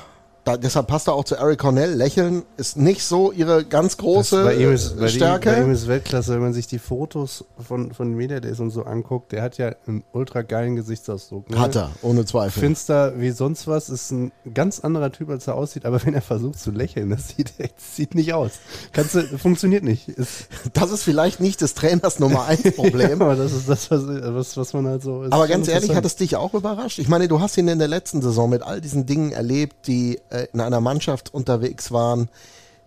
da, 0.44 0.58
deshalb 0.58 0.88
passt 0.88 1.08
er 1.08 1.14
auch 1.14 1.24
zu 1.24 1.36
Eric 1.36 1.58
Cornell. 1.58 1.94
Lächeln 1.94 2.42
ist 2.58 2.76
nicht 2.76 3.02
so 3.02 3.32
ihre 3.32 3.64
ganz 3.64 3.96
große 3.96 4.44
bei 4.44 4.54
ihm 4.56 4.72
ist, 4.72 4.98
bei 4.98 5.08
Stärke. 5.08 5.50
Ihm, 5.50 5.54
bei 5.54 5.62
ihm 5.62 5.70
ist 5.70 5.88
Weltklasse, 5.88 6.34
wenn 6.34 6.42
man 6.42 6.52
sich 6.52 6.66
die 6.66 6.78
Fotos 6.78 7.46
von, 7.58 7.94
von 7.94 8.12
Media 8.12 8.40
Days 8.40 8.60
und 8.60 8.70
so 8.70 8.84
anguckt. 8.84 9.32
Der 9.32 9.42
hat 9.42 9.56
ja 9.56 9.72
einen 9.86 10.04
ultra 10.12 10.42
geilen 10.42 10.76
Gesichtsausdruck. 10.76 11.48
Ne? 11.48 11.58
Hat 11.58 11.76
er, 11.76 11.90
ohne 12.02 12.26
Zweifel. 12.26 12.60
Finster 12.60 13.18
wie 13.18 13.30
sonst 13.30 13.66
was, 13.66 13.88
ist 13.88 14.10
ein 14.10 14.32
ganz 14.52 14.80
anderer 14.80 15.10
Typ, 15.10 15.30
als 15.30 15.46
er 15.46 15.54
aussieht. 15.54 15.86
Aber 15.86 16.04
wenn 16.04 16.12
er 16.12 16.22
versucht 16.22 16.58
zu 16.58 16.70
lächeln, 16.70 17.08
das 17.08 17.28
sieht, 17.28 17.54
das 17.58 17.96
sieht 17.96 18.14
nicht 18.14 18.34
aus. 18.34 18.52
Kannst 18.92 19.14
du, 19.14 19.22
funktioniert 19.38 19.82
nicht. 19.82 20.08
Ist 20.08 20.48
das 20.74 20.90
ist 20.90 21.04
vielleicht 21.04 21.40
nicht 21.40 21.62
des 21.62 21.72
Trainers 21.72 22.18
Nummer 22.18 22.44
eins 22.44 22.70
Problem. 22.76 23.18
ja, 23.18 23.24
aber 23.24 23.36
das 23.36 23.52
ist 23.52 23.66
das, 23.66 23.90
was, 23.90 24.02
was, 24.06 24.56
was 24.58 24.72
man 24.74 24.86
halt 24.86 25.02
so. 25.02 25.24
Aber 25.30 25.48
ganz 25.48 25.68
ehrlich, 25.68 25.94
hat 25.94 26.04
es 26.04 26.16
dich 26.16 26.36
auch 26.36 26.52
überrascht? 26.52 26.98
Ich 26.98 27.08
meine, 27.08 27.28
du 27.28 27.40
hast 27.40 27.56
ihn 27.56 27.68
in 27.68 27.78
der 27.78 27.88
letzten 27.88 28.20
Saison 28.20 28.50
mit 28.50 28.62
all 28.62 28.82
diesen 28.82 29.06
Dingen 29.06 29.32
erlebt, 29.32 29.86
die 29.86 30.20
äh, 30.34 30.48
in 30.52 30.60
einer 30.60 30.80
Mannschaft 30.80 31.32
unterwegs 31.32 31.92
waren, 31.92 32.28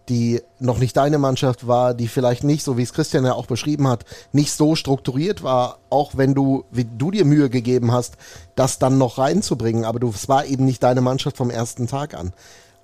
die 0.10 0.42
noch 0.60 0.78
nicht 0.78 0.96
deine 0.96 1.18
Mannschaft 1.18 1.68
war, 1.68 1.94
die 1.94 2.08
vielleicht 2.08 2.44
nicht, 2.44 2.64
so 2.64 2.78
wie 2.78 2.84
es 2.84 2.94
Christian 2.94 3.26
ja 3.26 3.34
auch 3.34 3.46
beschrieben 3.46 3.88
hat, 3.88 4.06
nicht 4.32 4.54
so 4.54 4.76
strukturiert 4.76 5.44
war, 5.44 5.80
auch 5.90 6.16
wenn 6.16 6.34
du, 6.34 6.64
wie 6.72 6.86
du 6.86 7.12
dir 7.12 7.26
Mühe 7.26 7.50
gegeben 7.50 7.92
hast, 7.92 8.16
das 8.56 8.80
dann 8.80 8.98
noch 8.98 9.18
reinzubringen. 9.18 9.86
Aber 9.86 10.00
du, 10.00 10.10
es 10.10 10.30
war 10.30 10.46
eben 10.46 10.66
nicht 10.66 10.84
deine 10.84 11.02
Mannschaft 11.02 11.38
vom 11.38 11.50
ersten 11.50 11.88
Tag 11.88 12.14
an. 12.14 12.34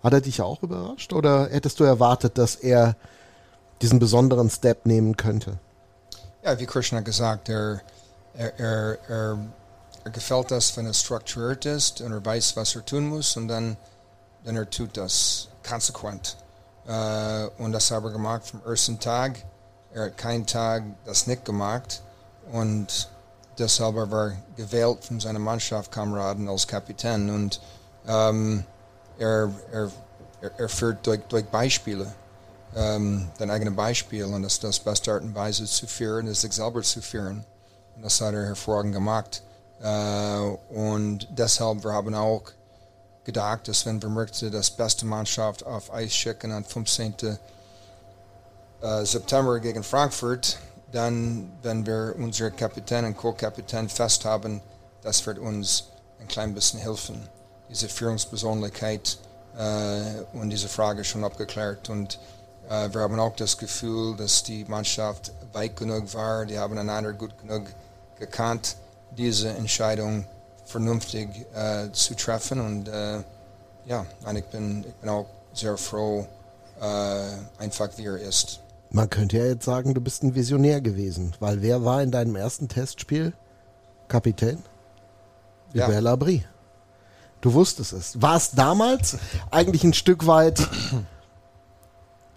Hat 0.02 0.14
er 0.14 0.22
dich 0.22 0.42
auch 0.42 0.62
überrascht 0.64 1.14
oder 1.14 1.50
hättest 1.50 1.80
du 1.80 1.86
erwartet, 1.86 2.38
dass 2.38 2.56
er 2.56 2.96
diesen 3.82 4.00
besonderen 4.00 4.50
Step 4.50 4.86
nehmen 4.86 5.16
könnte? 5.16 5.60
Ja, 6.44 6.60
wie 6.60 6.68
hat 6.68 7.06
gesagt, 7.06 7.48
er, 7.48 7.82
er, 8.34 8.60
er, 8.60 8.98
er, 9.08 9.38
er 10.04 10.12
gefällt 10.12 10.52
das, 10.52 10.76
wenn 10.76 10.86
er 10.86 10.94
strukturiert 10.94 11.66
ist 11.66 12.02
und 12.02 12.12
er 12.12 12.26
weiß, 12.26 12.58
was 12.58 12.76
er 12.76 12.86
tun 12.86 13.08
muss 13.08 13.38
und 13.38 13.48
dann 13.48 13.78
denn 14.46 14.56
er 14.56 14.70
tut 14.70 14.98
das 14.98 15.50
konsequent. 15.68 16.38
Äh, 16.88 17.48
und 17.58 17.72
das 17.72 17.92
habe 17.92 18.10
er 18.10 18.12
gemacht 18.12 18.48
vom 18.48 18.62
ersten 18.66 19.00
Tag. 19.00 19.44
Er 19.94 20.06
hat 20.06 20.18
keinen 20.18 20.46
Tag 20.46 20.84
das 21.06 21.28
nicht 21.28 21.46
gemacht. 21.46 22.02
Und 22.52 23.10
deshalb 23.58 23.96
war 23.96 24.28
er 24.28 24.38
gewählt 24.56 25.06
von 25.06 25.20
seinen 25.20 25.42
Mannschaftskameraden 25.42 26.50
als 26.50 26.68
Kapitän. 26.68 27.30
Und 27.30 27.62
ähm, 28.08 28.66
er, 29.18 29.50
er, 29.72 29.92
er, 30.58 30.70
führt 30.70 31.06
durch, 31.06 31.22
durch 31.30 31.46
Beispiele. 31.46 32.12
Ähm, 32.76 33.30
dein 33.38 33.52
eigenes 33.52 33.76
Beispiel 33.76 34.26
und 34.26 34.42
das 34.42 34.54
ist 34.54 34.64
das 34.64 34.80
beste 34.80 35.14
Art 35.14 35.22
und 35.22 35.36
Weise 35.36 35.66
zu 35.66 35.86
führen, 35.86 36.26
ist 36.26 36.42
sich 36.42 36.54
selber 36.54 36.82
zu 36.82 37.02
führen. 37.02 37.46
Und 37.96 38.04
das 38.04 38.20
hat 38.20 38.34
er 38.34 38.48
hervorragend 38.48 38.94
gemacht. 38.94 39.44
Äh, 39.80 40.40
und 40.74 41.28
deshalb 41.32 41.84
wir 41.84 41.94
haben 41.94 42.16
auch 42.16 42.42
gedacht, 43.24 43.68
dass 43.68 43.86
wenn 43.86 44.02
wir 44.02 44.10
möchten 44.10 44.52
das 44.52 44.72
beste 44.72 45.06
Mannschaft 45.06 45.66
auf 45.66 45.94
Eis 45.94 46.14
schicken 46.14 46.52
am 46.52 46.66
15. 46.66 47.16
Äh, 48.82 49.06
September 49.06 49.60
gegen 49.60 49.84
Frankfurt, 49.84 50.58
dann, 50.92 51.52
wenn 51.62 51.86
wir 51.86 52.16
unsere 52.18 52.52
Kapitän 52.52 53.06
und 53.06 53.18
Co-Kapitän 53.18 53.90
fest 53.90 54.26
haben, 54.26 54.62
das 55.02 55.26
wird 55.26 55.40
uns 55.40 55.86
ein 56.20 56.28
klein 56.28 56.54
bisschen 56.54 56.80
helfen. 56.80 57.28
Diese 57.70 57.90
Führungspersönlichkeit 57.90 59.18
äh, 59.58 60.38
und 60.38 60.50
diese 60.50 60.68
Frage 60.68 61.04
schon 61.04 61.24
abgeklärt. 61.24 61.90
Und 61.90 62.20
äh, 62.70 62.90
wir 62.94 63.02
haben 63.02 63.20
auch 63.20 63.36
das 63.36 63.58
Gefühl, 63.58 64.16
dass 64.16 64.44
die 64.44 64.66
Mannschaft 64.66 65.32
weit 65.54 65.76
genug 65.76 66.14
war, 66.14 66.46
die 66.46 66.60
haben 66.60 66.78
einander 66.78 67.14
gut 67.14 67.38
genug 67.40 67.68
gekannt, 68.20 68.76
diese 69.18 69.50
Entscheidung 69.50 70.26
vernünftig 70.66 71.30
äh, 71.54 71.92
zu 71.92 72.16
treffen. 72.16 72.60
Und 72.60 72.88
äh, 72.88 73.20
ja, 73.86 74.06
und 74.26 74.36
ich, 74.36 74.46
bin, 74.46 74.84
ich 74.88 74.94
bin 74.96 75.10
auch 75.10 75.28
sehr 75.54 75.78
froh, 75.78 76.28
äh, 76.82 77.62
einfach 77.62 77.90
wie 77.98 78.06
er 78.06 78.18
ist. 78.18 78.60
Man 78.92 79.10
könnte 79.10 79.38
ja 79.38 79.46
jetzt 79.46 79.66
sagen, 79.66 79.94
du 79.94 80.02
bist 80.02 80.24
ein 80.24 80.36
Visionär 80.36 80.80
gewesen, 80.82 81.34
weil 81.40 81.62
wer 81.62 81.84
war 81.84 82.04
in 82.04 82.12
deinem 82.12 82.36
ersten 82.36 82.68
Testspiel 82.68 83.34
Kapitän? 84.08 84.60
Ja. 85.74 85.88
Hubert 85.88 86.04
Labrie. 86.04 86.46
Du 87.42 87.54
wusstest 87.54 87.94
es. 87.94 88.22
War 88.22 88.38
es 88.38 88.52
damals 88.52 89.18
eigentlich 89.52 89.84
ein 89.84 89.94
Stück 89.94 90.28
weit 90.28 90.68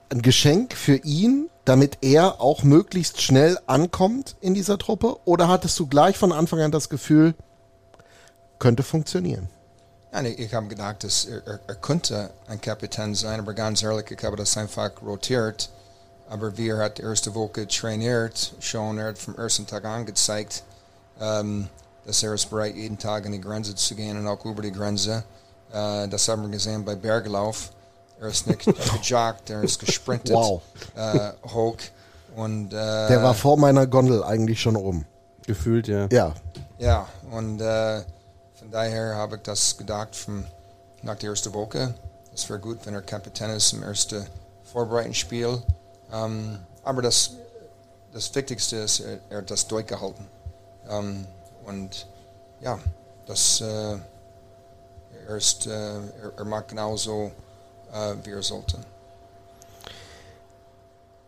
ein 0.08 0.22
Geschenk 0.22 0.74
für 0.74 0.96
ihn, 0.96 1.48
damit 1.64 1.98
er 2.00 2.40
auch 2.40 2.62
möglichst 2.62 3.20
schnell 3.20 3.58
ankommt 3.66 4.36
in 4.40 4.54
dieser 4.54 4.78
Truppe? 4.78 5.16
Oder 5.24 5.48
hattest 5.48 5.78
du 5.78 5.86
gleich 5.86 6.16
von 6.16 6.32
Anfang 6.32 6.60
an 6.60 6.70
das 6.70 6.88
Gefühl, 6.88 7.34
könnte 8.58 8.82
funktionieren. 8.82 9.48
Ja, 10.12 10.22
ich, 10.22 10.38
ich 10.38 10.54
habe 10.54 10.66
gedacht, 10.68 11.04
dass 11.04 11.24
er, 11.26 11.46
er, 11.46 11.60
er, 11.66 11.74
könnte 11.74 12.30
ein 12.48 12.60
Kapitän 12.60 13.14
sein, 13.14 13.40
aber 13.40 13.54
ganz 13.54 13.82
ehrlich, 13.82 14.10
ich 14.10 14.24
habe 14.24 14.36
das 14.36 14.56
einfach 14.56 14.90
rotiert. 15.02 15.70
Aber 16.28 16.56
wie 16.56 16.68
er 16.68 16.78
hat 16.78 16.98
die 16.98 17.02
erste 17.02 17.34
Woche 17.34 17.68
trainiert, 17.68 18.54
schon 18.58 18.98
er 18.98 19.08
hat 19.08 19.18
vom 19.18 19.36
ersten 19.36 19.66
Tag 19.66 19.84
an 19.84 20.06
gezeigt, 20.06 20.64
ähm, 21.20 21.68
dass 22.04 22.22
er 22.22 22.34
ist 22.34 22.50
bereit, 22.50 22.74
jeden 22.74 22.98
Tag 22.98 23.26
an 23.26 23.32
die 23.32 23.40
Grenze 23.40 23.74
zu 23.74 23.94
gehen 23.94 24.18
und 24.18 24.26
auch 24.26 24.44
über 24.44 24.62
die 24.62 24.72
Grenze. 24.72 25.22
Äh, 25.72 26.08
das 26.08 26.26
haben 26.28 26.42
wir 26.42 26.48
gesehen 26.48 26.84
bei 26.84 26.96
Berglauf. 26.96 27.70
Er 28.20 28.28
ist 28.28 28.46
nicht 28.46 28.64
gejagt, 29.02 29.50
er 29.50 29.62
ist 29.62 29.78
gesprintet 29.78 30.34
wow. 30.34 30.62
äh, 30.96 31.32
hoch. 31.48 31.76
Und, 32.34 32.72
äh, 32.72 33.08
Der 33.08 33.22
war 33.22 33.34
vor 33.34 33.56
meiner 33.56 33.86
Gondel 33.86 34.22
eigentlich 34.24 34.60
schon 34.60 34.76
oben. 34.76 35.06
Gefühlt, 35.46 35.88
ja. 35.88 36.08
Ja. 36.10 36.34
Ja, 36.78 37.08
und 37.30 37.60
äh, 37.60 38.02
von 38.58 38.70
daher 38.70 39.14
habe 39.14 39.36
ich 39.36 39.42
das 39.42 39.76
gedacht 39.76 40.16
vom, 40.16 40.44
nach 41.02 41.16
der 41.16 41.30
ersten 41.30 41.52
Woche. 41.52 41.94
Es 42.34 42.48
wäre 42.48 42.58
gut, 42.58 42.78
wenn 42.84 42.94
er 42.94 43.02
Kapitän 43.02 43.50
ist 43.50 43.72
im 43.72 43.82
ersten 43.82 44.26
Vorbereitungsspiel. 44.64 45.62
Ähm, 46.12 46.58
aber 46.82 47.02
das, 47.02 47.32
das 48.12 48.34
Wichtigste 48.34 48.76
ist, 48.76 49.00
er, 49.00 49.18
er 49.30 49.38
hat 49.38 49.50
das 49.50 49.66
durchgehalten. 49.66 50.26
Ähm, 50.88 51.26
und 51.66 52.06
ja, 52.60 52.78
das, 53.26 53.60
äh, 53.60 53.96
er, 55.28 55.36
ist, 55.36 55.66
äh, 55.66 55.70
er, 55.70 56.32
er 56.36 56.44
macht 56.44 56.68
genauso, 56.68 57.32
äh, 57.92 58.14
wie 58.24 58.30
er 58.30 58.42
sollte. 58.42 58.78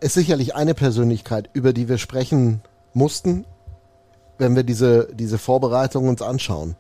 Ist 0.00 0.14
sicherlich 0.14 0.54
eine 0.54 0.74
Persönlichkeit, 0.74 1.50
über 1.52 1.72
die 1.72 1.88
wir 1.88 1.98
sprechen 1.98 2.62
mussten, 2.94 3.44
wenn 4.38 4.54
wir 4.54 4.62
diese, 4.62 5.08
diese 5.12 5.38
Vorbereitung 5.38 6.08
uns 6.08 6.22
anschauen. 6.22 6.76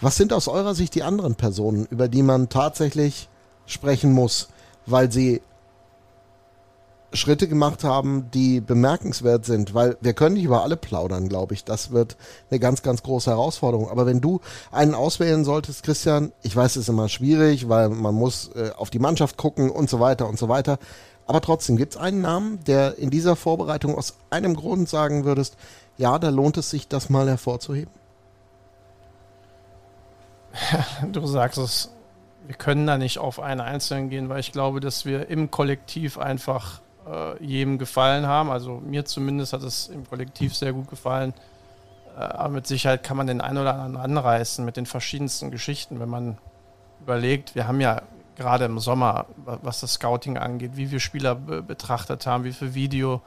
Was 0.00 0.16
sind 0.16 0.32
aus 0.32 0.48
eurer 0.48 0.74
Sicht 0.74 0.94
die 0.94 1.02
anderen 1.02 1.34
Personen, 1.34 1.86
über 1.90 2.08
die 2.08 2.22
man 2.22 2.48
tatsächlich 2.48 3.28
sprechen 3.66 4.12
muss, 4.12 4.48
weil 4.86 5.12
sie 5.12 5.42
Schritte 7.12 7.48
gemacht 7.48 7.82
haben, 7.82 8.30
die 8.32 8.60
bemerkenswert 8.60 9.44
sind, 9.44 9.74
weil 9.74 9.96
wir 10.00 10.12
können 10.12 10.34
nicht 10.34 10.44
über 10.44 10.62
alle 10.62 10.76
plaudern, 10.76 11.28
glaube 11.28 11.54
ich. 11.54 11.64
Das 11.64 11.90
wird 11.90 12.16
eine 12.50 12.60
ganz, 12.60 12.82
ganz 12.82 13.02
große 13.02 13.30
Herausforderung. 13.30 13.90
Aber 13.90 14.06
wenn 14.06 14.20
du 14.20 14.40
einen 14.70 14.94
auswählen 14.94 15.44
solltest, 15.44 15.82
Christian, 15.82 16.32
ich 16.42 16.54
weiß, 16.54 16.72
es 16.72 16.82
ist 16.82 16.88
immer 16.88 17.08
schwierig, 17.08 17.68
weil 17.68 17.88
man 17.88 18.14
muss 18.14 18.50
äh, 18.54 18.70
auf 18.76 18.90
die 18.90 19.00
Mannschaft 19.00 19.36
gucken 19.36 19.70
und 19.70 19.90
so 19.90 19.98
weiter 19.98 20.28
und 20.28 20.38
so 20.38 20.48
weiter. 20.48 20.78
Aber 21.26 21.40
trotzdem, 21.40 21.76
gibt 21.76 21.94
es 21.94 22.00
einen 22.00 22.20
Namen, 22.20 22.60
der 22.64 22.98
in 22.98 23.10
dieser 23.10 23.36
Vorbereitung 23.36 23.96
aus 23.96 24.14
einem 24.30 24.54
Grund 24.54 24.88
sagen 24.88 25.24
würdest, 25.24 25.56
ja, 25.98 26.18
da 26.18 26.30
lohnt 26.30 26.56
es 26.56 26.70
sich, 26.70 26.88
das 26.88 27.10
mal 27.10 27.28
hervorzuheben? 27.28 27.99
du 31.12 31.26
sagst 31.26 31.58
es, 31.58 31.90
wir 32.46 32.54
können 32.54 32.86
da 32.86 32.98
nicht 32.98 33.18
auf 33.18 33.40
einen 33.40 33.60
Einzelnen 33.60 34.10
gehen, 34.10 34.28
weil 34.28 34.40
ich 34.40 34.52
glaube, 34.52 34.80
dass 34.80 35.04
wir 35.04 35.28
im 35.28 35.50
Kollektiv 35.50 36.18
einfach 36.18 36.80
äh, 37.06 37.42
jedem 37.44 37.78
gefallen 37.78 38.26
haben. 38.26 38.50
Also 38.50 38.80
mir 38.84 39.04
zumindest 39.04 39.52
hat 39.52 39.62
es 39.62 39.88
im 39.88 40.08
Kollektiv 40.08 40.54
sehr 40.54 40.72
gut 40.72 40.88
gefallen. 40.88 41.34
Äh, 42.16 42.20
aber 42.20 42.48
mit 42.48 42.66
Sicherheit 42.66 43.02
kann 43.02 43.16
man 43.16 43.26
den 43.26 43.40
einen 43.40 43.58
oder 43.58 43.74
anderen 43.74 43.96
anreißen 43.96 44.64
mit 44.64 44.76
den 44.76 44.86
verschiedensten 44.86 45.50
Geschichten, 45.50 46.00
wenn 46.00 46.08
man 46.08 46.38
überlegt, 47.00 47.54
wir 47.54 47.66
haben 47.66 47.80
ja 47.80 48.02
gerade 48.36 48.64
im 48.64 48.78
Sommer, 48.78 49.26
was 49.36 49.80
das 49.80 49.94
Scouting 49.94 50.38
angeht, 50.38 50.72
wie 50.74 50.90
wir 50.90 51.00
Spieler 51.00 51.34
betrachtet 51.34 52.26
haben, 52.26 52.44
wie 52.44 52.52
viel 52.52 52.74
Video 52.74 53.20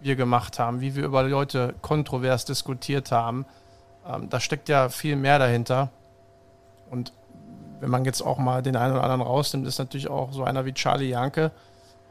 wir 0.00 0.16
gemacht 0.16 0.58
haben, 0.58 0.80
wie 0.80 0.94
wir 0.94 1.04
über 1.04 1.22
Leute 1.24 1.74
kontrovers 1.82 2.44
diskutiert 2.44 3.12
haben. 3.12 3.46
Ähm, 4.06 4.28
da 4.30 4.40
steckt 4.40 4.68
ja 4.68 4.88
viel 4.88 5.16
mehr 5.16 5.38
dahinter. 5.38 5.90
Und 6.90 7.12
wenn 7.80 7.90
man 7.90 8.04
jetzt 8.04 8.22
auch 8.22 8.38
mal 8.38 8.62
den 8.62 8.76
einen 8.76 8.92
oder 8.92 9.02
anderen 9.02 9.22
rausnimmt, 9.22 9.66
ist 9.66 9.78
natürlich 9.78 10.08
auch 10.08 10.32
so 10.32 10.44
einer 10.44 10.64
wie 10.64 10.72
Charlie 10.72 11.08
Janke, 11.08 11.50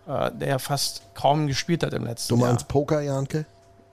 äh, 0.07 0.32
der 0.32 0.47
ja 0.47 0.59
fast 0.59 1.03
kaum 1.13 1.47
gespielt 1.47 1.84
hat 1.84 1.93
im 1.93 2.05
letzten 2.05 2.34
Jahr. 2.34 2.39
Du 2.39 2.45
meinst 2.45 2.67
Poker 2.67 3.01
Janke? 3.01 3.45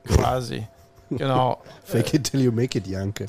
Quasi. 0.05 0.67
Genau. 1.11 1.59
Fake 1.85 2.15
it 2.15 2.25
till 2.25 2.41
you 2.41 2.53
make 2.53 2.77
it, 2.77 2.87
Janke. 2.87 3.27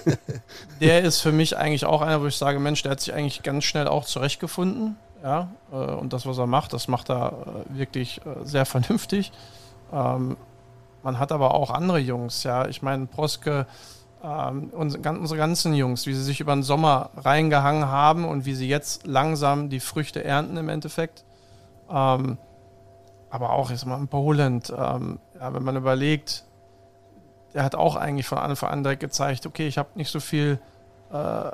der 0.80 1.02
ist 1.02 1.20
für 1.20 1.32
mich 1.32 1.56
eigentlich 1.56 1.84
auch 1.84 2.02
einer, 2.02 2.20
wo 2.20 2.26
ich 2.26 2.36
sage, 2.36 2.58
Mensch, 2.58 2.82
der 2.82 2.92
hat 2.92 3.00
sich 3.00 3.14
eigentlich 3.14 3.42
ganz 3.42 3.64
schnell 3.64 3.88
auch 3.88 4.04
zurechtgefunden. 4.04 4.96
Ja, 5.22 5.48
äh, 5.70 5.74
und 5.74 6.12
das, 6.12 6.26
was 6.26 6.38
er 6.38 6.46
macht, 6.46 6.72
das 6.72 6.88
macht 6.88 7.10
er 7.10 7.64
äh, 7.72 7.78
wirklich 7.78 8.20
äh, 8.24 8.44
sehr 8.44 8.64
vernünftig. 8.64 9.32
Ähm, 9.92 10.36
man 11.02 11.18
hat 11.18 11.32
aber 11.32 11.54
auch 11.54 11.70
andere 11.70 11.98
Jungs, 11.98 12.42
ja. 12.42 12.66
Ich 12.66 12.82
meine, 12.82 13.06
Proske, 13.06 13.66
ähm, 14.22 14.70
unsere 14.72 15.00
ganzen 15.00 15.74
Jungs, 15.74 16.06
wie 16.06 16.14
sie 16.14 16.22
sich 16.22 16.40
über 16.40 16.52
den 16.52 16.62
Sommer 16.62 17.10
reingehangen 17.16 17.88
haben 17.88 18.26
und 18.26 18.44
wie 18.44 18.54
sie 18.54 18.68
jetzt 18.68 19.06
langsam 19.06 19.70
die 19.70 19.80
Früchte 19.80 20.22
ernten 20.22 20.56
im 20.56 20.68
Endeffekt. 20.68 21.24
Ähm, 21.90 22.36
aber 23.30 23.50
auch 23.50 23.70
jetzt 23.70 23.86
mal 23.86 23.98
in 23.98 24.08
Poland, 24.08 24.72
ähm, 24.76 25.20
ja, 25.38 25.54
wenn 25.54 25.62
man 25.62 25.76
überlegt, 25.76 26.44
der 27.54 27.64
hat 27.64 27.74
auch 27.74 27.96
eigentlich 27.96 28.26
von 28.26 28.38
Anfang 28.38 28.70
an 28.70 28.82
direkt 28.82 29.00
gezeigt, 29.00 29.46
okay, 29.46 29.66
ich 29.66 29.78
habe 29.78 29.88
nicht 29.94 30.10
so 30.10 30.20
viel, 30.20 30.58
äh, 31.12 31.50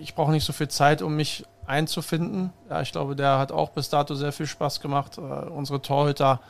ich 0.00 0.14
brauche 0.14 0.30
nicht 0.30 0.44
so 0.44 0.52
viel 0.52 0.68
Zeit, 0.68 1.02
um 1.02 1.16
mich 1.16 1.44
einzufinden. 1.66 2.52
Ja, 2.68 2.80
ich 2.80 2.92
glaube, 2.92 3.14
der 3.16 3.38
hat 3.38 3.52
auch 3.52 3.70
bis 3.70 3.88
dato 3.88 4.14
sehr 4.14 4.32
viel 4.32 4.46
Spaß 4.46 4.80
gemacht. 4.80 5.18
Äh, 5.18 5.20
unsere 5.20 5.82
Torhüter, 5.82 6.40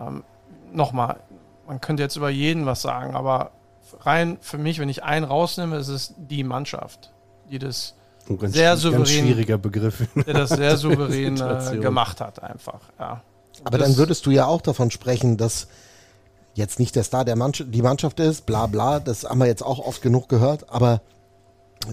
ähm, 0.00 0.24
nochmal, 0.72 1.20
man 1.66 1.80
könnte 1.80 2.02
jetzt 2.02 2.16
über 2.16 2.30
jeden 2.30 2.66
was 2.66 2.82
sagen, 2.82 3.14
aber 3.14 3.50
rein 4.00 4.38
für 4.40 4.58
mich, 4.58 4.78
wenn 4.78 4.88
ich 4.88 5.02
einen 5.02 5.24
rausnehme, 5.24 5.76
ist 5.76 5.88
es 5.88 6.14
die 6.16 6.44
Mannschaft, 6.44 7.12
die 7.50 7.58
das 7.58 7.94
ganz 8.28 8.54
sehr 8.54 8.76
souverän, 8.76 9.04
ganz 9.04 9.10
schwieriger 9.10 9.58
Begriff, 9.58 10.02
der 10.14 10.34
das 10.34 10.50
sehr 10.50 10.76
souverän 10.78 11.40
äh, 11.40 11.76
gemacht 11.78 12.20
hat, 12.20 12.42
einfach. 12.42 12.80
Ja. 12.98 13.22
Aber 13.64 13.78
das, 13.78 13.88
dann 13.88 13.96
würdest 13.96 14.26
du 14.26 14.30
ja 14.30 14.46
auch 14.46 14.60
davon 14.60 14.90
sprechen, 14.90 15.36
dass 15.36 15.68
jetzt 16.54 16.78
nicht 16.78 16.96
der 16.96 17.04
Star 17.04 17.24
der 17.24 17.36
Mannschaft, 17.36 17.72
die 17.72 17.82
Mannschaft 17.82 18.18
ist, 18.20 18.46
bla 18.46 18.66
bla, 18.66 19.00
das 19.00 19.24
haben 19.24 19.38
wir 19.38 19.46
jetzt 19.46 19.62
auch 19.62 19.78
oft 19.78 20.02
genug 20.02 20.28
gehört, 20.28 20.70
aber 20.70 21.02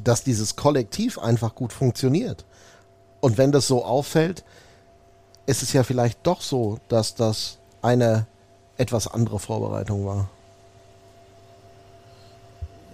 dass 0.03 0.23
dieses 0.23 0.55
Kollektiv 0.55 1.19
einfach 1.19 1.55
gut 1.55 1.73
funktioniert. 1.73 2.45
Und 3.19 3.37
wenn 3.37 3.51
das 3.51 3.67
so 3.67 3.85
auffällt, 3.85 4.43
ist 5.45 5.61
es 5.61 5.73
ja 5.73 5.83
vielleicht 5.83 6.25
doch 6.25 6.41
so, 6.41 6.79
dass 6.87 7.15
das 7.15 7.59
eine 7.81 8.25
etwas 8.77 9.07
andere 9.07 9.39
Vorbereitung 9.39 10.05
war. 10.05 10.29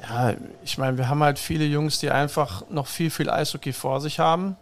Ja, 0.09 0.33
ich 0.63 0.79
meine, 0.79 0.97
wir 0.97 1.07
haben 1.07 1.21
halt 1.21 1.37
viele 1.37 1.65
Jungs, 1.65 1.99
die 1.99 2.09
einfach 2.09 2.63
noch 2.69 2.87
viel, 2.87 3.11
viel 3.11 3.29
Eishockey 3.29 3.73
vor 3.73 4.01
sich 4.01 4.19
haben. 4.19 4.57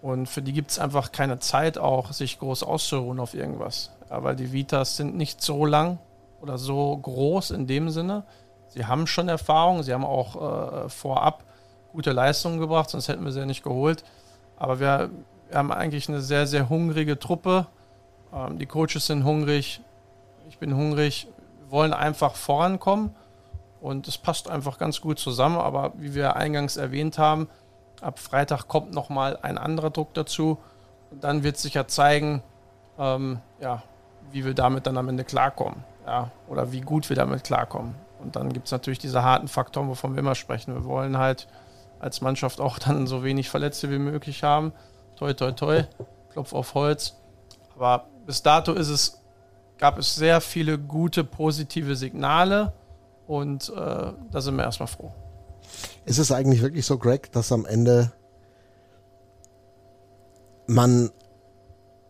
Und 0.00 0.26
für 0.26 0.40
die 0.40 0.52
gibt 0.52 0.70
es 0.70 0.78
einfach 0.78 1.12
keine 1.12 1.38
Zeit, 1.38 1.76
auch 1.76 2.12
sich 2.12 2.38
groß 2.38 2.62
auszuruhen 2.62 3.20
auf 3.20 3.34
irgendwas. 3.34 3.90
Ja, 4.08 4.22
weil 4.24 4.36
die 4.36 4.52
Vitas 4.52 4.96
sind 4.96 5.16
nicht 5.16 5.42
so 5.42 5.66
lang 5.66 5.98
oder 6.40 6.56
so 6.56 6.96
groß 6.96 7.50
in 7.50 7.66
dem 7.66 7.90
Sinne. 7.90 8.24
Sie 8.68 8.86
haben 8.86 9.06
schon 9.06 9.28
Erfahrung, 9.28 9.82
sie 9.82 9.92
haben 9.92 10.04
auch 10.04 10.84
äh, 10.84 10.88
vorab 10.88 11.44
gute 11.92 12.12
Leistungen 12.12 12.58
gebracht, 12.58 12.88
sonst 12.90 13.08
hätten 13.08 13.24
wir 13.24 13.32
sie 13.32 13.40
ja 13.40 13.46
nicht 13.46 13.64
geholt. 13.64 14.02
Aber 14.56 14.80
wir, 14.80 15.10
wir 15.48 15.58
haben 15.58 15.72
eigentlich 15.72 16.08
eine 16.08 16.20
sehr, 16.20 16.46
sehr 16.46 16.70
hungrige 16.70 17.18
Truppe. 17.18 17.66
Ähm, 18.32 18.58
die 18.58 18.66
Coaches 18.66 19.06
sind 19.06 19.24
hungrig, 19.24 19.80
ich 20.48 20.58
bin 20.58 20.74
hungrig, 20.74 21.28
wir 21.60 21.70
wollen 21.70 21.92
einfach 21.92 22.34
vorankommen. 22.34 23.14
Und 23.80 24.08
es 24.08 24.18
passt 24.18 24.50
einfach 24.50 24.78
ganz 24.78 25.00
gut 25.00 25.18
zusammen. 25.18 25.58
Aber 25.58 25.92
wie 25.96 26.14
wir 26.14 26.36
eingangs 26.36 26.76
erwähnt 26.76 27.18
haben, 27.18 27.48
ab 28.00 28.18
Freitag 28.18 28.68
kommt 28.68 28.92
nochmal 28.92 29.38
ein 29.42 29.58
anderer 29.58 29.90
Druck 29.90 30.14
dazu. 30.14 30.58
Und 31.10 31.24
dann 31.24 31.42
wird 31.42 31.56
sich 31.56 31.74
ja 31.74 31.86
zeigen, 31.86 32.42
ähm, 32.98 33.40
ja, 33.60 33.82
wie 34.30 34.44
wir 34.44 34.54
damit 34.54 34.86
dann 34.86 34.98
am 34.98 35.08
Ende 35.08 35.24
klarkommen. 35.24 35.84
Ja, 36.06 36.30
oder 36.48 36.72
wie 36.72 36.80
gut 36.80 37.08
wir 37.08 37.16
damit 37.16 37.44
klarkommen. 37.44 37.94
Und 38.20 38.36
dann 38.36 38.52
gibt 38.52 38.66
es 38.66 38.72
natürlich 38.72 38.98
diese 38.98 39.22
harten 39.22 39.48
Faktoren, 39.48 39.88
wovon 39.88 40.14
wir 40.14 40.20
immer 40.20 40.34
sprechen. 40.34 40.74
Wir 40.74 40.84
wollen 40.84 41.18
halt 41.18 41.48
als 42.00 42.20
Mannschaft 42.20 42.60
auch 42.60 42.78
dann 42.78 43.06
so 43.06 43.22
wenig 43.24 43.48
Verletzte 43.48 43.90
wie 43.90 43.98
möglich 43.98 44.42
haben. 44.42 44.72
Toi, 45.16 45.32
toi, 45.34 45.52
toi. 45.52 45.84
Klopf 46.32 46.52
auf 46.52 46.74
Holz. 46.74 47.16
Aber 47.76 48.06
bis 48.26 48.42
dato 48.42 48.72
ist 48.72 48.88
es, 48.88 49.20
gab 49.78 49.98
es 49.98 50.14
sehr 50.14 50.40
viele 50.40 50.78
gute, 50.78 51.24
positive 51.24 51.96
Signale. 51.96 52.72
Und 53.28 53.68
äh, 53.68 54.12
da 54.32 54.40
sind 54.40 54.56
wir 54.56 54.64
erstmal 54.64 54.88
froh. 54.88 55.12
Ist 56.06 56.18
es 56.18 56.32
eigentlich 56.32 56.62
wirklich 56.62 56.86
so, 56.86 56.96
Greg, 56.96 57.30
dass 57.30 57.52
am 57.52 57.66
Ende 57.66 58.10
man 60.66 61.10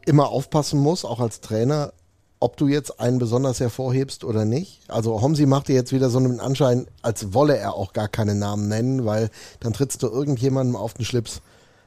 immer 0.07 0.29
aufpassen 0.29 0.81
muss, 0.81 1.05
auch 1.05 1.19
als 1.19 1.41
Trainer, 1.41 1.93
ob 2.39 2.57
du 2.57 2.69
jetzt 2.69 3.01
einen 3.01 3.19
besonders 3.19 3.59
hervorhebst 3.59 4.23
oder 4.23 4.45
nicht. 4.45 4.89
Also 4.89 5.21
Homsi 5.21 5.45
macht 5.45 5.67
dir 5.67 5.75
jetzt 5.75 5.93
wieder 5.93 6.09
so 6.09 6.19
einen 6.19 6.39
Anschein, 6.39 6.87
als 7.03 7.35
wolle 7.35 7.57
er 7.57 7.75
auch 7.75 7.93
gar 7.93 8.07
keine 8.07 8.37
Namen 8.37 8.69
nennen, 8.69 9.05
weil 9.05 9.29
dann 9.59 9.73
trittst 9.73 10.03
du 10.05 10.07
irgendjemandem 10.07 10.77
auf 10.77 10.95
den 10.95 11.05
Schlips. 11.05 11.43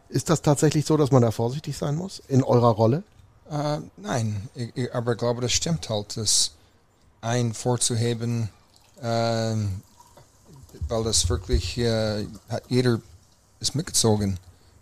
Ist 0.10 0.30
das 0.30 0.42
tatsächlich 0.42 0.86
so, 0.86 0.98
dass 0.98 1.12
man 1.12 1.22
da 1.22 1.32
vorsichtig 1.32 1.78
sein 1.78 1.96
muss 1.96 2.22
in 2.28 2.44
eurer 2.44 2.72
Rolle? 2.72 3.04
Äh, 3.50 3.80
nein, 3.96 4.50
ich, 4.56 4.94
aber 4.94 5.14
ich 5.14 5.18
glaube, 5.18 5.40
das 5.40 5.54
stimmt 5.54 5.90
halt, 5.90 6.18
dass 6.18 6.52
ein 7.22 7.54
vorzuheben 7.54 8.50
weil 9.02 11.04
das 11.04 11.30
wirklich 11.30 11.78
äh, 11.78 12.26
hat 12.50 12.64
jeder 12.70 13.00
ist 13.60 13.76
mitgezogen. 13.76 14.38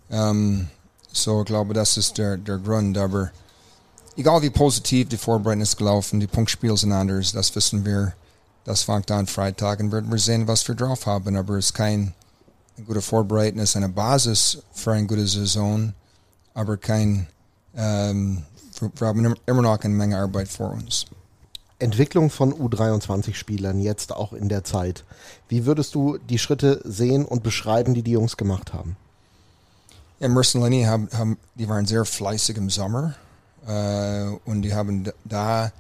Ähm, 0.10 0.68
so, 1.12 1.42
ich 1.42 1.46
glaube, 1.46 1.74
das 1.74 1.98
ist 1.98 2.18
der, 2.18 2.38
der 2.38 2.58
Grund. 2.58 2.98
Aber 2.98 3.32
egal 4.16 4.42
wie 4.42 4.50
positiv 4.50 5.10
die 5.10 5.18
Vorbereitung 5.18 5.62
ist 5.62 5.78
gelaufen, 5.78 6.20
die 6.20 6.28
Punktspiele 6.28 6.78
sind 6.78 6.92
anders, 6.92 7.32
das 7.32 7.56
wissen 7.56 7.86
wir. 7.86 8.14
Das 8.66 8.84
fängt 8.84 9.10
an 9.10 9.26
Freitag 9.26 9.80
und 9.80 9.92
werden 9.92 10.12
wir 10.12 10.20
sehen, 10.20 10.48
was 10.48 10.68
wir 10.68 10.76
drauf 10.76 11.06
haben. 11.06 11.36
Aber 11.36 11.56
es 11.56 11.68
ist 11.68 11.74
kein 11.74 12.14
eine 12.80 12.86
gute 12.86 13.02
Vorbereitung, 13.02 13.60
es 13.60 13.72
ist 13.72 13.76
eine 13.76 13.90
Basis 13.90 14.64
für 14.74 14.94
eine 14.94 15.08
gute 15.08 15.28
Saison, 15.28 15.94
aber 16.54 16.78
kein, 16.78 17.28
ähm, 17.76 18.44
wir 18.80 19.08
haben 19.08 19.36
immer 19.46 19.62
noch 19.62 19.80
eine 19.80 19.94
Menge 19.94 20.18
Arbeit 20.18 20.48
vor 20.48 20.72
uns. 20.72 21.06
Entwicklung 21.80 22.30
von 22.30 22.54
U23-Spielern 22.54 23.80
jetzt 23.80 24.14
auch 24.14 24.34
in 24.34 24.50
der 24.50 24.64
Zeit. 24.64 25.06
Wie 25.48 25.66
würdest 25.66 25.96
du 25.96 26.18
die 26.18 26.38
Schritte 26.38 26.82
sehen 26.84 27.26
und 27.26 27.42
beschreiben, 27.42 27.94
die 27.94 28.04
die 28.04 28.12
Jungs 28.12 28.38
gemacht 28.38 28.74
haben? 28.74 28.98
Ja, 30.20 30.28
Mercer 30.28 30.60
Lenny 30.60 30.84
haben, 30.84 31.08
haben, 31.14 31.38
die 31.56 31.70
waren 31.70 31.86
sehr 31.86 32.04
fleißig 32.04 32.58
im 32.58 32.70
Sommer 32.70 33.16
äh, 33.66 34.26
und 34.46 34.64
die 34.64 34.74
haben 34.74 35.10
da 35.24 35.72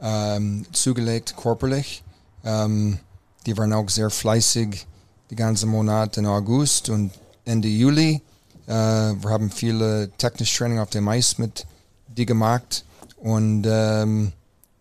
ähm, 0.00 0.64
zugelegt 0.72 1.36
körperlich. 1.36 2.02
Ähm, 2.44 2.98
die 3.44 3.56
waren 3.58 3.72
auch 3.74 3.88
sehr 3.90 4.08
fleißig 4.08 4.86
die 5.30 5.36
ganze 5.36 5.66
Monat 5.66 6.16
in 6.16 6.26
August 6.26 6.88
und 6.88 7.10
Ende 7.44 7.68
Juli. 7.68 8.22
Äh, 8.66 8.72
wir 8.72 9.28
haben 9.28 9.50
viele 9.50 10.10
technische 10.16 10.58
Training 10.58 10.78
auf 10.78 10.90
dem 10.90 11.06
Eis 11.08 11.36
mit 11.36 11.66
die 12.08 12.26
gemacht 12.26 12.84
und 13.16 13.66
ähm, 13.66 14.32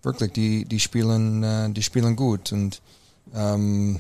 wirklich, 0.04 0.32
die, 0.34 0.66
die 0.66 0.80
spielen, 0.80 1.44
äh, 1.44 1.70
die 1.72 1.84
spielen 1.84 2.16
gut 2.16 2.52
und 2.52 2.82
ähm, 3.34 4.00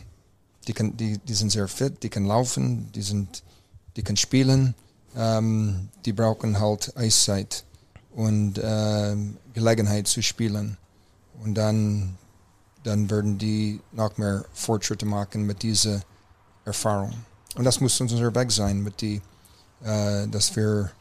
die, 0.67 0.73
kann, 0.73 0.95
die, 0.97 1.17
die 1.17 1.33
sind 1.33 1.51
sehr 1.51 1.67
fit, 1.67 2.03
die 2.03 2.09
können 2.09 2.27
laufen, 2.27 2.91
die 2.93 3.01
sind, 3.01 3.43
die 3.95 4.03
können 4.03 4.17
spielen, 4.17 4.75
ähm, 5.15 5.89
die 6.05 6.13
brauchen 6.13 6.59
halt 6.59 6.95
Eiszeit 6.95 7.63
und 8.15 8.57
äh, 8.57 9.15
Gelegenheit 9.53 10.07
zu 10.07 10.21
spielen 10.21 10.77
und 11.43 11.55
dann, 11.55 12.17
dann 12.83 13.09
werden 13.09 13.37
die 13.37 13.79
noch 13.91 14.17
mehr 14.17 14.45
Fortschritte 14.53 15.05
machen 15.05 15.45
mit 15.45 15.63
dieser 15.63 16.01
Erfahrung. 16.65 17.13
Und 17.55 17.65
das 17.65 17.81
muss 17.81 17.99
unser 17.99 18.33
Weg 18.33 18.51
sein, 18.51 18.81
mit 18.81 19.01
die, 19.01 19.21
äh, 19.83 20.27
dass 20.27 20.55
wir 20.55 20.91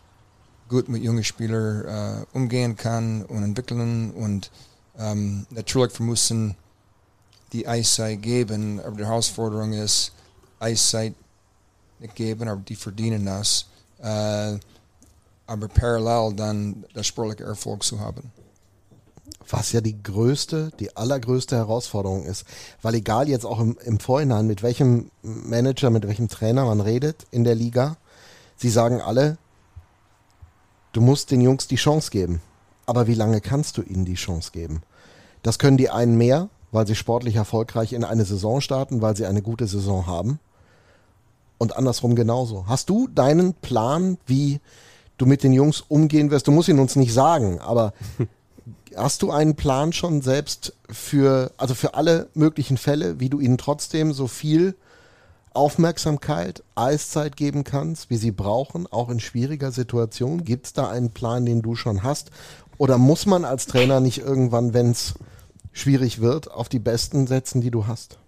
gut 0.69 0.89
mit 0.89 1.03
jungen 1.03 1.25
Spielern 1.25 1.85
äh, 1.85 2.27
umgehen 2.33 2.77
kann 2.77 3.25
und 3.25 3.43
entwickeln 3.43 4.13
und 4.13 4.51
ähm, 5.01 5.47
natürlich, 5.51 5.99
wir 5.99 6.07
müssen 6.07 6.55
die 7.53 7.67
Eiszeit 7.67 8.23
geben, 8.23 8.81
aber 8.81 8.97
die 8.97 9.05
Herausforderung 9.05 9.73
ist, 9.73 10.13
Eiszeit 10.61 11.15
nicht 11.99 12.15
geben, 12.15 12.49
aber 12.49 12.61
die 12.61 12.77
verdienen 12.77 13.27
das. 13.27 13.67
Äh, 13.99 14.59
aber 15.47 15.69
parallel 15.69 16.35
dann 16.35 16.85
das 16.95 17.07
sportliche 17.07 17.45
Erfolg 17.45 17.83
zu 17.83 17.99
haben. 17.99 18.31
Was 19.49 19.73
ja 19.73 19.81
die 19.81 20.01
größte, 20.01 20.71
die 20.79 20.97
allergrößte 20.97 21.57
Herausforderung 21.57 22.25
ist. 22.25 22.45
Weil 22.83 22.95
egal 22.95 23.29
jetzt 23.29 23.45
auch 23.45 23.59
im, 23.59 23.77
im 23.85 23.99
Vorhinein, 23.99 24.47
mit 24.47 24.63
welchem 24.63 25.11
Manager, 25.23 25.91
mit 25.91 26.07
welchem 26.07 26.29
Trainer 26.29 26.67
man 26.67 26.81
redet 26.81 27.27
in 27.33 27.43
der 27.43 27.57
Liga, 27.57 27.97
sie 28.57 28.71
sagen 28.71 29.01
alle, 29.01 29.39
Du 30.93 31.01
musst 31.01 31.31
den 31.31 31.41
Jungs 31.41 31.69
die 31.69 31.77
Chance 31.77 32.11
geben. 32.11 32.41
Aber 32.85 33.07
wie 33.07 33.15
lange 33.15 33.41
kannst 33.41 33.77
du 33.77 33.83
ihnen 33.83 34.05
die 34.05 34.15
Chance 34.15 34.51
geben? 34.53 34.83
Das 35.43 35.59
können 35.59 35.77
die 35.77 35.91
einen 35.91 36.17
mehr, 36.17 36.49
weil 36.73 36.87
sie 36.87 36.95
sportlich 36.95 37.37
erfolgreich 37.37 37.93
in 37.93 38.05
eine 38.05 38.25
Saison 38.25 38.61
starten, 38.61 39.03
weil 39.03 39.17
sie 39.17 39.27
eine 39.27 39.43
gute 39.43 39.67
Saison 39.67 40.07
haben. 40.07 40.39
Und 41.59 41.77
andersrum 41.77 42.15
genauso. 42.15 42.67
Hast 42.67 42.89
du 42.89 43.07
deinen 43.09 43.55
Plan, 43.55 44.19
wie 44.27 44.61
du 45.19 45.27
mit 45.27 45.43
den 45.43 45.53
Jungs 45.53 45.83
umgehen 45.87 46.31
wirst? 46.31 46.47
Du 46.47 46.53
musst 46.53 46.69
ihn 46.69 46.79
uns 46.79 46.97
nicht 46.97 47.13
sagen, 47.13 47.61
aber 47.61 47.93
hast 48.97 49.23
du 49.23 49.31
einen 49.31 49.57
Plan 49.57 49.93
schon 49.93 50.23
selbst 50.23 50.75
für, 50.89 51.53
also 51.59 51.75
für 51.75 51.95
alle 51.95 52.29
möglichen 52.35 52.77
Fälle, 52.77 53.21
wie 53.21 53.29
du 53.29 53.41
ihnen 53.41 53.59
trotzdem 53.59 54.13
so 54.13 54.27
viel 54.27 54.75
Aufmerksamkeit, 55.53 56.63
Eiszeit 56.77 57.37
geben 57.37 57.65
kannst, 57.65 58.09
wie 58.09 58.17
sie 58.17 58.31
brauchen, 58.31 58.87
auch 58.87 59.11
in 59.11 59.21
schwieriger 59.21 59.73
Situation? 59.73 60.45
Gibt 60.45 60.67
es 60.67 60.73
da 60.73 60.89
einen 60.89 61.11
Plan, 61.11 61.45
den 61.45 61.61
du 61.61 61.75
schon 61.75 62.03
hast? 62.03 62.31
Oder 62.79 62.99
muss 62.99 63.27
man 63.27 63.45
als 63.45 63.67
Trainer 63.67 64.01
nicht 64.01 64.19
irgendwann, 64.19 64.73
wenn 64.73 64.93
es 64.93 65.15
schwierig 65.73 66.21
wird, 66.21 66.51
auf 66.51 66.69
die 66.69 66.79
Besten 66.79 67.27
setzen, 67.27 67.61
die 67.61 67.71
du 67.71 67.87
hast? 67.87 68.19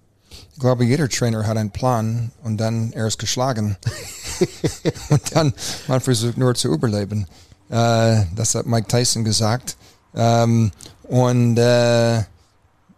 Ich 0.55 0.61
glaube, 0.61 0.85
jeder 0.85 1.09
Trainer 1.09 1.47
hat 1.47 1.57
einen 1.57 1.71
Plan 1.71 2.31
und 2.43 2.57
dann 2.59 2.93
er 2.93 3.07
ist 3.07 3.19
geschlagen. 3.19 3.77
und 5.11 5.35
dann 5.35 5.53
man 5.89 6.01
versucht 6.01 6.39
nur 6.39 6.55
zu 6.55 6.73
überleben. 6.73 7.27
Äh, 7.69 8.25
das 8.35 8.55
hat 8.55 8.67
Mike 8.67 8.89
Tyson 8.89 9.25
gesagt. 9.25 9.77
Ähm, 10.15 10.71
und 11.05 11.59
äh, 11.59 12.23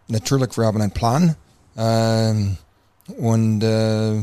natürlich, 0.07 0.57
wir 0.57 0.65
haben 0.65 0.81
einen 0.81 0.91
Plan. 0.91 1.35
Ähm, 1.77 2.57
und 3.17 3.61
äh, 3.61 4.21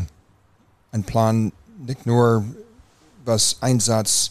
ein 0.92 1.04
Plan 1.04 1.52
nicht 1.86 2.06
nur 2.06 2.44
was 3.24 3.56
Einsatz, 3.60 4.30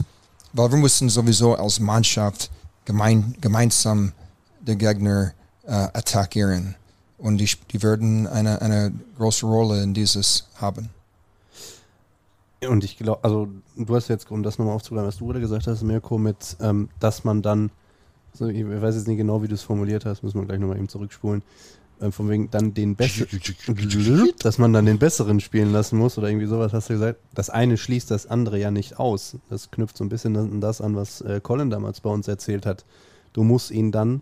weil 0.54 0.72
wir 0.72 0.78
mussten 0.78 1.10
sowieso 1.10 1.56
als 1.56 1.80
Mannschaft 1.80 2.52
gemein, 2.86 3.36
gemeinsam 3.40 4.12
den 4.60 4.78
Gegner 4.78 5.34
äh, 5.72 5.88
attackieren. 5.94 6.76
Und 7.18 7.38
die, 7.38 7.50
die 7.72 7.82
werden 7.82 8.28
eine, 8.28 8.62
eine 8.62 8.92
große 9.18 9.46
Rolle 9.46 9.82
in 9.82 9.94
dieses 9.94 10.48
haben. 10.56 10.90
Und 12.68 12.84
ich 12.84 12.98
glaube, 12.98 13.24
also 13.24 13.48
du 13.76 13.96
hast 13.96 14.08
jetzt, 14.10 14.30
um 14.30 14.44
das 14.44 14.60
nochmal 14.60 14.76
aufzugreifen, 14.76 15.08
was 15.08 15.18
du 15.18 15.28
gerade 15.28 15.40
gesagt 15.40 15.66
hast, 15.66 15.82
Mirko, 15.82 16.18
mit, 16.18 16.58
ähm, 16.60 16.90
dass 17.00 17.24
man 17.24 17.42
dann, 17.42 17.72
so, 18.34 18.48
ich 18.48 18.66
weiß 18.68 18.96
jetzt 18.96 19.08
nicht 19.08 19.18
genau, 19.18 19.42
wie 19.42 19.48
du 19.48 19.56
es 19.56 19.64
formuliert 19.64 20.06
hast, 20.06 20.24
müssen 20.24 20.40
wir 20.40 20.46
gleich 20.46 20.60
nochmal 20.60 20.78
eben 20.78 20.90
zurückspulen, 20.90 21.42
äh, 22.00 22.12
von 22.12 22.30
wegen 22.30 22.52
dann 22.52 22.74
den 22.74 22.96
besseren, 22.96 23.40
dass 24.40 24.58
man 24.58 24.74
dann 24.74 24.86
den 24.86 25.00
besseren 25.00 25.40
spielen 25.40 25.72
lassen 25.72 25.98
muss 25.98 26.18
oder 26.18 26.28
irgendwie 26.28 26.48
sowas 26.48 26.74
hast 26.74 26.90
du 26.90 26.94
gesagt. 26.94 27.20
Das 27.34 27.50
eine 27.50 27.78
schließt 27.78 28.12
das 28.12 28.28
andere 28.28 28.60
ja 28.60 28.72
nicht 28.72 29.00
aus. 29.00 29.38
Das 29.50 29.72
knüpft 29.72 29.98
so 29.98 30.04
ein 30.04 30.10
bisschen 30.10 30.36
an 30.36 30.62
das 30.62 30.82
an, 30.82 30.96
was 30.96 31.22
äh, 31.22 31.40
Colin 31.42 31.70
damals 31.70 32.02
bei 32.02 32.10
uns 32.10 32.28
erzählt 32.28 32.66
hat. 32.66 32.86
Du 33.34 33.44
musst 33.44 33.72
ihn 33.72 33.92
dann, 33.92 34.22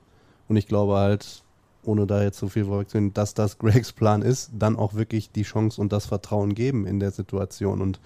und 0.50 0.58
ich 0.58 0.68
glaube 0.68 0.96
halt, 0.96 1.44
ohne 1.84 2.06
da 2.06 2.22
jetzt 2.22 2.40
so 2.40 2.50
viel 2.50 2.66
vorwegzunehmen, 2.66 3.14
dass 3.14 3.34
das 3.34 3.58
Gregs 3.58 3.94
Plan 3.94 4.22
ist, 4.22 4.52
dann 4.58 4.76
auch 4.76 4.96
wirklich 4.96 5.32
die 5.32 5.44
Chance 5.44 5.80
und 5.80 5.94
das 5.94 6.08
Vertrauen 6.08 6.54
geben 6.54 6.86
in 6.86 7.00
der 7.00 7.12
Situation. 7.12 7.82
Und 7.82 8.00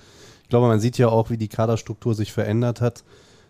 ich 0.44 0.50
glaube, 0.50 0.68
man 0.68 0.80
sieht 0.80 0.98
ja 0.98 1.08
auch, 1.08 1.30
wie 1.30 1.38
die 1.38 1.48
Kaderstruktur 1.48 2.14
sich 2.14 2.32
verändert 2.32 2.82
hat, 2.82 3.04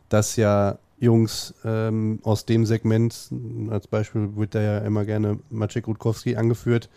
dass 0.09 0.35
ja 0.35 0.77
Jungs 0.99 1.53
ähm, 1.65 2.19
aus 2.23 2.45
dem 2.45 2.65
Segment, 2.65 3.29
als 3.69 3.87
Beispiel 3.87 4.37
wird 4.37 4.55
da 4.55 4.61
ja 4.61 4.77
immer 4.79 5.03
gerne 5.03 5.39
Maciek 5.49 5.87
Rutkowski 5.87 6.37
angeführt, 6.37 6.89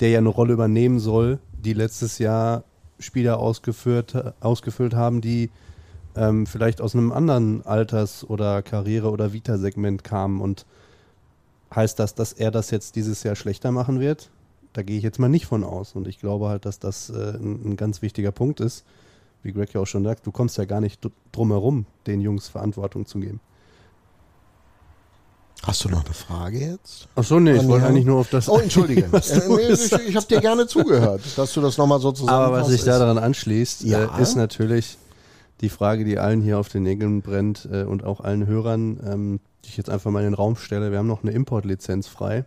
der 0.00 0.10
ja 0.10 0.18
eine 0.18 0.28
Rolle 0.28 0.52
übernehmen 0.52 0.98
soll, 0.98 1.38
die 1.64 1.72
letztes 1.72 2.18
Jahr 2.18 2.64
Spieler 2.98 3.38
ausgeführt, 3.38 4.34
ausgefüllt 4.40 4.94
haben, 4.94 5.20
die 5.20 5.50
ähm, 6.16 6.46
vielleicht 6.46 6.80
aus 6.80 6.94
einem 6.94 7.12
anderen 7.12 7.64
Alters- 7.64 8.28
oder 8.28 8.62
Karriere- 8.62 9.10
oder 9.10 9.32
Vita-Segment 9.32 10.04
kamen. 10.04 10.40
Und 10.40 10.66
heißt 11.74 11.98
das, 11.98 12.14
dass 12.14 12.32
er 12.32 12.50
das 12.50 12.70
jetzt 12.70 12.96
dieses 12.96 13.22
Jahr 13.22 13.36
schlechter 13.36 13.72
machen 13.72 14.00
wird? 14.00 14.30
Da 14.72 14.82
gehe 14.82 14.96
ich 14.98 15.04
jetzt 15.04 15.18
mal 15.18 15.28
nicht 15.28 15.46
von 15.46 15.62
aus. 15.64 15.94
Und 15.94 16.08
ich 16.08 16.18
glaube 16.18 16.48
halt, 16.48 16.64
dass 16.66 16.78
das 16.78 17.10
äh, 17.10 17.36
ein, 17.36 17.72
ein 17.72 17.76
ganz 17.76 18.02
wichtiger 18.02 18.32
Punkt 18.32 18.60
ist. 18.60 18.84
Wie 19.42 19.52
Greg 19.52 19.72
ja 19.74 19.80
auch 19.80 19.86
schon 19.86 20.04
sagt, 20.04 20.26
du 20.26 20.32
kommst 20.32 20.56
ja 20.58 20.64
gar 20.64 20.80
nicht 20.80 21.00
drum 21.32 21.50
herum, 21.50 21.86
den 22.06 22.20
Jungs 22.20 22.48
Verantwortung 22.48 23.06
zu 23.06 23.20
geben. 23.20 23.40
Hast 25.62 25.82
du 25.84 25.88
noch 25.88 26.04
eine 26.04 26.12
Frage 26.14 26.58
jetzt? 26.58 27.08
Ach 27.14 27.24
so, 27.24 27.40
nee, 27.40 27.52
ich 27.52 27.66
wollte 27.66 27.86
eigentlich 27.86 28.04
nur 28.04 28.20
auf 28.20 28.28
das. 28.28 28.48
Oh, 28.48 28.58
entschuldige. 28.58 29.02
äh, 29.12 29.48
nee, 29.48 29.72
ich 29.72 29.92
ich 29.92 30.16
habe 30.16 30.26
dir 30.26 30.40
gerne 30.40 30.66
zugehört, 30.66 31.22
dass 31.36 31.54
du 31.54 31.60
das 31.62 31.78
nochmal 31.78 32.00
so 32.00 32.12
zusammenfasst. 32.12 32.48
Aber 32.48 32.60
was 32.60 32.68
sich 32.68 32.84
da 32.84 32.98
daran 32.98 33.16
anschließt, 33.18 33.82
Ja. 33.84 34.18
äh, 34.18 34.22
ist 34.22 34.34
natürlich 34.36 34.98
die 35.62 35.70
Frage, 35.70 36.04
die 36.04 36.18
allen 36.18 36.42
hier 36.42 36.58
auf 36.58 36.68
den 36.68 36.82
Nägeln 36.82 37.22
brennt 37.22 37.66
äh, 37.70 37.84
und 37.84 38.04
auch 38.04 38.20
allen 38.20 38.46
Hörern, 38.46 39.00
ähm, 39.06 39.40
die 39.64 39.68
ich 39.68 39.76
jetzt 39.76 39.90
einfach 39.90 40.10
mal 40.10 40.20
in 40.20 40.26
den 40.26 40.34
Raum 40.34 40.56
stelle. 40.56 40.90
Wir 40.90 40.98
haben 40.98 41.06
noch 41.06 41.22
eine 41.22 41.32
Importlizenz 41.32 42.06
frei. 42.06 42.44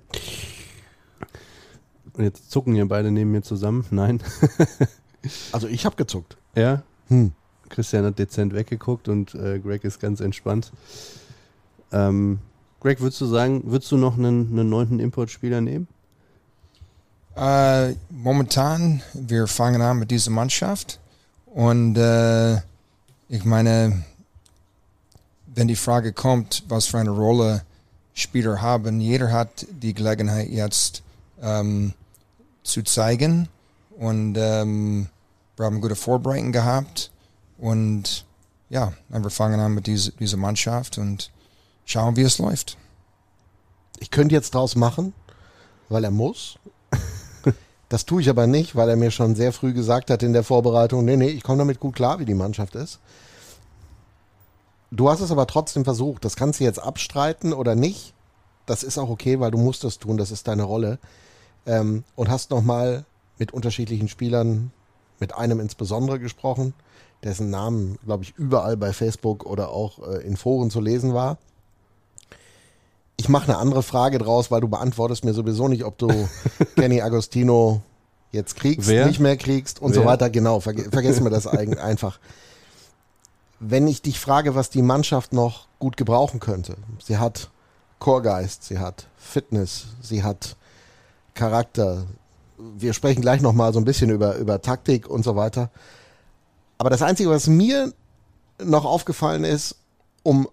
Und 2.13 2.23
jetzt 2.23 2.49
zucken 2.51 2.73
hier 2.73 2.87
beide 2.87 3.11
neben 3.11 3.31
mir 3.31 3.41
zusammen. 3.41 3.85
Nein. 3.91 4.21
Also 5.51 5.67
ich 5.67 5.85
habe 5.85 5.97
gezuckt. 5.97 6.37
ja. 6.55 6.83
Hm. 7.09 7.33
Christian 7.69 8.05
hat 8.05 8.17
dezent 8.17 8.53
weggeguckt 8.53 9.09
und 9.09 9.35
äh, 9.35 9.59
Greg 9.59 9.83
ist 9.83 9.99
ganz 9.99 10.21
entspannt. 10.21 10.71
Ähm, 11.91 12.39
Greg, 12.79 13.01
würdest 13.01 13.19
du 13.19 13.25
sagen, 13.25 13.63
würdest 13.65 13.91
du 13.91 13.97
noch 13.97 14.17
einen, 14.17 14.51
einen 14.51 14.69
neunten 14.69 14.99
Importspieler 14.99 15.59
nehmen? 15.59 15.87
Äh, 17.35 17.95
momentan, 18.09 19.01
wir 19.13 19.47
fangen 19.47 19.81
an 19.81 19.99
mit 19.99 20.11
dieser 20.11 20.31
Mannschaft 20.31 20.99
und 21.45 21.97
äh, 21.97 22.57
ich 23.29 23.43
meine, 23.43 24.05
wenn 25.57 25.67
die 25.67 25.75
Frage 25.75 26.13
kommt, 26.13 26.63
was 26.67 26.85
für 26.85 26.99
eine 26.99 27.09
Rolle 27.09 27.63
Spieler 28.13 28.61
haben, 28.61 29.01
jeder 29.01 29.31
hat 29.31 29.65
die 29.71 29.95
Gelegenheit 29.95 30.49
jetzt 30.49 31.01
ähm, 31.41 31.93
zu 32.63 32.83
zeigen 32.83 33.49
und 33.97 34.35
ähm, 34.37 35.07
wir 35.55 35.65
haben 35.65 35.81
gute 35.81 35.95
Vorbereitung 35.95 36.51
gehabt 36.51 37.11
und 37.57 38.25
ja, 38.69 38.93
wir 39.09 39.29
fangen 39.31 39.59
an 39.59 39.73
mit 39.73 39.87
dieser, 39.87 40.11
dieser 40.11 40.37
Mannschaft 40.37 40.99
und 40.99 41.31
schauen, 41.85 42.15
wie 42.17 42.21
es 42.21 42.37
läuft. 42.37 42.77
Ich 43.99 44.11
könnte 44.11 44.35
jetzt 44.35 44.53
draus 44.53 44.75
machen, 44.75 45.13
weil 45.89 46.03
er 46.03 46.11
muss. 46.11 46.59
Das 47.89 48.05
tue 48.05 48.21
ich 48.21 48.29
aber 48.29 48.47
nicht, 48.47 48.75
weil 48.75 48.89
er 48.89 48.97
mir 48.97 49.11
schon 49.11 49.33
sehr 49.33 49.53
früh 49.53 49.71
gesagt 49.71 50.09
hat 50.09 50.21
in 50.21 50.33
der 50.33 50.43
Vorbereitung, 50.43 51.05
nee, 51.05 51.15
nee, 51.15 51.29
ich 51.29 51.41
komme 51.41 51.59
damit 51.59 51.79
gut 51.79 51.95
klar, 51.95 52.19
wie 52.19 52.25
die 52.25 52.33
Mannschaft 52.33 52.75
ist. 52.75 52.99
Du 54.91 55.09
hast 55.09 55.19
es 55.21 55.31
aber 55.31 55.47
trotzdem 55.47 55.83
versucht. 55.83 56.23
Das 56.25 56.35
kannst 56.35 56.59
du 56.59 56.63
jetzt 56.63 56.79
abstreiten 56.79 57.53
oder 57.53 57.75
nicht. 57.75 58.13
Das 58.65 58.83
ist 58.83 58.97
auch 58.97 59.09
okay, 59.09 59.39
weil 59.39 59.51
du 59.51 59.57
musst 59.57 59.83
das 59.83 59.99
tun. 59.99 60.17
Das 60.17 60.31
ist 60.31 60.47
deine 60.47 60.63
Rolle. 60.63 60.99
Ähm, 61.65 62.03
und 62.15 62.29
hast 62.29 62.51
nochmal 62.51 63.05
mit 63.37 63.53
unterschiedlichen 63.53 64.07
Spielern, 64.07 64.71
mit 65.19 65.35
einem 65.35 65.59
insbesondere 65.59 66.19
gesprochen, 66.19 66.73
dessen 67.23 67.49
Namen, 67.49 67.97
glaube 68.05 68.23
ich, 68.23 68.33
überall 68.37 68.77
bei 68.77 68.93
Facebook 68.93 69.45
oder 69.45 69.69
auch 69.69 70.07
äh, 70.07 70.25
in 70.25 70.37
Foren 70.37 70.69
zu 70.69 70.79
lesen 70.79 71.13
war. 71.13 71.37
Ich 73.17 73.29
mache 73.29 73.45
eine 73.49 73.57
andere 73.57 73.83
Frage 73.83 74.19
draus, 74.19 74.51
weil 74.51 74.61
du 74.61 74.67
beantwortest 74.67 75.25
mir 75.25 75.33
sowieso 75.33 75.67
nicht, 75.67 75.83
ob 75.83 75.97
du 75.97 76.07
Kenny 76.75 77.01
Agostino 77.01 77.81
jetzt 78.31 78.55
kriegst, 78.55 78.87
Wer? 78.87 79.07
nicht 79.07 79.19
mehr 79.19 79.37
kriegst 79.37 79.81
und 79.81 79.93
so 79.93 80.01
Wer? 80.01 80.07
weiter. 80.07 80.29
Genau, 80.29 80.59
verge 80.59 80.89
vergessen 80.91 81.23
wir 81.23 81.31
das 81.31 81.47
eigentlich 81.47 81.79
einfach. 81.79 82.19
Wenn 83.59 83.87
ich 83.87 84.01
dich 84.01 84.19
frage, 84.19 84.55
was 84.55 84.69
die 84.69 84.81
Mannschaft 84.81 85.33
noch 85.33 85.67
gut 85.79 85.97
gebrauchen 85.97 86.39
könnte, 86.39 86.75
sie 87.03 87.17
hat 87.17 87.49
Chorgeist, 87.99 88.63
sie 88.63 88.79
hat 88.79 89.07
Fitness, 89.17 89.87
sie 90.01 90.23
hat 90.23 90.55
Charakter. 91.33 92.05
Wir 92.57 92.93
sprechen 92.93 93.21
gleich 93.21 93.41
nochmal 93.41 93.73
so 93.73 93.79
ein 93.79 93.85
bisschen 93.85 94.09
über, 94.09 94.35
über 94.35 94.61
Taktik 94.61 95.09
und 95.09 95.23
so 95.23 95.35
weiter. 95.35 95.69
Aber 96.77 96.89
das 96.89 97.01
Einzige, 97.01 97.29
was 97.29 97.47
mir 97.47 97.93
noch 98.63 98.85
aufgefallen 98.85 99.43
ist, 99.43 99.75
um 100.23 100.47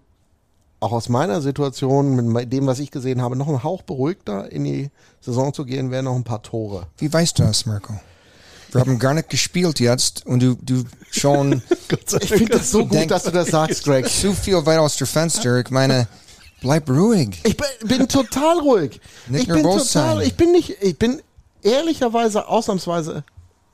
auch 0.79 0.91
aus 0.91 1.09
meiner 1.09 1.41
Situation, 1.41 2.15
mit 2.31 2.53
dem, 2.53 2.67
was 2.67 2.79
ich 2.79 2.91
gesehen 2.91 3.21
habe, 3.21 3.35
noch 3.35 3.47
einen 3.47 3.63
Hauch 3.63 3.81
beruhigter 3.81 4.51
in 4.51 4.63
die 4.63 4.91
Saison 5.21 5.53
zu 5.53 5.65
gehen, 5.65 5.89
wären 5.89 6.05
noch 6.05 6.15
ein 6.15 6.23
paar 6.23 6.43
Tore. 6.43 6.87
Wie 6.97 7.11
weißt 7.11 7.39
du 7.39 7.43
das, 7.43 7.65
Mirko? 7.65 7.93
Wir 8.75 8.81
haben 8.81 8.99
gar 8.99 9.13
nicht 9.13 9.29
gespielt 9.29 9.79
jetzt 9.79 10.25
und 10.25 10.41
du, 10.41 10.57
du 10.61 10.83
schon 11.09 11.61
Ich 12.21 12.29
finde 12.29 12.57
das 12.57 12.71
so 12.71 12.85
gut, 12.85 13.09
dass 13.09 13.23
du 13.23 13.31
das 13.31 13.47
sagst, 13.47 13.85
Greg. 13.85 14.05
zu 14.09 14.33
viel 14.33 14.65
weit 14.65 14.79
aus 14.79 14.97
der 14.97 15.07
Fenster. 15.07 15.59
Ich 15.59 15.69
meine, 15.69 16.09
bleib 16.59 16.89
ruhig. 16.89 17.39
Ich 17.45 17.55
bin, 17.55 17.67
bin 17.85 18.07
total 18.09 18.59
ruhig. 18.59 18.99
Nicht 19.27 19.43
ich 19.43 19.47
bin 19.47 19.61
nervös 19.61 19.93
total, 19.93 20.17
sein. 20.17 20.27
ich 20.27 20.35
bin 20.35 20.51
nicht, 20.51 20.75
ich 20.81 20.99
bin 20.99 21.21
ehrlicherweise 21.61 22.49
ausnahmsweise 22.49 23.23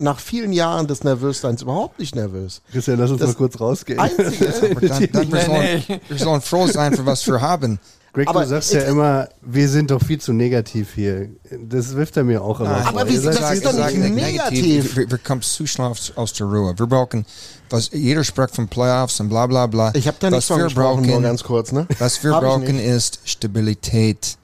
nach 0.02 0.20
vielen 0.20 0.52
Jahren 0.52 0.88
des 0.88 1.04
Nervösseins 1.04 1.62
überhaupt 1.62 1.99
nicht 1.99 2.16
nervös. 2.16 2.62
Christian, 2.72 2.99
lass 2.99 3.12
uns 3.12 3.20
Das 3.20 3.30
mal 3.30 3.36
kurz 3.36 3.60
rausgehen. 3.60 3.99
Einzige, 3.99 4.45
dann, 4.88 5.10
dann 5.12 5.32
wir, 5.32 5.41
sollen, 5.41 6.02
wir 6.08 6.18
sollen 6.18 6.41
froh 6.41 6.68
sein, 6.68 6.95
für 6.95 7.06
was 7.06 7.26
wir 7.28 7.39
haben. 7.39 7.80
Greg, 8.14 8.28
Aber 8.28 8.41
du 8.41 8.49
sagst 8.49 8.74
ja 8.74 8.82
immer, 8.82 9.30
wir 9.41 9.70
sind 9.70 9.89
doch 9.89 10.04
viel 10.04 10.20
zu 10.20 10.34
negativ 10.34 10.93
hier. 10.95 11.30
Das 11.49 11.95
wirft 11.95 12.18
er 12.18 12.26
mir 12.26 12.43
auch 12.43 12.60
immer 12.60 12.72
Nein, 12.72 12.84
vor. 12.84 13.02
Aber 13.02 13.10
seid 13.10 13.39
das 13.39 13.47
viel 13.47 13.58
ist 13.58 13.66
doch 13.66 13.72
zu 13.72 13.78
nicht 13.78 13.97
negativ. 13.97 14.26
negativ. 14.26 14.95
Wir, 14.97 15.12
wir 15.12 15.18
kommen 15.18 15.41
zu 15.41 15.66
schnell 15.66 15.88
aus, 15.88 16.12
aus 16.16 16.34
der 16.34 16.47
Ruhe. 16.47 16.74
Wir 16.78 16.88
brauchen, 16.88 17.26
was, 17.70 17.89
jeder 17.93 18.26
spricht 18.26 18.56
von 18.56 18.68
Playoffs 18.68 19.22
und 19.22 19.30
bla 19.30 19.47
bla 19.47 19.66
bla. 19.68 19.93
Ich 19.95 20.08
habe 20.08 20.18
da 20.20 20.30
nichts 20.30 20.43
was 20.43 20.47
von 20.47 20.58
wir 20.58 20.64
gesprochen, 20.66 21.04
nur 21.04 21.12
brauchen, 21.12 21.24
ganz 21.24 21.43
kurz, 21.43 21.72
ne? 21.72 21.88
was 21.99 22.22
wir 22.22 22.32
brauchen 22.32 22.76
nicht. 22.76 22.86
ist 22.86 23.20
Stabilität. 23.24 24.38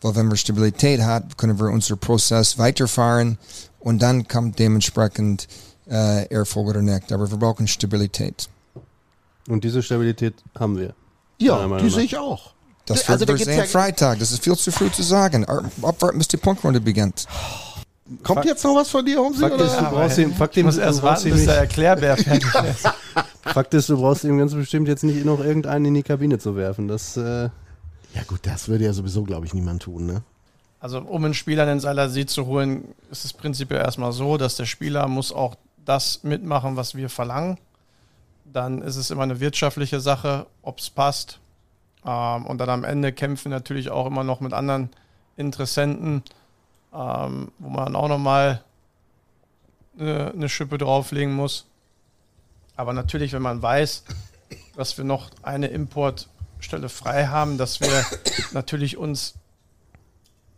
Weil 0.00 0.16
wenn 0.16 0.28
wir 0.28 0.36
Stabilität 0.36 1.00
haben, 1.02 1.28
können 1.36 1.60
wir 1.60 1.66
unseren 1.66 1.98
Prozess 1.98 2.58
weiterfahren 2.58 3.38
und 3.82 4.00
dann 4.02 4.26
kommt 4.28 4.58
dementsprechend 4.58 5.48
äh, 5.90 6.26
Erfolg 6.32 6.68
oder 6.68 6.82
nicht. 6.82 7.12
Aber 7.12 7.30
wir 7.30 7.36
brauchen 7.38 7.66
Stabilität. 7.68 8.48
Und 9.48 9.64
diese 9.64 9.82
Stabilität 9.82 10.34
haben 10.58 10.76
wir. 10.78 10.94
Ja, 11.38 11.78
die 11.78 11.90
sehe 11.90 12.04
ich 12.04 12.16
auch. 12.16 12.52
Das 12.86 13.08
Also 13.08 13.26
wird 13.26 13.38
sehen 13.40 13.58
ja- 13.58 13.64
Freitag. 13.64 14.18
Das 14.20 14.32
ist 14.32 14.42
viel 14.44 14.56
zu 14.56 14.70
früh 14.72 14.90
zu 14.90 15.02
sagen. 15.02 15.44
Ar- 15.44 15.64
Abwarten, 15.82 16.18
bis 16.18 16.28
die 16.28 16.36
Punkrunde 16.36 16.80
beginnt. 16.80 17.26
Kommt 18.22 18.44
jetzt 18.44 18.62
noch 18.64 18.74
was 18.74 18.90
von 18.90 19.04
dir, 19.06 19.18
Humsi? 19.18 19.40
Fakt 19.40 19.60
ist, 19.60 19.72
Oder? 19.78 19.82
du 19.82 19.90
brauchst 19.96 20.20
Fakt 20.36 20.56
Ich 20.56 20.64
muss 20.64 20.76
erst 20.76 21.02
warten, 21.02 21.30
bis 21.30 21.44
der 21.46 21.56
Erklärbär 21.58 22.16
fertig 22.16 22.44
ist. 22.70 22.88
Fakt 23.42 23.72
ist, 23.74 23.88
du 23.88 23.96
brauchst 23.96 24.24
ihm 24.24 24.38
ganz 24.38 24.52
bestimmt 24.54 24.88
jetzt 24.88 25.02
nicht 25.04 25.24
noch 25.24 25.40
irgendeinen 25.40 25.86
in 25.86 25.94
die 25.94 26.02
Kabine 26.02 26.38
zu 26.38 26.54
werfen. 26.56 26.88
Das, 26.88 27.16
äh, 27.16 27.22
Ja 28.14 28.22
gut, 28.26 28.40
das 28.42 28.68
würde 28.68 28.84
ja 28.84 28.92
sowieso, 28.92 29.22
glaube 29.24 29.46
ich, 29.46 29.54
niemand 29.54 29.82
tun, 29.82 30.06
ne? 30.06 30.22
Also 30.82 30.98
um 30.98 31.24
einen 31.24 31.32
Spieler 31.32 31.62
in 31.62 31.68
den 31.68 31.80
Seiler 31.80 32.08
See 32.08 32.26
zu 32.26 32.46
holen, 32.46 32.92
ist 33.08 33.24
es 33.24 33.32
prinzipiell 33.32 33.80
erstmal 33.80 34.10
so, 34.10 34.36
dass 34.36 34.56
der 34.56 34.66
Spieler 34.66 35.06
muss 35.06 35.30
auch 35.30 35.54
das 35.84 36.24
mitmachen, 36.24 36.74
was 36.74 36.96
wir 36.96 37.08
verlangen. 37.08 37.56
Dann 38.52 38.82
ist 38.82 38.96
es 38.96 39.12
immer 39.12 39.22
eine 39.22 39.38
wirtschaftliche 39.38 40.00
Sache, 40.00 40.44
ob 40.60 40.80
es 40.80 40.90
passt. 40.90 41.38
Ähm, 42.04 42.46
und 42.46 42.58
dann 42.58 42.68
am 42.68 42.82
Ende 42.82 43.12
kämpfen 43.12 43.50
natürlich 43.50 43.90
auch 43.90 44.06
immer 44.06 44.24
noch 44.24 44.40
mit 44.40 44.52
anderen 44.52 44.90
Interessenten, 45.36 46.24
ähm, 46.92 47.52
wo 47.60 47.68
man 47.68 47.94
auch 47.94 48.08
nochmal 48.08 48.64
eine, 49.96 50.32
eine 50.32 50.48
Schippe 50.48 50.78
drauflegen 50.78 51.32
muss. 51.32 51.66
Aber 52.74 52.92
natürlich, 52.92 53.32
wenn 53.32 53.42
man 53.42 53.62
weiß, 53.62 54.02
dass 54.74 54.98
wir 54.98 55.04
noch 55.04 55.30
eine 55.44 55.68
Importstelle 55.68 56.88
frei 56.88 57.28
haben, 57.28 57.56
dass 57.56 57.80
wir 57.80 58.04
natürlich 58.52 58.96
uns 58.96 59.34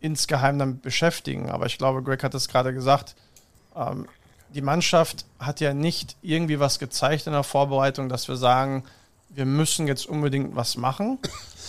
insgeheim 0.05 0.59
damit 0.59 0.83
beschäftigen. 0.83 1.49
Aber 1.49 1.65
ich 1.65 1.77
glaube, 1.79 2.03
Greg 2.03 2.23
hat 2.23 2.35
es 2.35 2.47
gerade 2.47 2.73
gesagt, 2.73 3.15
ähm, 3.75 4.07
die 4.49 4.61
Mannschaft 4.61 5.25
hat 5.39 5.59
ja 5.59 5.73
nicht 5.73 6.15
irgendwie 6.21 6.59
was 6.59 6.79
gezeigt 6.79 7.25
in 7.27 7.33
der 7.33 7.43
Vorbereitung, 7.43 8.07
dass 8.07 8.27
wir 8.27 8.37
sagen, 8.37 8.83
wir 9.29 9.45
müssen 9.45 9.87
jetzt 9.87 10.05
unbedingt 10.05 10.55
was 10.55 10.77
machen, 10.77 11.17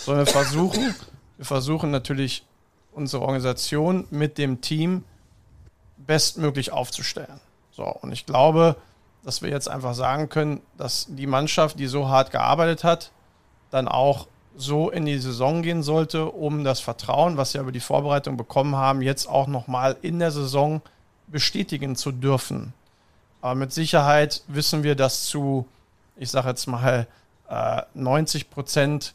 sondern 0.05 0.25
wir 0.25 0.31
versuchen, 0.31 0.95
wir 1.37 1.45
versuchen 1.45 1.91
natürlich 1.91 2.45
unsere 2.91 3.23
Organisation 3.23 4.05
mit 4.11 4.37
dem 4.37 4.61
Team 4.61 5.03
bestmöglich 5.97 6.71
aufzustellen. 6.71 7.39
So, 7.71 7.83
und 7.83 8.11
ich 8.11 8.25
glaube, 8.25 8.77
dass 9.23 9.41
wir 9.41 9.49
jetzt 9.49 9.67
einfach 9.67 9.95
sagen 9.95 10.29
können, 10.29 10.61
dass 10.77 11.07
die 11.09 11.27
Mannschaft, 11.27 11.79
die 11.79 11.87
so 11.87 12.07
hart 12.07 12.31
gearbeitet 12.31 12.83
hat, 12.83 13.11
dann 13.71 13.87
auch 13.87 14.27
so 14.57 14.89
in 14.89 15.05
die 15.05 15.19
Saison 15.19 15.61
gehen 15.61 15.83
sollte, 15.83 16.25
um 16.25 16.63
das 16.63 16.79
Vertrauen, 16.79 17.37
was 17.37 17.51
sie 17.51 17.59
über 17.59 17.71
die 17.71 17.79
Vorbereitung 17.79 18.37
bekommen 18.37 18.75
haben, 18.75 19.01
jetzt 19.01 19.27
auch 19.27 19.47
nochmal 19.47 19.95
in 20.01 20.19
der 20.19 20.31
Saison 20.31 20.81
bestätigen 21.27 21.95
zu 21.95 22.11
dürfen. 22.11 22.73
Aber 23.41 23.55
mit 23.55 23.71
Sicherheit 23.71 24.43
wissen 24.47 24.83
wir, 24.83 24.95
dass 24.95 25.25
zu, 25.25 25.67
ich 26.15 26.31
sage 26.31 26.49
jetzt 26.49 26.67
mal, 26.67 27.07
äh, 27.49 27.81
90 27.93 28.49
Prozent 28.49 29.13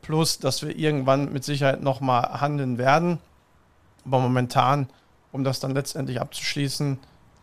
plus, 0.00 0.38
dass 0.38 0.62
wir 0.62 0.76
irgendwann 0.76 1.32
mit 1.32 1.44
Sicherheit 1.44 1.82
nochmal 1.82 2.40
handeln 2.40 2.78
werden. 2.78 3.18
Aber 4.04 4.20
momentan, 4.20 4.88
um 5.32 5.44
das 5.44 5.60
dann 5.60 5.72
letztendlich 5.72 6.20
abzuschließen, 6.20 6.98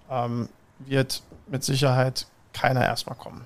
ähm, 0.09 0.49
wird 0.79 1.21
mit 1.47 1.63
Sicherheit 1.63 2.27
keiner 2.53 2.85
erstmal 2.85 3.17
kommen. 3.17 3.45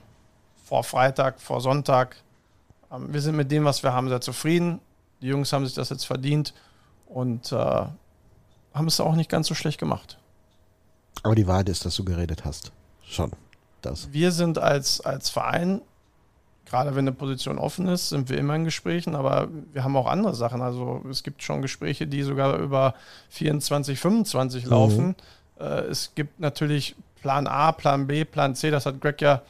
Vor 0.65 0.83
Freitag, 0.83 1.41
vor 1.41 1.61
Sonntag. 1.61 2.17
Ähm, 2.93 3.13
wir 3.13 3.21
sind 3.21 3.35
mit 3.35 3.51
dem, 3.51 3.65
was 3.65 3.83
wir 3.83 3.93
haben, 3.93 4.09
sehr 4.09 4.21
zufrieden. 4.21 4.79
Die 5.21 5.27
Jungs 5.27 5.51
haben 5.53 5.65
sich 5.65 5.75
das 5.75 5.89
jetzt 5.89 6.05
verdient 6.05 6.53
und 7.07 7.51
äh, 7.51 7.55
haben 7.55 8.87
es 8.87 8.99
auch 8.99 9.15
nicht 9.15 9.29
ganz 9.29 9.47
so 9.47 9.55
schlecht 9.55 9.79
gemacht. 9.79 10.17
Aber 11.23 11.35
die 11.35 11.47
Wahrheit 11.47 11.69
ist, 11.69 11.85
dass 11.85 11.95
du 11.95 12.03
geredet 12.03 12.43
hast. 12.45 12.71
Schon. 13.05 13.31
Das. 13.81 14.11
Wir 14.11 14.31
sind 14.31 14.57
als, 14.57 15.01
als 15.01 15.29
Verein, 15.29 15.81
gerade 16.65 16.95
wenn 16.95 17.03
eine 17.07 17.11
Position 17.11 17.57
offen 17.57 17.87
ist, 17.87 18.09
sind 18.09 18.29
wir 18.29 18.37
immer 18.37 18.55
in 18.55 18.63
Gesprächen, 18.63 19.13
aber 19.13 19.49
wir 19.73 19.83
haben 19.83 19.95
auch 19.97 20.07
andere 20.07 20.33
Sachen. 20.33 20.61
Also 20.61 21.03
es 21.09 21.23
gibt 21.23 21.43
schon 21.43 21.61
Gespräche, 21.61 22.07
die 22.07 22.23
sogar 22.23 22.57
über 22.57 22.95
24, 23.29 23.99
25 23.99 24.65
laufen. 24.65 25.15
Äh, 25.59 25.81
es 25.85 26.15
gibt 26.15 26.39
natürlich 26.39 26.95
Plan 27.21 27.47
A, 27.47 27.71
Plan 27.73 28.07
B, 28.07 28.25
Plan 28.25 28.55
C, 28.55 28.71
das 28.71 28.85
hat 28.85 29.01
Greg 29.01 29.21
ja 29.21 29.41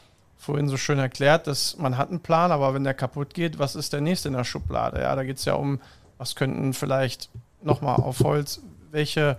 vorhin 0.44 0.68
so 0.68 0.78
schön 0.78 1.00
erklärt, 1.00 1.48
dass 1.48 1.78
man 1.78 1.98
hat 1.98 2.10
einen 2.10 2.20
Plan, 2.20 2.52
aber 2.52 2.74
wenn 2.74 2.84
der 2.84 2.94
kaputt 2.94 3.34
geht, 3.34 3.60
was 3.60 3.76
ist 3.76 3.94
der 3.94 4.02
nächste 4.02 4.28
in 4.28 4.34
der 4.34 4.44
Schublade? 4.44 5.02
Ja, 5.02 5.16
da 5.16 5.24
geht 5.24 5.38
es 5.38 5.46
ja 5.46 5.54
um, 5.54 5.80
was 6.18 6.36
könnten 6.36 6.74
vielleicht 6.74 7.30
nochmal 7.62 7.96
auf 7.96 8.20
Holz, 8.20 8.62
welche, 8.92 9.38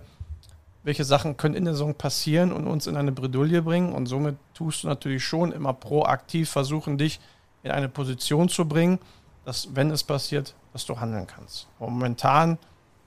welche 0.83 1.03
Sachen 1.03 1.37
können 1.37 1.53
in 1.53 1.65
der 1.65 1.75
Saison 1.75 1.93
passieren 1.93 2.51
und 2.51 2.65
uns 2.65 2.87
in 2.87 2.97
eine 2.97 3.11
Bredouille 3.11 3.61
bringen. 3.61 3.93
Und 3.93 4.07
somit 4.07 4.35
tust 4.55 4.83
du 4.83 4.87
natürlich 4.87 5.23
schon 5.23 5.51
immer 5.51 5.73
proaktiv 5.73 6.49
versuchen, 6.49 6.97
dich 6.97 7.19
in 7.61 7.71
eine 7.71 7.87
Position 7.87 8.49
zu 8.49 8.67
bringen, 8.67 8.99
dass, 9.45 9.75
wenn 9.75 9.91
es 9.91 10.03
passiert, 10.03 10.55
dass 10.73 10.85
du 10.85 10.99
handeln 10.99 11.27
kannst. 11.27 11.67
Momentan, 11.79 12.57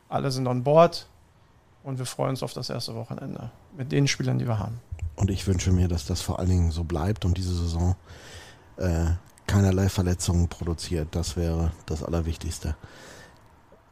alle 0.08 0.30
sind 0.30 0.46
on 0.46 0.62
board 0.62 1.06
und 1.82 1.98
wir 1.98 2.06
freuen 2.06 2.30
uns 2.30 2.44
auf 2.44 2.52
das 2.52 2.70
erste 2.70 2.94
Wochenende 2.94 3.50
mit 3.76 3.90
den 3.90 4.06
Spielern, 4.06 4.38
die 4.38 4.46
wir 4.46 4.58
haben. 4.58 4.80
Und 5.18 5.30
ich 5.30 5.46
wünsche 5.48 5.72
mir, 5.72 5.88
dass 5.88 6.06
das 6.06 6.20
vor 6.20 6.38
allen 6.38 6.48
Dingen 6.48 6.70
so 6.70 6.84
bleibt 6.84 7.24
und 7.24 7.36
diese 7.36 7.54
Saison 7.54 7.96
äh, 8.76 9.06
keinerlei 9.48 9.88
Verletzungen 9.88 10.48
produziert. 10.48 11.08
Das 11.10 11.36
wäre 11.36 11.72
das 11.86 12.04
Allerwichtigste. 12.04 12.76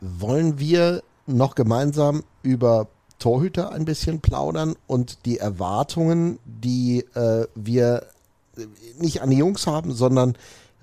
Wollen 0.01 0.61
wir 0.61 1.03
noch 1.27 1.57
gemeinsam 1.57 2.23
über 2.43 2.87
Torhüter 3.19 3.73
ein 3.73 3.85
bisschen 3.85 4.21
plaudern 4.21 4.77
und 4.87 5.25
die 5.27 5.39
Erwartungen, 5.39 6.39
die 6.45 7.01
äh, 7.15 7.49
wir 7.57 8.07
nicht 8.99 9.21
an 9.21 9.31
die 9.31 9.39
Jungs 9.39 9.67
haben, 9.67 9.93
sondern 9.93 10.37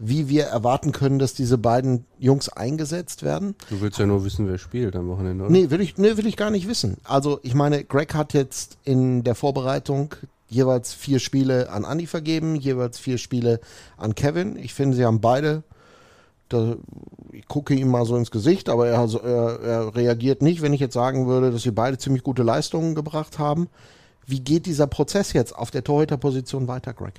wie 0.05 0.27
wir 0.27 0.43
erwarten 0.45 0.91
können, 0.91 1.19
dass 1.19 1.33
diese 1.33 1.57
beiden 1.57 2.05
Jungs 2.19 2.49
eingesetzt 2.49 3.23
werden? 3.23 3.55
du 3.69 3.81
willst 3.81 3.99
ja 3.99 4.05
nur 4.05 4.25
wissen, 4.25 4.47
wer 4.47 4.57
spielt 4.57 4.95
am 4.95 5.07
Wochenende, 5.07 5.45
oder? 5.45 5.51
Nee, 5.51 5.69
will 5.69 5.81
ich, 5.81 5.97
nee, 5.97 6.17
will 6.17 6.27
ich 6.27 6.37
gar 6.37 6.51
nicht 6.51 6.67
wissen. 6.67 6.97
Also 7.03 7.39
ich 7.43 7.55
meine, 7.55 7.83
Greg 7.83 8.13
hat 8.13 8.33
jetzt 8.33 8.77
in 8.83 9.23
der 9.23 9.35
Vorbereitung 9.35 10.15
jeweils 10.49 10.93
vier 10.93 11.19
Spiele 11.19 11.69
an 11.69 11.83
Andy 11.83 12.05
vergeben, 12.05 12.55
jeweils 12.55 12.99
vier 12.99 13.17
Spiele 13.17 13.59
an 13.97 14.13
Kevin. 14.13 14.57
Ich 14.57 14.73
finde, 14.73 14.97
sie 14.97 15.05
haben 15.05 15.21
beide, 15.21 15.63
da, 16.49 16.75
ich 17.31 17.47
gucke 17.47 17.73
ihm 17.73 17.89
mal 17.89 18.05
so 18.05 18.15
ins 18.17 18.29
Gesicht, 18.29 18.69
aber 18.69 18.87
er, 18.87 18.99
also, 18.99 19.19
er, 19.19 19.59
er 19.61 19.95
reagiert 19.95 20.41
nicht, 20.41 20.61
wenn 20.61 20.73
ich 20.73 20.81
jetzt 20.81 20.93
sagen 20.93 21.27
würde, 21.27 21.51
dass 21.51 21.63
sie 21.63 21.71
beide 21.71 21.97
ziemlich 21.97 22.23
gute 22.23 22.43
Leistungen 22.43 22.93
gebracht 22.93 23.39
haben. 23.39 23.69
Wie 24.25 24.39
geht 24.39 24.65
dieser 24.65 24.87
Prozess 24.87 25.33
jetzt 25.33 25.55
auf 25.55 25.71
der 25.71 25.83
Torhüterposition 25.83 26.67
weiter, 26.67 26.93
Greg? 26.93 27.15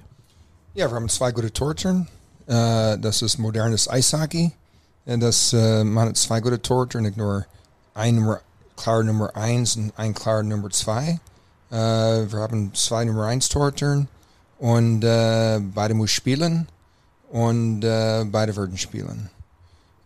Ja, 0.75 0.91
wir 0.91 0.97
haben 0.97 1.09
zwei 1.09 1.33
gute 1.33 1.53
Torhüter. 1.53 2.07
Äh, 2.47 2.99
das 2.99 3.23
ist 3.23 3.39
modernes 3.39 3.89
Eishockey. 3.89 4.53
Und 5.07 5.21
das, 5.21 5.53
äh, 5.53 5.85
man 5.85 6.09
hat 6.09 6.17
zwei 6.17 6.41
gute 6.41 6.61
Torhüter, 6.61 7.01
nicht 7.01 7.17
nur 7.17 7.47
ein 7.95 8.17
Nummer, 8.17 8.41
klare 8.77 9.05
Nummer 9.05 9.35
eins 9.37 9.77
und 9.77 9.93
ein 9.97 10.15
klare 10.15 10.45
Nummer 10.45 10.71
zwei. 10.71 11.21
Äh, 11.71 11.77
wir 11.77 12.39
haben 12.41 12.73
zwei 12.75 13.05
Nummer 13.05 13.27
eins 13.27 13.49
Torhüter 13.49 14.07
und 14.59 15.05
äh, 15.05 15.61
beide 15.61 15.95
muss 15.95 16.11
spielen 16.11 16.69
und 17.31 17.85
äh, 17.85 18.25
beide 18.25 18.57
werden 18.57 18.79
spielen. 18.79 19.31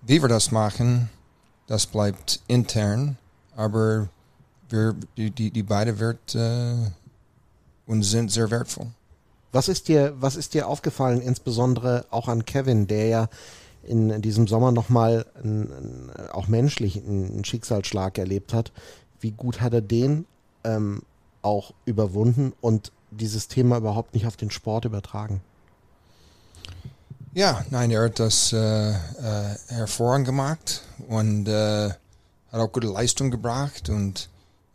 Wie 0.02 0.22
wir 0.22 0.28
das 0.28 0.50
machen, 0.50 1.10
das 1.66 1.86
bleibt 1.86 2.40
intern, 2.46 3.18
aber 3.56 4.08
wir, 4.70 4.94
die, 5.16 5.30
die, 5.30 5.50
die 5.50 5.62
beide 5.62 5.98
wird 5.98 6.34
äh, 6.34 6.74
und 7.86 8.02
sind 8.02 8.32
sehr 8.32 8.50
wertvoll. 8.50 8.88
Was 9.52 9.68
ist 9.68 9.88
dir, 9.88 10.14
was 10.20 10.36
ist 10.36 10.54
dir 10.54 10.68
aufgefallen, 10.68 11.20
insbesondere 11.20 12.04
auch 12.10 12.28
an 12.28 12.44
Kevin, 12.44 12.86
der 12.86 13.06
ja 13.08 13.28
in 13.82 14.20
diesem 14.20 14.46
Sommer 14.46 14.72
nochmal 14.72 15.24
auch 16.32 16.48
menschlich 16.48 16.96
einen 16.96 17.44
Schicksalsschlag 17.44 18.18
erlebt 18.18 18.52
hat? 18.52 18.72
Wie 19.20 19.30
gut 19.30 19.60
hat 19.60 19.72
er 19.72 19.80
den 19.80 20.26
ähm, 20.64 21.02
auch 21.42 21.72
überwunden 21.86 22.52
und 22.60 22.92
dieses 23.10 23.48
Thema 23.48 23.78
überhaupt 23.78 24.14
nicht 24.14 24.26
auf 24.26 24.36
den 24.36 24.50
Sport 24.50 24.84
übertragen? 24.84 25.40
Ja, 27.34 27.64
nein, 27.70 27.90
er 27.90 28.04
hat 28.04 28.18
das 28.18 28.52
äh, 28.52 28.90
äh, 28.90 28.94
hervorragend 29.68 30.26
gemacht 30.26 30.82
und 31.08 31.46
äh, 31.46 31.90
hat 31.90 32.60
auch 32.60 32.72
gute 32.72 32.88
Leistung 32.88 33.30
gebracht 33.30 33.88
und 33.88 34.28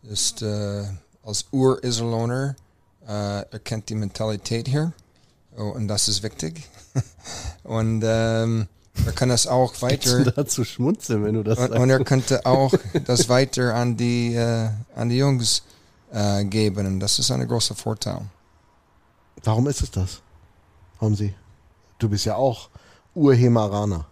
ist 0.03 0.41
äh, 0.41 0.85
als 1.23 1.45
Ur-Iserlohner 1.51 2.55
äh, 3.07 3.41
erkennt 3.51 3.89
die 3.89 3.95
Mentalität 3.95 4.67
hier 4.67 4.93
oh, 5.57 5.63
und 5.63 5.87
das 5.87 6.07
ist 6.07 6.23
wichtig. 6.23 6.63
und 7.63 8.03
ähm, 8.05 8.67
er 9.05 9.11
kann 9.13 9.29
das 9.29 9.47
auch 9.47 9.73
weiter 9.81 10.23
dazu 10.31 10.63
schmunzeln, 10.63 11.23
wenn 11.23 11.35
du 11.35 11.43
das 11.43 11.57
und, 11.57 11.67
sagst. 11.69 11.81
und 11.81 11.89
er 11.89 12.03
könnte 12.03 12.45
auch 12.45 12.73
das 13.05 13.29
weiter 13.29 13.75
an 13.75 13.97
die 13.97 14.35
äh, 14.35 14.69
an 14.95 15.09
die 15.09 15.17
Jungs 15.17 15.63
äh, 16.11 16.43
geben. 16.45 16.85
Und 16.85 16.99
das 16.99 17.19
ist 17.19 17.31
ein 17.31 17.47
großer 17.47 17.75
Vorteil. 17.75 18.21
Warum 19.43 19.67
ist 19.67 19.81
es 19.81 19.91
das? 19.91 20.21
Warum 20.99 21.15
sie? 21.15 21.33
Du 21.99 22.09
bist 22.09 22.25
ja 22.25 22.35
auch 22.35 22.69
Urhemeraner. 23.15 24.05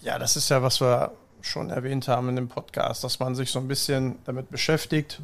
Ja, 0.00 0.18
das 0.18 0.36
ist 0.36 0.48
ja, 0.48 0.62
was 0.62 0.80
wir 0.80 1.12
schon 1.42 1.70
erwähnt 1.70 2.08
haben 2.08 2.28
in 2.28 2.36
dem 2.36 2.48
Podcast, 2.48 3.04
dass 3.04 3.18
man 3.18 3.34
sich 3.34 3.50
so 3.50 3.58
ein 3.58 3.68
bisschen 3.68 4.18
damit 4.24 4.50
beschäftigt. 4.50 5.20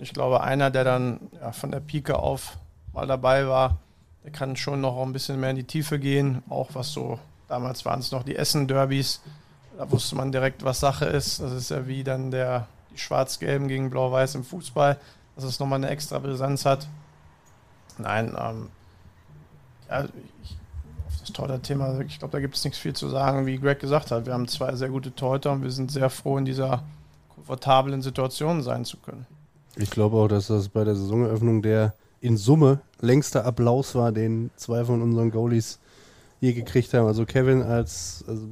Ich 0.00 0.12
glaube, 0.12 0.42
einer, 0.42 0.70
der 0.70 0.84
dann 0.84 1.20
ja, 1.40 1.52
von 1.52 1.70
der 1.70 1.80
Pike 1.80 2.18
auf 2.18 2.58
mal 2.92 3.06
dabei 3.06 3.46
war, 3.46 3.78
der 4.24 4.32
kann 4.32 4.56
schon 4.56 4.80
noch 4.80 5.00
ein 5.02 5.12
bisschen 5.12 5.38
mehr 5.38 5.50
in 5.50 5.56
die 5.56 5.64
Tiefe 5.64 5.98
gehen. 5.98 6.42
Auch 6.48 6.70
was 6.72 6.92
so, 6.92 7.18
damals 7.48 7.84
waren 7.84 8.00
es 8.00 8.10
noch 8.10 8.22
die 8.22 8.36
Essen-Derbys. 8.36 9.20
Da 9.78 9.90
wusste 9.90 10.16
man 10.16 10.32
direkt, 10.32 10.64
was 10.64 10.80
Sache 10.80 11.04
ist. 11.04 11.40
Das 11.40 11.52
ist 11.52 11.70
ja 11.70 11.86
wie 11.86 12.02
dann 12.02 12.30
der, 12.30 12.66
die 12.92 12.98
Schwarz-Gelben 12.98 13.68
gegen 13.68 13.90
Blau-Weiß 13.90 14.34
im 14.34 14.44
Fußball, 14.44 14.98
dass 15.34 15.44
es 15.44 15.60
nochmal 15.60 15.78
eine 15.78 15.90
extra 15.90 16.18
Brisanz 16.18 16.64
hat. 16.64 16.88
Nein, 17.98 18.34
ähm, 18.38 18.68
ja, 19.88 20.04
ich, 20.42 20.56
auf 21.06 21.20
das 21.20 21.32
Torhüter-Thema, 21.32 22.00
ich 22.00 22.18
glaube, 22.18 22.32
da 22.32 22.40
gibt 22.40 22.56
es 22.56 22.64
nichts 22.64 22.78
viel 22.78 22.94
zu 22.94 23.08
sagen, 23.08 23.46
wie 23.46 23.58
Greg 23.58 23.80
gesagt 23.80 24.10
hat. 24.10 24.26
Wir 24.26 24.32
haben 24.32 24.48
zwei 24.48 24.74
sehr 24.74 24.88
gute 24.88 25.14
Torhüter 25.14 25.52
und 25.52 25.62
wir 25.62 25.70
sind 25.70 25.90
sehr 25.90 26.10
froh, 26.10 26.38
in 26.38 26.44
dieser 26.44 26.82
komfortablen 27.34 28.02
Situation 28.02 28.62
sein 28.62 28.84
zu 28.84 28.96
können. 28.96 29.26
Ich 29.78 29.90
glaube 29.90 30.16
auch, 30.16 30.28
dass 30.28 30.46
das 30.46 30.70
bei 30.70 30.84
der 30.84 30.94
Saisoneröffnung 30.94 31.60
der 31.60 31.94
in 32.20 32.36
Summe 32.36 32.80
längster 33.00 33.44
Applaus 33.44 33.94
war, 33.94 34.10
den 34.10 34.50
zwei 34.56 34.84
von 34.84 35.02
unseren 35.02 35.30
Goalies 35.30 35.78
je 36.40 36.54
gekriegt 36.54 36.94
haben. 36.94 37.06
Also 37.06 37.26
Kevin 37.26 37.62
als 37.62 38.24
also 38.26 38.46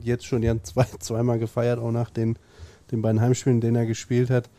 jetzt 0.00 0.24
schon, 0.24 0.42
die 0.42 0.48
haben 0.48 0.62
zwei, 0.62 0.84
zweimal 1.00 1.38
gefeiert, 1.38 1.78
auch 1.78 1.90
nach 1.90 2.10
den, 2.10 2.36
den 2.90 3.02
beiden 3.02 3.20
Heimspielen, 3.20 3.60
denen 3.60 3.76
er 3.76 3.86
gespielt 3.86 4.30
hat. 4.30 4.50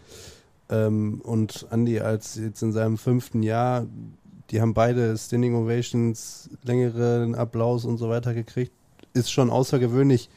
Ähm, 0.70 1.22
und 1.24 1.68
Andy 1.72 2.00
als 2.00 2.36
jetzt 2.36 2.62
in 2.62 2.74
seinem 2.74 2.98
fünften 2.98 3.42
Jahr, 3.42 3.86
die 4.50 4.62
haben 4.62 4.74
beide 4.74 5.18
Standing 5.18 5.56
Ovations, 5.56 6.50
längeren 6.64 7.34
Applaus 7.36 7.86
und 7.86 7.98
so 7.98 8.10
weiter 8.10 8.34
gekriegt. 8.34 8.74
Ist 9.14 9.32
schon 9.32 9.50
außergewöhnlich. 9.50 10.30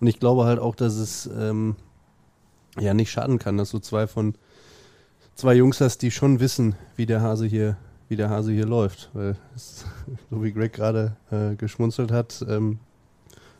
Und 0.00 0.08
ich 0.08 0.18
glaube 0.18 0.44
halt 0.44 0.58
auch, 0.58 0.74
dass 0.74 0.94
es 0.94 1.30
ähm, 1.38 1.76
ja 2.78 2.92
nicht 2.92 3.10
schaden 3.10 3.38
kann, 3.38 3.56
dass 3.56 3.70
du 3.70 3.78
zwei 3.78 4.06
von 4.08 4.34
zwei 5.34 5.54
Jungs 5.54 5.80
hast, 5.80 5.98
die 5.98 6.10
schon 6.10 6.40
wissen, 6.40 6.74
wie 6.96 7.06
der 7.06 7.20
Hase 7.20 7.46
hier, 7.46 7.76
wie 8.08 8.16
der 8.16 8.30
Hase 8.30 8.52
hier 8.52 8.66
läuft. 8.66 9.10
Weil 9.12 9.36
es, 9.54 9.84
so 10.30 10.42
wie 10.42 10.52
Greg 10.52 10.72
gerade 10.72 11.16
äh, 11.30 11.54
geschmunzelt 11.56 12.12
hat, 12.12 12.44
ähm, 12.48 12.78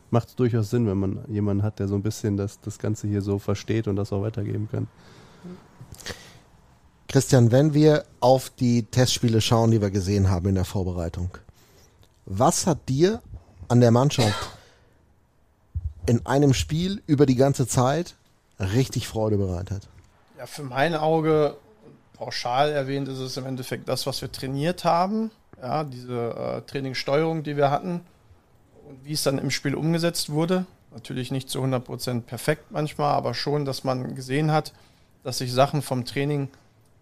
macht 0.09 0.29
es 0.29 0.35
durchaus 0.35 0.69
Sinn, 0.69 0.87
wenn 0.87 0.97
man 0.97 1.25
jemanden 1.27 1.63
hat, 1.63 1.79
der 1.79 1.87
so 1.87 1.95
ein 1.95 2.03
bisschen 2.03 2.37
das, 2.37 2.61
das 2.61 2.77
Ganze 2.77 3.07
hier 3.07 3.21
so 3.21 3.39
versteht 3.39 3.87
und 3.87 3.95
das 3.95 4.13
auch 4.13 4.21
weitergeben 4.21 4.69
kann. 4.71 4.87
Christian, 7.07 7.51
wenn 7.51 7.73
wir 7.73 8.05
auf 8.19 8.49
die 8.49 8.83
Testspiele 8.83 9.41
schauen, 9.41 9.71
die 9.71 9.81
wir 9.81 9.91
gesehen 9.91 10.29
haben 10.29 10.47
in 10.49 10.55
der 10.55 10.65
Vorbereitung, 10.65 11.29
was 12.25 12.65
hat 12.65 12.89
dir 12.89 13.21
an 13.67 13.81
der 13.81 13.91
Mannschaft 13.91 14.49
in 16.05 16.25
einem 16.25 16.53
Spiel 16.53 17.01
über 17.05 17.25
die 17.25 17.35
ganze 17.35 17.67
Zeit 17.67 18.15
richtig 18.59 19.07
Freude 19.07 19.37
bereitet? 19.37 19.87
Ja, 20.37 20.45
für 20.45 20.63
mein 20.63 20.95
Auge, 20.95 21.57
pauschal 22.13 22.71
erwähnt, 22.71 23.07
ist 23.07 23.19
es 23.19 23.37
im 23.37 23.45
Endeffekt 23.45 23.87
das, 23.89 24.05
was 24.05 24.21
wir 24.21 24.31
trainiert 24.31 24.85
haben. 24.85 25.31
Ja, 25.61 25.83
diese 25.83 26.31
äh, 26.31 26.61
Trainingssteuerung, 26.61 27.43
die 27.43 27.57
wir 27.57 27.71
hatten 27.71 28.01
und 28.87 29.05
wie 29.05 29.13
es 29.13 29.23
dann 29.23 29.37
im 29.37 29.51
Spiel 29.51 29.75
umgesetzt 29.75 30.29
wurde. 30.29 30.65
Natürlich 30.91 31.31
nicht 31.31 31.49
zu 31.49 31.61
100% 31.63 32.21
perfekt 32.21 32.71
manchmal, 32.71 33.13
aber 33.13 33.33
schon, 33.33 33.65
dass 33.65 33.83
man 33.83 34.15
gesehen 34.15 34.51
hat, 34.51 34.73
dass 35.23 35.39
sich 35.39 35.51
Sachen 35.51 35.81
vom 35.81 36.05
Training 36.05 36.49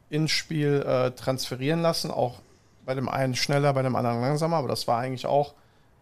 ins 0.10 0.32
Spiel 0.32 0.84
äh, 0.86 1.12
transferieren 1.12 1.82
lassen. 1.82 2.12
Auch 2.12 2.40
bei 2.86 2.94
dem 2.94 3.10
einen 3.10 3.36
schneller, 3.36 3.74
bei 3.74 3.82
dem 3.82 3.96
anderen 3.96 4.22
langsamer, 4.22 4.58
aber 4.58 4.68
das 4.68 4.88
war 4.88 5.00
eigentlich 5.00 5.26
auch 5.26 5.54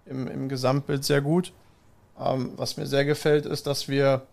im, 0.05 0.27
im 0.27 0.49
Gesamtbild 0.49 1.03
sehr 1.03 1.21
gut. 1.21 1.53
Ähm, 2.19 2.53
was 2.57 2.77
mir 2.77 2.85
sehr 2.85 3.05
gefällt, 3.05 3.45
ist, 3.45 3.67
dass 3.67 3.87
wir 3.87 4.23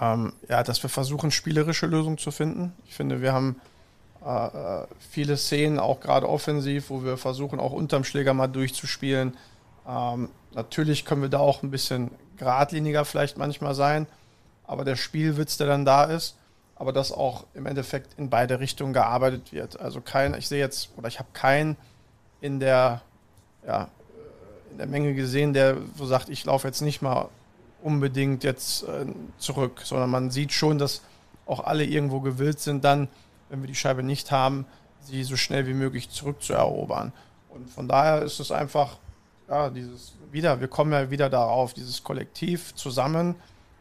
ähm, 0.00 0.32
ja, 0.48 0.62
dass 0.62 0.82
wir 0.82 0.90
versuchen, 0.90 1.30
spielerische 1.30 1.86
Lösungen 1.86 2.18
zu 2.18 2.30
finden. 2.30 2.72
Ich 2.86 2.94
finde, 2.94 3.20
wir 3.20 3.32
haben 3.32 3.60
äh, 4.24 4.46
äh, 4.82 4.86
viele 5.10 5.36
Szenen, 5.36 5.78
auch 5.78 6.00
gerade 6.00 6.28
offensiv, 6.28 6.90
wo 6.90 7.04
wir 7.04 7.16
versuchen, 7.16 7.60
auch 7.60 7.72
unterm 7.72 8.04
Schläger 8.04 8.34
mal 8.34 8.48
durchzuspielen. 8.48 9.36
Ähm, 9.86 10.28
natürlich 10.54 11.04
können 11.04 11.22
wir 11.22 11.28
da 11.28 11.38
auch 11.38 11.62
ein 11.62 11.70
bisschen 11.70 12.10
geradliniger 12.36 13.04
vielleicht 13.04 13.38
manchmal 13.38 13.74
sein, 13.74 14.06
aber 14.66 14.84
der 14.84 14.96
Spielwitz, 14.96 15.56
der 15.56 15.66
dann 15.66 15.84
da 15.84 16.04
ist, 16.04 16.36
aber 16.76 16.92
dass 16.92 17.10
auch 17.10 17.44
im 17.54 17.66
Endeffekt 17.66 18.18
in 18.18 18.30
beide 18.30 18.60
Richtungen 18.60 18.92
gearbeitet 18.92 19.52
wird. 19.52 19.80
Also 19.80 20.00
kein, 20.00 20.34
ich 20.34 20.46
sehe 20.46 20.60
jetzt, 20.60 20.90
oder 20.96 21.08
ich 21.08 21.18
habe 21.18 21.28
keinen 21.32 21.76
in 22.40 22.60
der, 22.60 23.02
ja, 23.66 23.88
in 24.70 24.78
der 24.78 24.86
Menge 24.86 25.14
gesehen, 25.14 25.52
der 25.52 25.78
so 25.96 26.06
sagt, 26.06 26.28
ich 26.28 26.44
laufe 26.44 26.68
jetzt 26.68 26.82
nicht 26.82 27.02
mal 27.02 27.28
unbedingt 27.82 28.44
jetzt 28.44 28.82
äh, 28.84 29.06
zurück, 29.38 29.82
sondern 29.84 30.10
man 30.10 30.30
sieht 30.30 30.52
schon, 30.52 30.78
dass 30.78 31.02
auch 31.46 31.60
alle 31.60 31.84
irgendwo 31.84 32.20
gewillt 32.20 32.60
sind, 32.60 32.84
dann, 32.84 33.08
wenn 33.48 33.60
wir 33.60 33.68
die 33.68 33.74
Scheibe 33.74 34.02
nicht 34.02 34.30
haben, 34.30 34.66
sie 35.00 35.24
so 35.24 35.36
schnell 35.36 35.66
wie 35.66 35.74
möglich 35.74 36.10
zurückzuerobern. 36.10 37.12
Und 37.48 37.70
von 37.70 37.88
daher 37.88 38.22
ist 38.22 38.40
es 38.40 38.52
einfach, 38.52 38.98
ja, 39.48 39.70
dieses 39.70 40.14
wieder, 40.30 40.60
wir 40.60 40.68
kommen 40.68 40.92
ja 40.92 41.10
wieder 41.10 41.30
darauf, 41.30 41.72
dieses 41.72 42.04
Kollektiv 42.04 42.74
zusammen, 42.74 43.34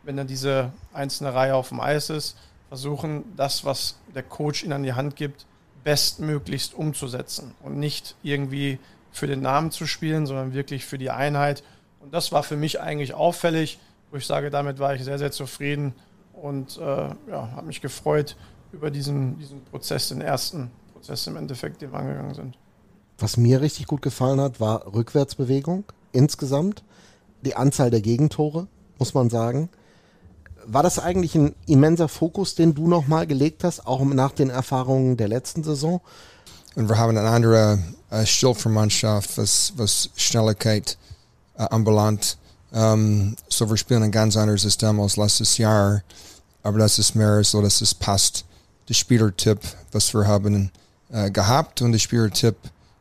wenn 0.04 0.16
dann 0.16 0.28
diese 0.28 0.72
einzelne 0.94 1.34
Reihe 1.34 1.56
auf 1.56 1.70
dem 1.70 1.82
Eis 1.82 2.10
ist, 2.10 2.38
versuchen, 2.70 3.26
das, 3.36 3.66
was 3.66 4.00
der 4.16 4.24
Coach 4.24 4.64
ihnen 4.64 4.74
an 4.74 4.84
die 4.84 4.94
Hand 4.94 5.16
gibt, 5.16 5.46
bestmöglichst 5.84 6.74
umzusetzen 6.74 7.54
und 7.62 7.78
nicht 7.78 8.16
irgendwie 8.24 8.80
für 9.12 9.28
den 9.28 9.42
Namen 9.42 9.72
zu 9.72 9.88
spielen, 9.88 10.26
sondern 10.26 10.54
wirklich 10.54 10.86
für 10.86 10.98
die 10.98 11.10
Einheit. 11.10 11.64
Und 12.00 12.14
das 12.14 12.32
war 12.32 12.44
für 12.44 12.56
mich 12.56 12.80
eigentlich 12.80 13.14
auffällig, 13.14 13.80
wo 14.12 14.18
ich 14.18 14.26
sage, 14.26 14.50
damit 14.50 14.80
war 14.80 14.96
ich 14.96 15.04
sehr, 15.04 15.18
sehr 15.18 15.32
zufrieden 15.32 15.94
und 16.34 16.78
äh, 16.78 16.82
ja, 16.82 17.52
habe 17.56 17.68
mich 17.68 17.82
gefreut 17.82 18.36
über 18.72 18.92
diesen, 18.92 19.38
diesen 19.38 19.64
Prozess, 19.66 20.10
den 20.10 20.22
ersten 20.22 20.72
Prozess 20.94 21.28
im 21.28 21.36
Endeffekt, 21.36 21.82
den 21.82 21.92
wir 21.92 22.00
angegangen 22.00 22.34
sind. 22.34 22.58
Was 23.20 23.38
mir 23.38 23.62
richtig 23.62 23.88
gut 23.88 24.02
gefallen 24.02 24.40
hat, 24.40 24.60
war 24.60 24.94
Rückwärtsbewegung 24.94 25.86
insgesamt. 26.12 26.84
Die 27.44 27.56
Anzahl 27.56 27.90
der 27.90 28.02
Gegentore, 28.02 28.68
muss 29.00 29.14
man 29.14 29.30
sagen. 29.30 29.70
War 30.66 30.84
das 30.84 31.00
eigentlich 31.00 31.34
ein 31.36 31.56
immenser 31.66 32.10
Fokus, 32.10 32.56
den 32.56 32.76
du 32.76 32.88
nochmal 32.88 33.26
gelegt 33.26 33.64
hast, 33.64 33.88
auch 33.88 34.04
nach 34.04 34.34
den 34.34 34.50
Erfahrungen 34.50 35.18
der 35.18 35.30
letzten 35.30 35.64
Saison? 35.64 36.02
Und 36.76 36.90
wir 36.90 36.98
haben 36.98 37.18
eine 37.18 37.28
andere 37.28 37.80
äh, 38.12 38.26
Stilfermannschaft, 38.26 39.38
was, 39.38 39.74
was 39.78 40.10
Schnelligkeit 40.16 40.98
äh, 41.58 41.64
anbelangt. 41.64 42.38
Um, 42.72 43.36
so 43.48 43.70
wir 43.70 43.78
spielen 43.78 44.04
ein 44.04 44.12
ganz 44.12 44.36
anderes 44.36 44.64
System 44.64 45.00
als 45.00 45.18
letztes 45.18 45.58
Jahr. 45.58 46.04
Aber 46.64 46.80
das 46.80 47.00
ist 47.00 47.16
mehr 47.16 47.44
so, 47.44 47.62
dass 47.62 47.82
es 47.82 47.94
passt. 47.94 48.46
Der 48.90 48.94
Spielertyp, 48.94 49.60
was 49.92 50.14
wir 50.14 50.28
haben 50.28 50.72
äh, 51.12 51.32
gehabt 51.32 51.82
und 51.82 51.92
der 51.92 52.00
Spielertyp, 52.00 52.56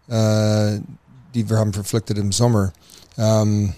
äh, 0.08 0.78
die 1.34 1.48
wir 1.48 1.58
haben 1.58 1.72
verpflichtet 1.72 2.18
im 2.18 2.32
Sommer. 2.32 2.72
Um, 3.16 3.72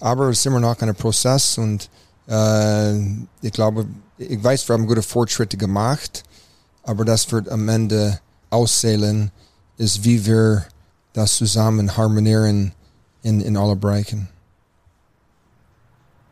aber 0.00 0.28
es 0.28 0.38
ist 0.38 0.46
immer 0.46 0.60
noch 0.60 0.80
ein 0.80 0.94
Prozess 0.94 1.58
und 1.58 1.88
äh, 2.28 2.98
ich 3.42 3.52
glaube, 3.52 3.86
ich 4.18 4.42
weiß, 4.42 4.68
wir 4.68 4.74
haben 4.74 4.86
gute 4.86 5.02
Fortschritte 5.02 5.56
gemacht, 5.56 6.24
aber 6.82 7.04
das 7.04 7.30
wird 7.32 7.48
am 7.48 7.68
Ende 7.68 8.20
auszählen, 8.50 9.30
ist 9.76 10.04
wie 10.04 10.24
wir 10.26 10.64
das 11.12 11.36
zusammen 11.36 11.96
harmonieren 11.96 12.72
in, 13.22 13.40
in 13.40 13.56
alle 13.56 13.76
Bereichen. 13.76 14.28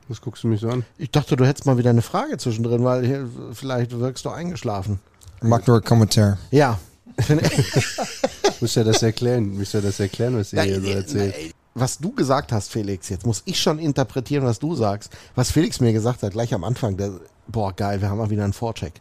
Was 0.09 0.21
guckst 0.21 0.45
du 0.45 0.49
mich 0.49 0.61
so 0.61 0.69
an? 0.69 0.85
Ich 0.99 1.11
dachte, 1.11 1.37
du 1.37 1.45
hättest 1.45 1.67
mal 1.67 1.79
wieder 1.79 1.91
eine 1.91 2.03
Frage 2.03 2.37
zwischendrin, 2.39 2.85
weil 2.85 3.05
hier, 3.05 3.29
vielleicht 3.53 3.99
wirkst 3.99 4.25
du 4.25 4.31
eingeschlafen. 4.31 5.01
Mach 5.43 5.67
nur 5.67 5.77
einen 5.77 5.85
Kommentar. 5.85 6.39
Ja. 6.51 6.79
Muss 8.61 8.75
ja 8.75 8.85
das 8.85 9.03
erklären, 9.03 9.57
muss 9.59 9.73
ja 9.73 9.81
das 9.81 10.01
erklären, 10.01 10.37
was 10.39 10.53
ihr 10.53 10.63
hier 10.63 10.81
so 10.81 10.89
erzählt. 10.89 11.35
Was 11.75 11.99
du 11.99 12.11
gesagt 12.13 12.53
hast, 12.53 12.71
Felix, 12.71 13.09
jetzt 13.11 13.27
muss 13.27 13.43
ich 13.45 13.61
schon 13.61 13.79
interpretieren, 13.79 14.45
was 14.45 14.59
du 14.59 14.75
sagst. 14.75 15.13
Was 15.35 15.51
Felix 15.51 15.81
mir 15.81 15.93
gesagt 15.93 16.23
hat, 16.23 16.33
gleich 16.33 16.55
am 16.55 16.65
Anfang, 16.65 16.97
der, 16.97 17.11
boah, 17.49 17.73
geil, 17.75 18.01
wir 18.01 18.09
haben 18.09 18.19
mal 18.19 18.31
wieder 18.31 18.45
einen 18.45 18.55
Vorcheck. 18.55 18.95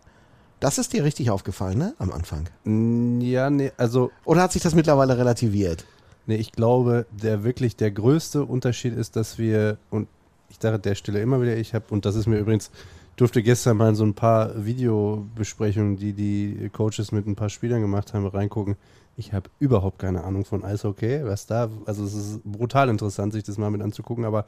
Das 0.60 0.78
ist 0.78 0.92
dir 0.94 1.04
richtig 1.04 1.30
aufgefallen, 1.30 1.78
ne? 1.78 1.94
Am 2.00 2.12
Anfang. 2.12 2.50
Mm, 2.66 3.22
Ja, 3.22 3.50
nee, 3.50 3.72
also 3.78 4.12
Oder 4.26 4.42
hat 4.42 4.52
sich 4.52 4.62
das 4.62 4.76
mittlerweile 4.76 5.18
relativiert? 5.18 5.86
Nee, 6.26 6.36
ich 6.38 6.52
glaube, 6.52 7.06
der 7.12 7.44
wirklich 7.44 7.76
der 7.76 7.92
größte 7.92 8.44
Unterschied 8.44 8.94
ist, 8.96 9.16
dass 9.16 9.38
wir, 9.38 9.78
und 9.90 10.08
ich 10.50 10.58
sage 10.60 10.76
an 10.76 10.82
der 10.82 10.96
Stelle 10.96 11.22
immer 11.22 11.42
wieder, 11.42 11.56
ich 11.58 11.74
habe, 11.74 11.86
und 11.90 12.06
das 12.06 12.16
ist 12.16 12.28
mir 12.28 12.40
übrigens 12.40 12.72
durfte 13.16 13.42
gestern 13.42 13.78
mal 13.78 13.90
in 13.90 13.96
so 13.96 14.04
ein 14.04 14.14
paar 14.14 14.66
Videobesprechungen, 14.66 15.98
die 15.98 16.14
die 16.14 16.70
Coaches 16.74 17.12
mit 17.12 17.28
ein 17.28 17.36
paar 17.36 17.50
Spielern 17.50 17.82
gemacht 17.82 18.14
haben, 18.14 18.28
reingucken. 18.28 18.76
Ich 19.18 19.32
habe 19.32 19.50
überhaupt 19.60 20.00
keine 20.00 20.24
Ahnung 20.26 20.44
von 20.44 20.66
Eishockey, 20.66 21.24
was 21.24 21.46
da, 21.46 21.70
also 21.86 22.04
es 22.04 22.14
ist 22.14 22.44
brutal 22.44 22.90
interessant, 22.90 23.32
sich 23.32 23.44
das 23.44 23.58
mal 23.58 23.72
mit 23.72 23.82
anzugucken, 23.82 24.26
aber 24.26 24.46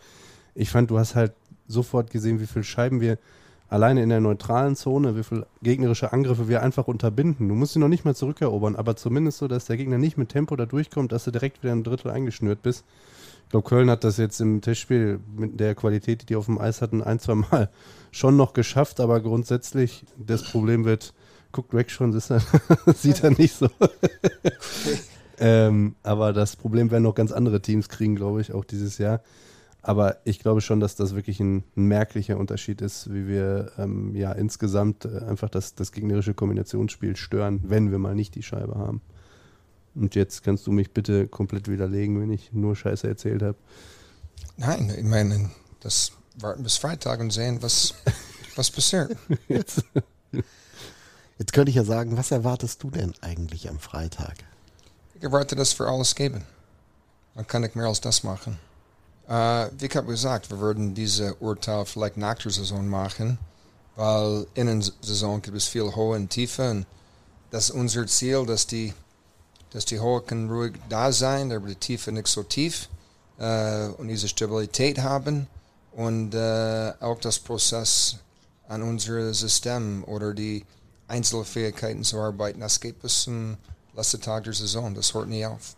ich 0.55 0.69
fand, 0.69 0.89
du 0.89 0.99
hast 0.99 1.15
halt 1.15 1.33
sofort 1.67 2.11
gesehen, 2.11 2.41
wie 2.41 2.47
viele 2.47 2.65
Scheiben 2.65 2.99
wir 2.99 3.17
alleine 3.69 4.03
in 4.03 4.09
der 4.09 4.19
neutralen 4.19 4.75
Zone, 4.75 5.15
wie 5.15 5.23
viele 5.23 5.45
gegnerische 5.61 6.11
Angriffe 6.11 6.47
wir 6.47 6.61
einfach 6.61 6.87
unterbinden. 6.87 7.47
Du 7.47 7.55
musst 7.55 7.73
sie 7.73 7.79
noch 7.79 7.87
nicht 7.87 8.05
mal 8.05 8.15
zurückerobern, 8.15 8.75
aber 8.75 8.95
zumindest 8.95 9.37
so, 9.37 9.47
dass 9.47 9.65
der 9.65 9.77
Gegner 9.77 9.97
nicht 9.97 10.17
mit 10.17 10.29
Tempo 10.29 10.55
da 10.55 10.65
durchkommt, 10.65 11.11
dass 11.11 11.25
du 11.25 11.31
direkt 11.31 11.63
wieder 11.63 11.73
im 11.73 11.83
Drittel 11.83 12.11
eingeschnürt 12.11 12.61
bist. 12.61 12.85
Ich 13.47 13.51
glaube, 13.51 13.69
Köln 13.69 13.89
hat 13.89 14.03
das 14.03 14.17
jetzt 14.17 14.41
im 14.41 14.59
Testspiel 14.59 15.21
mit 15.37 15.57
der 15.57 15.73
Qualität, 15.73 16.21
die 16.21 16.25
die 16.25 16.35
auf 16.35 16.47
dem 16.47 16.59
Eis 16.59 16.81
hatten, 16.81 17.01
ein, 17.01 17.17
zwei 17.17 17.35
Mal 17.35 17.69
schon 18.11 18.35
noch 18.35 18.51
geschafft, 18.51 18.99
aber 18.99 19.21
grundsätzlich 19.21 20.05
das 20.17 20.43
Problem 20.43 20.83
wird, 20.83 21.13
guckt 21.53 21.73
weg 21.73 21.89
schon, 21.89 22.13
er, 22.13 22.41
sieht 22.93 23.23
er 23.23 23.31
nicht 23.31 23.55
so. 23.55 23.69
ähm, 25.39 25.95
aber 26.03 26.33
das 26.33 26.57
Problem 26.57 26.91
werden 26.91 27.03
noch 27.03 27.15
ganz 27.15 27.31
andere 27.31 27.61
Teams 27.61 27.87
kriegen, 27.87 28.17
glaube 28.17 28.41
ich, 28.41 28.51
auch 28.51 28.65
dieses 28.65 28.97
Jahr. 28.97 29.21
Aber 29.81 30.17
ich 30.25 30.39
glaube 30.39 30.59
schon, 30.59 30.81
dass 30.81 30.97
das 30.97 31.15
wirklich 31.15 31.39
ein, 31.39 31.63
ein 31.77 31.85
merklicher 31.85 32.37
Unterschied 32.37 32.81
ist, 32.81 33.13
wie 33.13 33.29
wir 33.29 33.71
ähm, 33.77 34.13
ja 34.13 34.33
insgesamt 34.33 35.05
äh, 35.05 35.19
einfach 35.19 35.47
das, 35.47 35.73
das 35.73 35.93
gegnerische 35.93 36.33
Kombinationsspiel 36.33 37.15
stören, 37.15 37.61
wenn 37.63 37.91
wir 37.91 37.97
mal 37.97 38.13
nicht 38.13 38.35
die 38.35 38.43
Scheibe 38.43 38.75
haben. 38.75 38.99
Und 39.97 40.15
jetzt 40.15 40.43
kannst 40.43 40.67
du 40.67 40.71
mich 40.71 40.91
bitte 40.91 41.27
komplett 41.27 41.67
widerlegen, 41.67 42.21
wenn 42.21 42.31
ich 42.31 42.53
nur 42.53 42.75
Scheiße 42.75 43.07
erzählt 43.07 43.41
habe. 43.41 43.57
Nein, 44.57 44.93
ich 44.95 45.03
meine, 45.03 45.49
das 45.79 46.11
warten 46.39 46.63
bis 46.63 46.77
Freitag 46.77 47.19
und 47.19 47.31
sehen, 47.31 47.61
was, 47.61 47.95
was 48.55 48.69
passiert. 48.69 49.15
Jetzt. 49.47 49.83
Jetzt 51.39 51.53
könnte 51.53 51.69
ich 51.69 51.75
ja 51.75 51.83
sagen, 51.83 52.17
was 52.17 52.31
erwartest 52.31 52.81
du 52.83 52.89
denn 52.89 53.13
eigentlich 53.21 53.69
am 53.69 53.79
Freitag? 53.79 54.35
Ich 55.15 55.23
erwarte 55.23 55.55
das 55.55 55.73
für 55.73 55.87
alles 55.87 56.15
geben. 56.15 56.43
Dann 57.35 57.47
kann 57.47 57.63
ich 57.63 57.75
mehr 57.75 57.87
als 57.87 58.01
das 58.01 58.23
machen. 58.23 58.57
Äh, 59.27 59.67
wie 59.79 59.85
ich 59.85 59.95
habe 59.95 60.07
gesagt, 60.07 60.49
wir 60.49 60.59
würden 60.59 60.93
diese 60.93 61.35
Urteil 61.35 61.85
vielleicht 61.85 62.17
nach 62.17 62.35
der 62.35 62.51
Saison 62.51 62.87
machen, 62.87 63.37
weil 63.95 64.47
in 64.53 64.67
der 64.67 64.91
Saison 65.01 65.41
gibt 65.41 65.57
es 65.57 65.67
viel 65.67 65.95
Hohe 65.95 66.15
und 66.15 66.29
Tiefe 66.29 66.69
und 66.69 66.85
das 67.51 67.69
ist 67.69 67.75
unser 67.75 68.05
Ziel, 68.07 68.45
dass 68.45 68.67
die 68.67 68.93
dass 69.71 69.85
die 69.85 69.99
Hohe 69.99 70.21
kann 70.21 70.49
ruhig 70.49 70.73
da 70.89 71.11
sein, 71.11 71.51
aber 71.51 71.67
die 71.67 71.75
Tiefe 71.75 72.11
nicht 72.11 72.27
so 72.27 72.43
tief 72.43 72.89
äh, 73.39 73.87
und 73.97 74.07
diese 74.07 74.27
Stabilität 74.27 74.99
haben 74.99 75.47
und 75.91 76.33
äh, 76.33 76.93
auch 76.99 77.19
das 77.19 77.39
Prozess 77.39 78.17
an 78.67 78.81
unserem 78.81 79.33
System 79.33 80.03
oder 80.05 80.33
die 80.33 80.65
Einzelfähigkeiten 81.07 82.03
zu 82.03 82.19
arbeiten, 82.19 82.59
das 82.59 82.79
geht 82.79 83.01
bis 83.01 83.23
zum 83.23 83.57
letzten 83.95 84.21
Tag 84.21 84.43
der 84.43 84.53
Saison, 84.53 84.93
das 84.93 85.13
hört 85.13 85.27
nie 85.27 85.45
auf. 85.45 85.75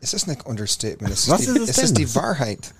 Es 0.00 0.14
ist 0.14 0.26
nicht 0.26 0.44
Understatement, 0.46 1.14
es 1.14 1.28
Was 1.28 1.42
ist, 1.42 1.54
die, 1.54 1.60
ist 1.60 1.68
es 1.68 1.78
es 1.78 1.84
ist 1.84 1.98
die 1.98 2.14
Wahrheit. 2.14 2.74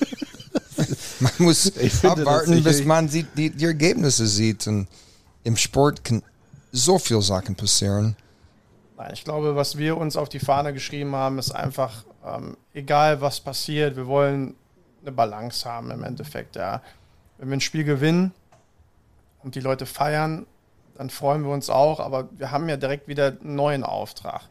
man 1.20 1.32
muss 1.38 1.70
finde 1.70 2.10
abwarten, 2.10 2.62
bis 2.62 2.84
man 2.84 3.08
sieht, 3.08 3.26
die, 3.36 3.50
die 3.50 3.64
Ergebnisse 3.66 4.26
sieht 4.26 4.66
und 4.66 4.88
im 5.44 5.56
Sport 5.56 6.02
kann 6.04 6.22
so 6.72 6.98
viel 6.98 7.20
Sachen 7.20 7.54
passieren. 7.54 8.16
Nein, 9.02 9.14
ich 9.14 9.24
glaube, 9.24 9.56
was 9.56 9.78
wir 9.78 9.96
uns 9.96 10.16
auf 10.16 10.28
die 10.28 10.38
Fahne 10.38 10.72
geschrieben 10.72 11.16
haben, 11.16 11.36
ist 11.38 11.50
einfach, 11.50 12.04
ähm, 12.24 12.56
egal 12.72 13.20
was 13.20 13.40
passiert, 13.40 13.96
wir 13.96 14.06
wollen 14.06 14.54
eine 15.00 15.10
Balance 15.10 15.68
haben 15.68 15.90
im 15.90 16.04
Endeffekt. 16.04 16.54
Ja. 16.54 16.82
Wenn 17.36 17.48
wir 17.48 17.56
ein 17.56 17.60
Spiel 17.60 17.82
gewinnen 17.82 18.32
und 19.42 19.56
die 19.56 19.60
Leute 19.60 19.86
feiern, 19.86 20.46
dann 20.94 21.10
freuen 21.10 21.42
wir 21.42 21.50
uns 21.50 21.68
auch, 21.68 21.98
aber 21.98 22.28
wir 22.38 22.52
haben 22.52 22.68
ja 22.68 22.76
direkt 22.76 23.08
wieder 23.08 23.36
einen 23.40 23.56
neuen 23.56 23.82
Auftrag. 23.82 24.42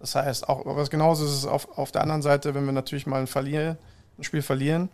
Das 0.00 0.14
heißt, 0.14 0.50
auch 0.50 0.66
was 0.66 0.90
genauso 0.90 1.24
ist 1.24 1.32
es 1.32 1.46
auf, 1.46 1.78
auf 1.78 1.90
der 1.90 2.02
anderen 2.02 2.20
Seite, 2.20 2.54
wenn 2.54 2.66
wir 2.66 2.72
natürlich 2.72 3.06
mal 3.06 3.20
ein, 3.22 3.26
verlieren, 3.26 3.78
ein 4.18 4.24
Spiel 4.24 4.42
verlieren, 4.42 4.90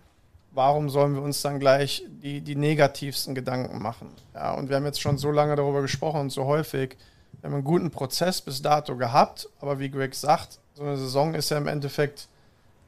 warum 0.53 0.89
sollen 0.89 1.17
wir 1.17 1.23
uns 1.23 1.43
dann 1.43 1.59
gleich 1.59 2.05
die, 2.09 2.43
die 2.43 2.55
negativsten 2.55 3.35
Gedanken 3.35 3.83
machen? 3.83 4.13
Ja, 4.35 4.53
und 4.53 4.69
wir 4.69 4.77
haben 4.77 4.85
jetzt 4.85 5.01
schon 5.01 5.19
so 5.19 5.33
lange 5.33 5.57
darüber 5.57 5.83
gesprochen 5.83 6.21
und 6.21 6.31
so 6.31 6.45
häufig. 6.45 6.97
Wir 7.41 7.49
haben 7.49 7.55
einen 7.55 7.65
guten 7.65 7.91
Prozess 7.91 8.41
bis 8.41 8.61
dato 8.61 8.97
gehabt, 8.97 9.49
aber 9.61 9.79
wie 9.79 9.91
Greg 9.91 10.15
sagt, 10.15 10.59
so 10.75 10.83
eine 10.83 10.97
Saison 10.97 11.35
ist 11.35 11.51
ja 11.51 11.59
im 11.59 11.67
Endeffekt, 11.69 12.29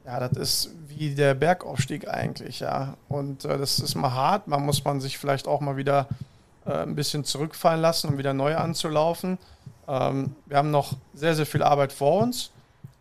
ja, 0.04 0.20
das 0.28 0.38
ist 0.38 0.70
wie 0.88 1.14
der 1.14 1.34
Bergaufstieg 1.34 2.08
eigentlich, 2.08 2.60
ja. 2.60 2.96
Und 3.08 3.44
äh, 3.44 3.56
das 3.56 3.78
ist 3.78 3.94
mal 3.94 4.12
hart, 4.12 4.48
man 4.48 4.64
muss 4.64 4.84
man 4.84 5.00
sich 5.00 5.18
vielleicht 5.18 5.48
auch 5.48 5.60
mal 5.60 5.76
wieder 5.76 6.08
äh, 6.66 6.82
ein 6.82 6.94
bisschen 6.94 7.24
zurückfallen 7.24 7.80
lassen, 7.80 8.08
um 8.08 8.18
wieder 8.18 8.34
neu 8.34 8.56
anzulaufen. 8.56 9.38
Ähm, 9.88 10.36
wir 10.46 10.58
haben 10.58 10.70
noch 10.70 10.96
sehr, 11.14 11.34
sehr 11.34 11.46
viel 11.46 11.62
Arbeit 11.62 11.92
vor 11.92 12.22
uns 12.22 12.50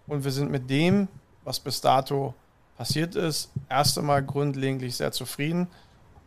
und 0.08 0.24
wir 0.24 0.32
sind 0.32 0.52
mit 0.52 0.70
dem, 0.70 1.08
was 1.44 1.60
bis 1.60 1.82
dato 1.82 2.34
passiert 2.78 3.16
ist, 3.16 3.52
erst 3.70 3.98
einmal 3.98 4.24
grundlegend 4.24 4.92
sehr 4.94 5.12
zufrieden 5.12 5.68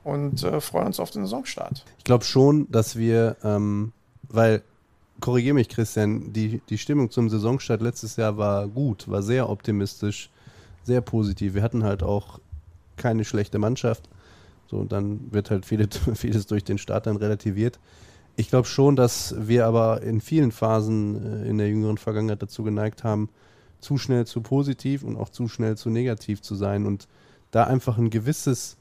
und 0.05 0.43
äh, 0.43 0.61
freuen 0.61 0.87
uns 0.87 1.01
auf 1.01 1.11
den 1.11 1.25
Saisonstart. 1.25 1.85
Ich 1.99 2.05
glaube 2.05 2.25
schon, 2.25 2.71
dass 2.71 2.97
wir, 2.97 3.37
ähm, 3.43 3.93
weil, 4.29 4.63
korrigiere 5.25 5.55
mich 5.55 5.71
Christian, 5.71 6.35
die, 6.35 6.61
die 6.69 6.77
Stimmung 6.77 7.11
zum 7.11 7.31
Saisonstart 7.31 7.81
letztes 7.81 8.17
Jahr 8.17 8.37
war 8.37 8.69
gut, 8.69 9.09
war 9.09 9.23
sehr 9.23 9.49
optimistisch, 9.49 10.29
sehr 10.83 11.01
positiv. 11.01 11.55
Wir 11.55 11.63
hatten 11.63 11.83
halt 11.83 12.03
auch 12.03 12.41
keine 12.99 13.25
schlechte 13.25 13.59
Mannschaft. 13.59 14.11
So, 14.67 14.77
und 14.77 14.93
dann 14.93 15.33
wird 15.33 15.51
halt 15.51 15.65
viele, 15.65 15.89
vieles 16.15 16.47
durch 16.47 16.63
den 16.63 16.77
Start 16.77 17.07
dann 17.07 17.17
relativiert. 17.17 17.81
Ich 18.37 18.51
glaube 18.51 18.69
schon, 18.69 18.97
dass 18.97 19.35
wir 19.39 19.65
aber 19.65 20.03
in 20.03 20.21
vielen 20.21 20.53
Phasen 20.53 21.43
äh, 21.43 21.49
in 21.49 21.57
der 21.57 21.71
jüngeren 21.71 21.97
Vergangenheit 21.97 22.43
dazu 22.43 22.63
geneigt 22.63 23.03
haben, 23.03 23.31
zu 23.81 23.97
schnell 23.97 24.27
zu 24.27 24.43
positiv 24.43 25.05
und 25.05 25.17
auch 25.17 25.31
zu 25.31 25.49
schnell 25.49 25.79
zu 25.79 25.89
negativ 25.89 26.43
zu 26.43 26.55
sein 26.55 26.85
und 26.85 27.09
da 27.51 27.65
einfach 27.65 27.97
ein 27.97 28.11
gewisses, 28.11 28.77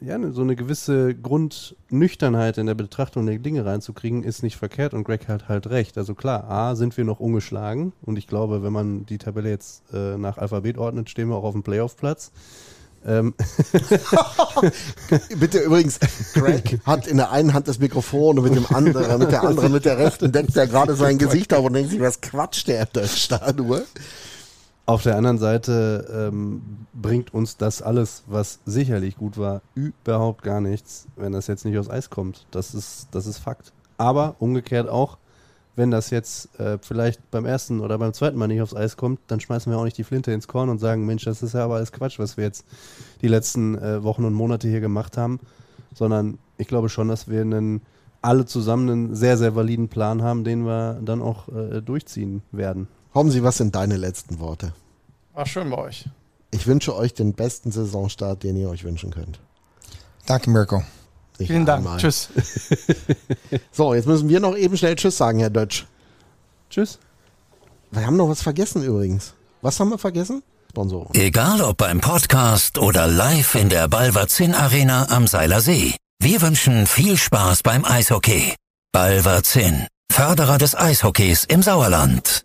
ja, 0.00 0.18
ne, 0.18 0.32
so 0.32 0.42
eine 0.42 0.56
gewisse 0.56 1.14
Grundnüchternheit 1.14 2.58
in 2.58 2.66
der 2.66 2.74
Betrachtung 2.74 3.26
der 3.26 3.38
Dinge 3.38 3.64
reinzukriegen, 3.64 4.22
ist 4.22 4.42
nicht 4.42 4.56
verkehrt 4.56 4.94
und 4.94 5.04
Greg 5.04 5.28
hat 5.28 5.48
halt 5.48 5.68
recht. 5.68 5.98
Also 5.98 6.14
klar, 6.14 6.50
A, 6.50 6.74
sind 6.74 6.96
wir 6.96 7.04
noch 7.04 7.20
ungeschlagen 7.20 7.92
und 8.02 8.16
ich 8.16 8.26
glaube, 8.26 8.62
wenn 8.62 8.72
man 8.72 9.06
die 9.06 9.18
Tabelle 9.18 9.50
jetzt 9.50 9.82
äh, 9.92 10.16
nach 10.16 10.38
Alphabet 10.38 10.78
ordnet, 10.78 11.10
stehen 11.10 11.28
wir 11.28 11.36
auch 11.36 11.44
auf 11.44 11.52
dem 11.52 11.62
Playoff-Platz. 11.62 12.32
Ähm, 13.06 13.34
Bitte 15.38 15.60
übrigens, 15.60 15.98
Greg 16.34 16.80
hat 16.84 17.06
in 17.06 17.16
der 17.16 17.30
einen 17.30 17.54
Hand 17.54 17.66
das 17.66 17.78
Mikrofon 17.78 18.38
und 18.38 18.44
mit 18.44 18.54
dem 18.54 18.66
anderen, 18.66 19.18
mit 19.18 19.32
der 19.32 19.42
anderen, 19.42 19.72
mit 19.72 19.86
der 19.86 19.96
rechten 19.98 20.32
deckt 20.32 20.54
er 20.56 20.66
gerade 20.66 20.94
sein 20.94 21.16
Gesicht 21.18 21.54
auf 21.54 21.64
und 21.64 21.72
denkt 21.72 21.90
sich, 21.90 22.00
was 22.00 22.20
quatscht 22.20 22.68
der 22.68 22.86
da 22.86 23.52
nur? 23.52 23.82
Auf 24.90 25.04
der 25.04 25.16
anderen 25.16 25.38
Seite 25.38 26.30
ähm, 26.32 26.62
bringt 26.92 27.32
uns 27.32 27.56
das 27.56 27.80
alles, 27.80 28.24
was 28.26 28.58
sicherlich 28.66 29.16
gut 29.16 29.38
war, 29.38 29.62
überhaupt 29.76 30.42
gar 30.42 30.60
nichts, 30.60 31.06
wenn 31.14 31.30
das 31.30 31.46
jetzt 31.46 31.64
nicht 31.64 31.78
aus 31.78 31.88
Eis 31.88 32.10
kommt. 32.10 32.48
Das 32.50 32.74
ist, 32.74 33.06
das 33.12 33.26
ist 33.26 33.38
Fakt. 33.38 33.72
Aber 33.98 34.34
umgekehrt 34.40 34.88
auch, 34.88 35.18
wenn 35.76 35.92
das 35.92 36.10
jetzt 36.10 36.58
äh, 36.58 36.76
vielleicht 36.82 37.30
beim 37.30 37.46
ersten 37.46 37.78
oder 37.78 37.98
beim 37.98 38.12
zweiten 38.12 38.36
Mal 38.36 38.48
nicht 38.48 38.62
aufs 38.62 38.74
Eis 38.74 38.96
kommt, 38.96 39.20
dann 39.28 39.38
schmeißen 39.38 39.70
wir 39.70 39.78
auch 39.78 39.84
nicht 39.84 39.96
die 39.96 40.02
Flinte 40.02 40.32
ins 40.32 40.48
Korn 40.48 40.68
und 40.68 40.80
sagen, 40.80 41.06
Mensch, 41.06 41.22
das 41.22 41.40
ist 41.44 41.54
ja 41.54 41.64
aber 41.64 41.76
alles 41.76 41.92
Quatsch, 41.92 42.18
was 42.18 42.36
wir 42.36 42.42
jetzt 42.42 42.66
die 43.22 43.28
letzten 43.28 43.78
äh, 43.78 44.02
Wochen 44.02 44.24
und 44.24 44.34
Monate 44.34 44.66
hier 44.66 44.80
gemacht 44.80 45.16
haben. 45.16 45.38
Sondern 45.94 46.40
ich 46.58 46.66
glaube 46.66 46.88
schon, 46.88 47.06
dass 47.06 47.28
wir 47.28 47.42
einen, 47.42 47.82
alle 48.22 48.44
zusammen 48.44 48.90
einen 48.90 49.14
sehr, 49.14 49.38
sehr 49.38 49.54
validen 49.54 49.86
Plan 49.86 50.22
haben, 50.22 50.42
den 50.42 50.66
wir 50.66 51.00
dann 51.00 51.22
auch 51.22 51.46
äh, 51.46 51.80
durchziehen 51.80 52.42
werden. 52.50 52.88
Homsi, 53.14 53.42
was 53.42 53.56
sind 53.56 53.74
deine 53.74 53.96
letzten 53.96 54.38
Worte? 54.38 54.72
War 55.34 55.46
schön 55.46 55.70
bei 55.70 55.78
euch. 55.78 56.04
Ich 56.52 56.66
wünsche 56.66 56.94
euch 56.96 57.14
den 57.14 57.32
besten 57.34 57.70
Saisonstart, 57.70 58.42
den 58.42 58.56
ihr 58.56 58.68
euch 58.68 58.84
wünschen 58.84 59.10
könnt. 59.10 59.40
Danke, 60.26 60.50
Mirko. 60.50 60.82
Nicht 61.38 61.48
Vielen 61.48 61.66
Dank. 61.66 61.78
einmal. 61.78 61.98
Tschüss. 61.98 62.28
So, 63.72 63.94
jetzt 63.94 64.06
müssen 64.06 64.28
wir 64.28 64.40
noch 64.40 64.56
eben 64.56 64.76
schnell 64.76 64.94
Tschüss 64.96 65.16
sagen, 65.16 65.38
Herr 65.40 65.50
Dötsch. 65.50 65.86
Tschüss. 66.68 66.98
Wir 67.90 68.06
haben 68.06 68.16
noch 68.16 68.28
was 68.28 68.42
vergessen 68.42 68.82
übrigens. 68.82 69.34
Was 69.62 69.80
haben 69.80 69.90
wir 69.90 69.98
vergessen? 69.98 70.42
Sponsoren. 70.70 71.14
Egal 71.14 71.60
ob 71.62 71.78
beim 71.78 72.00
Podcast 72.00 72.78
oder 72.78 73.06
live 73.08 73.54
in 73.56 73.68
der 73.68 73.88
Balverzin 73.88 74.54
Arena 74.54 75.08
am 75.10 75.26
Seiler 75.26 75.60
See. 75.60 75.94
Wir 76.20 76.42
wünschen 76.42 76.86
viel 76.86 77.16
Spaß 77.16 77.62
beim 77.62 77.84
Eishockey. 77.84 78.54
Balverzin, 78.92 79.86
Förderer 80.12 80.58
des 80.58 80.74
Eishockeys 80.76 81.44
im 81.44 81.62
Sauerland. 81.62 82.44